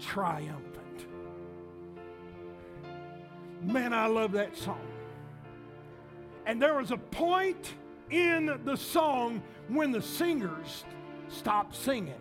Triumphant. 0.00 1.06
Man, 3.62 3.92
I 3.92 4.06
love 4.06 4.32
that 4.32 4.56
song. 4.56 4.80
And 6.44 6.60
there 6.60 6.74
was 6.74 6.90
a 6.90 6.96
point 6.96 7.74
in 8.10 8.58
the 8.64 8.76
song 8.76 9.42
when 9.68 9.90
the 9.90 10.02
singers 10.02 10.84
stopped 11.28 11.74
singing. 11.74 12.20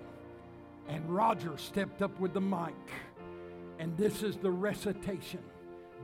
And 0.88 1.08
Roger 1.10 1.58
stepped 1.58 2.02
up 2.02 2.20
with 2.20 2.34
the 2.34 2.42
mic. 2.42 2.74
And 3.80 3.96
this 3.98 4.24
is 4.24 4.38
the 4.38 4.52
recitation 4.52 5.42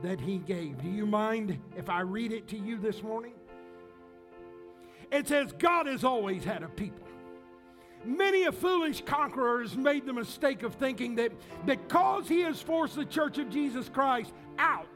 that 0.02 0.20
he 0.20 0.38
gave. 0.38 0.82
Do 0.82 0.88
you 0.88 1.06
mind 1.06 1.58
if 1.76 1.88
I 1.88 2.00
read 2.00 2.32
it 2.32 2.48
to 2.48 2.58
you 2.58 2.78
this 2.78 3.02
morning? 3.02 3.34
It 5.12 5.28
says, 5.28 5.52
God 5.52 5.86
has 5.86 6.02
always 6.02 6.42
had 6.42 6.62
a 6.62 6.68
people. 6.68 7.06
Many 8.04 8.44
a 8.44 8.52
foolish 8.52 9.04
conqueror 9.04 9.62
has 9.62 9.76
made 9.76 10.06
the 10.06 10.12
mistake 10.12 10.64
of 10.64 10.74
thinking 10.74 11.14
that 11.16 11.30
because 11.64 12.26
he 12.26 12.40
has 12.40 12.60
forced 12.60 12.96
the 12.96 13.04
church 13.04 13.38
of 13.38 13.48
Jesus 13.48 13.88
Christ 13.88 14.32
out, 14.58 14.86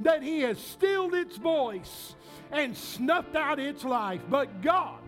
that 0.00 0.22
he 0.22 0.40
has 0.40 0.58
stilled 0.58 1.12
its 1.12 1.36
voice 1.36 2.14
and 2.50 2.74
snuffed 2.74 3.36
out 3.36 3.58
its 3.58 3.84
life. 3.84 4.22
But 4.30 4.62
God 4.62 5.00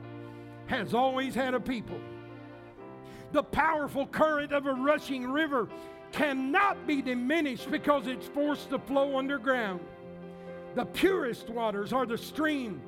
has 0.67 0.93
always 0.93 1.35
had 1.35 1.55
a 1.55 1.61
people 1.61 1.99
the 3.33 3.43
powerful 3.43 4.07
current 4.07 4.53
of 4.53 4.67
a 4.67 4.73
rushing 4.73 5.31
river 5.31 5.69
cannot 6.13 6.87
be 6.87 7.01
diminished 7.01 7.71
because 7.71 8.07
it's 8.07 8.27
forced 8.27 8.71
to 8.71 8.79
flow 8.79 9.17
underground. 9.17 9.81
The 10.75 10.85
purest 10.85 11.49
waters 11.49 11.93
are 11.93 12.07
the 12.07 12.19
stream 12.19 12.81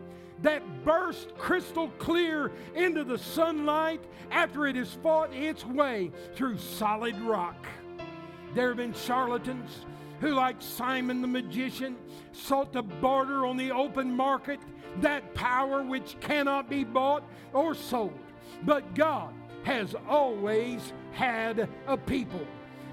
that 0.43 0.85
burst 0.85 1.37
crystal 1.39 1.89
clear 1.99 2.53
into 2.75 3.05
the 3.05 3.19
sunlight 3.19 4.01
after 4.31 4.67
it 4.67 4.77
has 4.77 4.93
fought 4.95 5.33
its 5.33 5.65
way 5.65 6.11
through 6.35 6.59
solid 6.59 7.19
rock. 7.21 7.67
There 8.55 8.69
have 8.69 8.77
been 8.77 8.93
charlatans 8.93 9.87
who, 10.21 10.35
like 10.35 10.61
Simon 10.61 11.23
the 11.23 11.29
magician, 11.29 11.97
sought 12.33 12.73
to 12.75 12.83
barter 12.83 13.47
on 13.47 13.57
the 13.57 13.71
open 13.71 14.15
market 14.15 14.61
that 15.01 15.35
power 15.35 15.83
which 15.83 16.17
cannot 16.21 16.69
be 16.69 16.85
bought 16.85 17.25
or 17.53 17.75
sold. 17.75 18.19
But 18.65 18.95
God 18.95 19.33
has 19.65 19.95
always 20.09 20.93
had 21.13 21.69
a 21.87 21.97
people. 21.97 22.47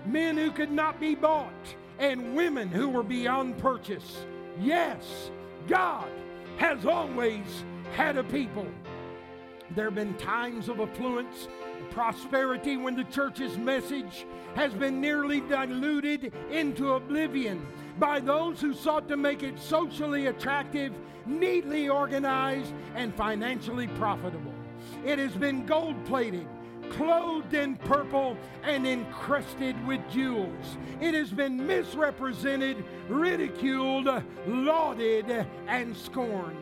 Men 0.06 0.38
who 0.38 0.52
could 0.52 0.72
not 0.72 1.00
be 1.00 1.16
bought 1.16 1.76
and 1.98 2.36
women 2.36 2.70
who 2.70 2.90
were 2.90 3.04
beyond 3.04 3.58
purchase. 3.58 4.26
Yes, 4.60 5.32
God 5.68 6.10
has 6.60 6.86
always 6.86 7.64
had 7.94 8.18
a 8.18 8.24
people. 8.24 8.68
There 9.76 9.86
have 9.86 9.96
been 9.96 10.14
times 10.16 10.68
of 10.68 10.82
affluence 10.82 11.48
prosperity 11.90 12.76
when 12.76 12.96
the 12.96 13.06
church's 13.06 13.58
message 13.58 14.26
has 14.56 14.74
been 14.74 15.00
nearly 15.00 15.40
diluted 15.42 16.34
into 16.52 16.94
oblivion 16.94 17.66
by 17.98 18.20
those 18.20 18.60
who 18.60 18.74
sought 18.74 19.08
to 19.08 19.16
make 19.16 19.42
it 19.42 19.58
socially 19.58 20.28
attractive, 20.28 20.92
neatly 21.26 21.88
organized, 21.88 22.74
and 22.94 23.16
financially 23.16 23.88
profitable. 23.88 24.54
It 25.06 25.18
has 25.18 25.32
been 25.32 25.66
gold 25.66 26.04
plated 26.06 26.48
clothed 26.92 27.54
in 27.54 27.76
purple 27.76 28.38
and 28.64 28.86
encrusted 28.86 29.76
with 29.88 30.02
jewels. 30.10 30.78
It 31.02 31.14
has 31.14 31.32
been 31.32 31.66
misrepresented, 31.66 32.84
ridiculed, 33.08 34.10
lauded, 34.48 35.48
and 35.68 35.96
scorned. 35.96 36.58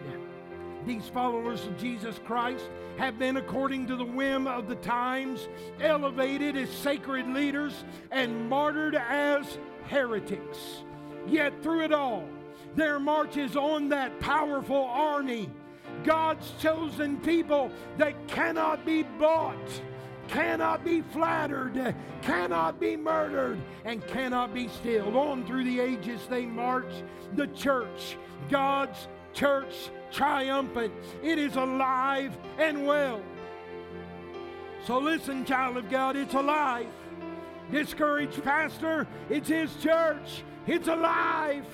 These 0.86 1.10
followers 1.10 1.66
of 1.66 1.78
Jesus 1.78 2.20
Christ 2.26 2.70
have 2.98 3.20
been, 3.20 3.38
according 3.38 3.88
to 3.88 3.96
the 3.96 4.06
whim 4.06 4.48
of 4.48 4.68
the 4.68 4.76
times, 4.76 5.50
elevated 5.82 6.56
as 6.56 6.70
sacred 6.70 7.28
leaders 7.28 7.84
and 8.12 8.50
martyred 8.50 8.96
as 8.96 9.58
heretics. 9.88 10.84
Yet 11.28 11.62
through 11.62 11.82
it 11.82 11.92
all, 11.92 12.26
their 12.76 13.00
march 13.00 13.38
is 13.38 13.56
on 13.56 13.90
that 13.90 14.20
powerful 14.20 14.86
army, 14.86 15.50
God's 16.04 16.52
chosen 16.60 17.18
people 17.18 17.72
that 17.98 18.28
cannot 18.28 18.86
be 18.86 19.04
bought 19.04 19.82
cannot 20.28 20.84
be 20.84 21.02
flattered, 21.02 21.96
cannot 22.22 22.80
be 22.80 22.96
murdered, 22.96 23.60
and 23.86 24.06
cannot 24.08 24.54
be 24.54 24.68
stilled. 24.68 25.16
On 25.16 25.46
through 25.46 25.64
the 25.64 25.80
ages 25.80 26.22
they 26.30 26.46
march. 26.46 26.92
The 27.36 27.48
church, 27.48 28.18
God's 28.50 29.08
church, 29.34 29.90
triumphant. 30.12 30.94
It 31.24 31.38
is 31.38 31.56
alive 31.56 32.38
and 32.58 32.86
well. 32.86 33.22
So 34.86 35.00
listen, 35.00 35.44
child 35.46 35.78
of 35.78 35.90
God, 35.90 36.16
it's 36.16 36.34
alive. 36.34 36.88
Discouraged 37.72 38.44
pastor, 38.44 39.06
it's 39.30 39.50
his 39.50 39.76
church. 39.78 40.44
It's 40.66 40.88
alive. 40.88 41.66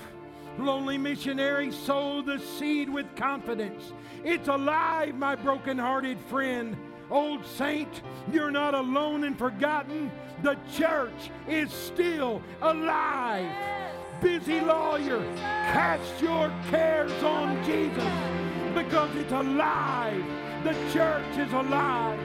Lonely 0.58 0.98
missionary, 0.98 1.72
sow 1.72 2.22
the 2.22 2.38
seed 2.38 2.88
with 2.88 3.06
confidence. 3.16 3.92
It's 4.24 4.48
alive, 4.48 5.14
my 5.16 5.34
broken-hearted 5.34 6.18
friend. 6.28 6.76
Old 7.10 7.44
saint, 7.44 8.02
you're 8.32 8.50
not 8.50 8.74
alone 8.74 9.24
and 9.24 9.38
forgotten. 9.38 10.10
The 10.42 10.56
church 10.72 11.30
is 11.48 11.72
still 11.72 12.42
alive. 12.62 13.50
Busy 14.20 14.60
lawyer, 14.60 15.22
cast 15.36 16.20
your 16.22 16.52
cares 16.70 17.22
on 17.22 17.62
Jesus 17.64 18.04
because 18.74 19.14
it's 19.16 19.32
alive. 19.32 20.24
The 20.64 20.72
church 20.92 21.36
is 21.36 21.52
alive. 21.52 22.18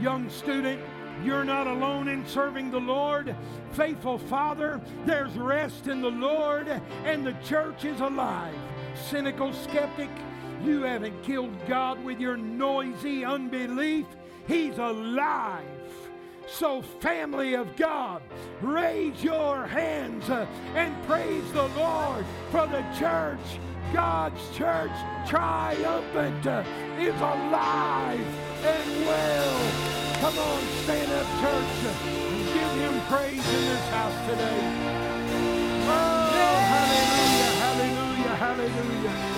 Young 0.00 0.28
student, 0.28 0.80
you're 1.24 1.44
not 1.44 1.66
alone 1.66 2.08
in 2.08 2.26
serving 2.26 2.70
the 2.70 2.78
Lord. 2.80 3.34
Faithful 3.72 4.18
Father, 4.18 4.80
there's 5.04 5.32
rest 5.36 5.88
in 5.88 6.00
the 6.00 6.10
Lord, 6.10 6.68
and 7.04 7.26
the 7.26 7.36
church 7.44 7.84
is 7.84 8.00
alive. 8.00 8.54
Cynical 8.94 9.52
skeptic, 9.52 10.10
you 10.64 10.82
haven't 10.82 11.22
killed 11.22 11.54
God 11.66 12.02
with 12.04 12.20
your 12.20 12.36
noisy 12.36 13.24
unbelief. 13.24 14.06
He's 14.46 14.78
alive. 14.78 15.64
So, 16.48 16.80
family 16.80 17.54
of 17.54 17.76
God, 17.76 18.22
raise 18.62 19.22
your 19.22 19.66
hands 19.66 20.28
uh, 20.30 20.46
and 20.74 20.94
praise 21.06 21.52
the 21.52 21.68
Lord 21.68 22.24
for 22.50 22.66
the 22.66 22.84
church. 22.98 23.60
God's 23.92 24.40
church, 24.56 24.92
triumphant, 25.26 26.46
uh, 26.46 26.64
is 26.98 27.14
alive 27.14 28.20
and 28.64 29.06
well. 29.06 29.98
Come 30.20 30.38
on, 30.38 30.62
stand 30.84 31.12
up, 31.12 31.26
church, 31.40 31.94
and 31.94 32.46
give 32.46 32.72
him 32.80 33.00
praise 33.06 33.54
in 33.54 33.64
this 33.66 33.88
house 33.90 34.28
today. 34.28 34.60
Oh, 35.90 36.58
hallelujah, 36.74 37.52
hallelujah, 37.62 38.34
hallelujah. 38.36 39.37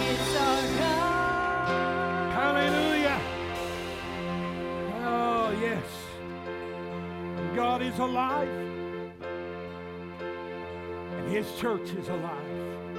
God 7.60 7.82
is 7.82 7.98
alive. 7.98 8.48
And 11.18 11.30
His 11.30 11.46
church 11.58 11.90
is 11.90 12.08
alive. 12.08 12.96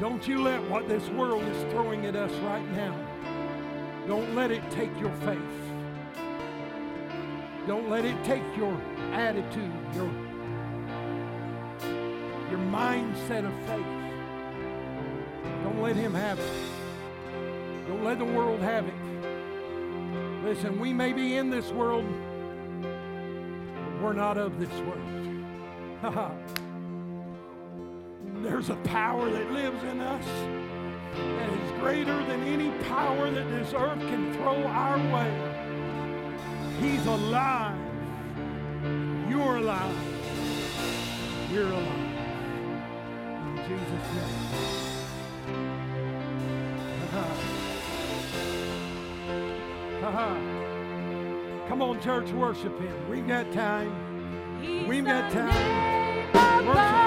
Don't 0.00 0.26
you 0.26 0.40
let 0.42 0.62
what 0.70 0.88
this 0.88 1.06
world 1.10 1.42
is 1.42 1.72
throwing 1.72 2.06
at 2.06 2.16
us 2.16 2.32
right 2.36 2.66
now, 2.72 2.96
don't 4.06 4.34
let 4.34 4.50
it 4.50 4.62
take 4.70 4.98
your 4.98 5.12
faith. 5.26 5.38
Don't 7.66 7.90
let 7.90 8.06
it 8.06 8.16
take 8.24 8.44
your 8.56 8.74
attitude, 9.12 9.70
your, 9.94 10.10
your 12.48 12.60
mindset 12.72 13.44
of 13.44 13.52
faith. 13.66 13.84
Don't 15.64 15.82
let 15.82 15.96
him 15.96 16.14
have 16.14 16.38
it. 16.38 16.52
Don't 17.86 18.04
let 18.04 18.18
the 18.18 18.24
world 18.24 18.60
have 18.60 18.86
it. 18.88 19.05
Listen, 20.46 20.78
we 20.78 20.92
may 20.92 21.12
be 21.12 21.34
in 21.34 21.50
this 21.50 21.72
world, 21.72 22.04
but 22.80 24.00
we're 24.00 24.12
not 24.12 24.38
of 24.38 24.60
this 24.60 24.70
world. 24.82 25.02
There's 28.44 28.70
a 28.70 28.76
power 28.76 29.28
that 29.28 29.50
lives 29.50 29.82
in 29.82 30.00
us 30.00 30.24
that 31.16 31.52
is 31.52 31.80
greater 31.80 32.16
than 32.26 32.44
any 32.44 32.70
power 32.84 33.28
that 33.28 33.50
this 33.50 33.74
earth 33.74 33.98
can 33.98 34.32
throw 34.34 34.62
our 34.62 34.98
way. 35.12 35.32
He's 36.78 37.04
alive. 37.06 37.76
You're 39.28 39.56
alive. 39.56 39.96
We're 41.50 41.72
alive. 41.72 42.14
In 43.48 43.56
Jesus' 43.66 44.14
name. 44.14 44.75
Uh-huh. 50.06 51.66
Come 51.66 51.82
on, 51.82 52.00
church, 52.00 52.30
worship 52.30 52.78
Him. 52.78 53.10
We've 53.10 53.26
got 53.26 53.52
time. 53.52 53.92
We've 54.86 55.04
got 55.04 55.32
time. 55.32 56.64
Worship 56.64 57.05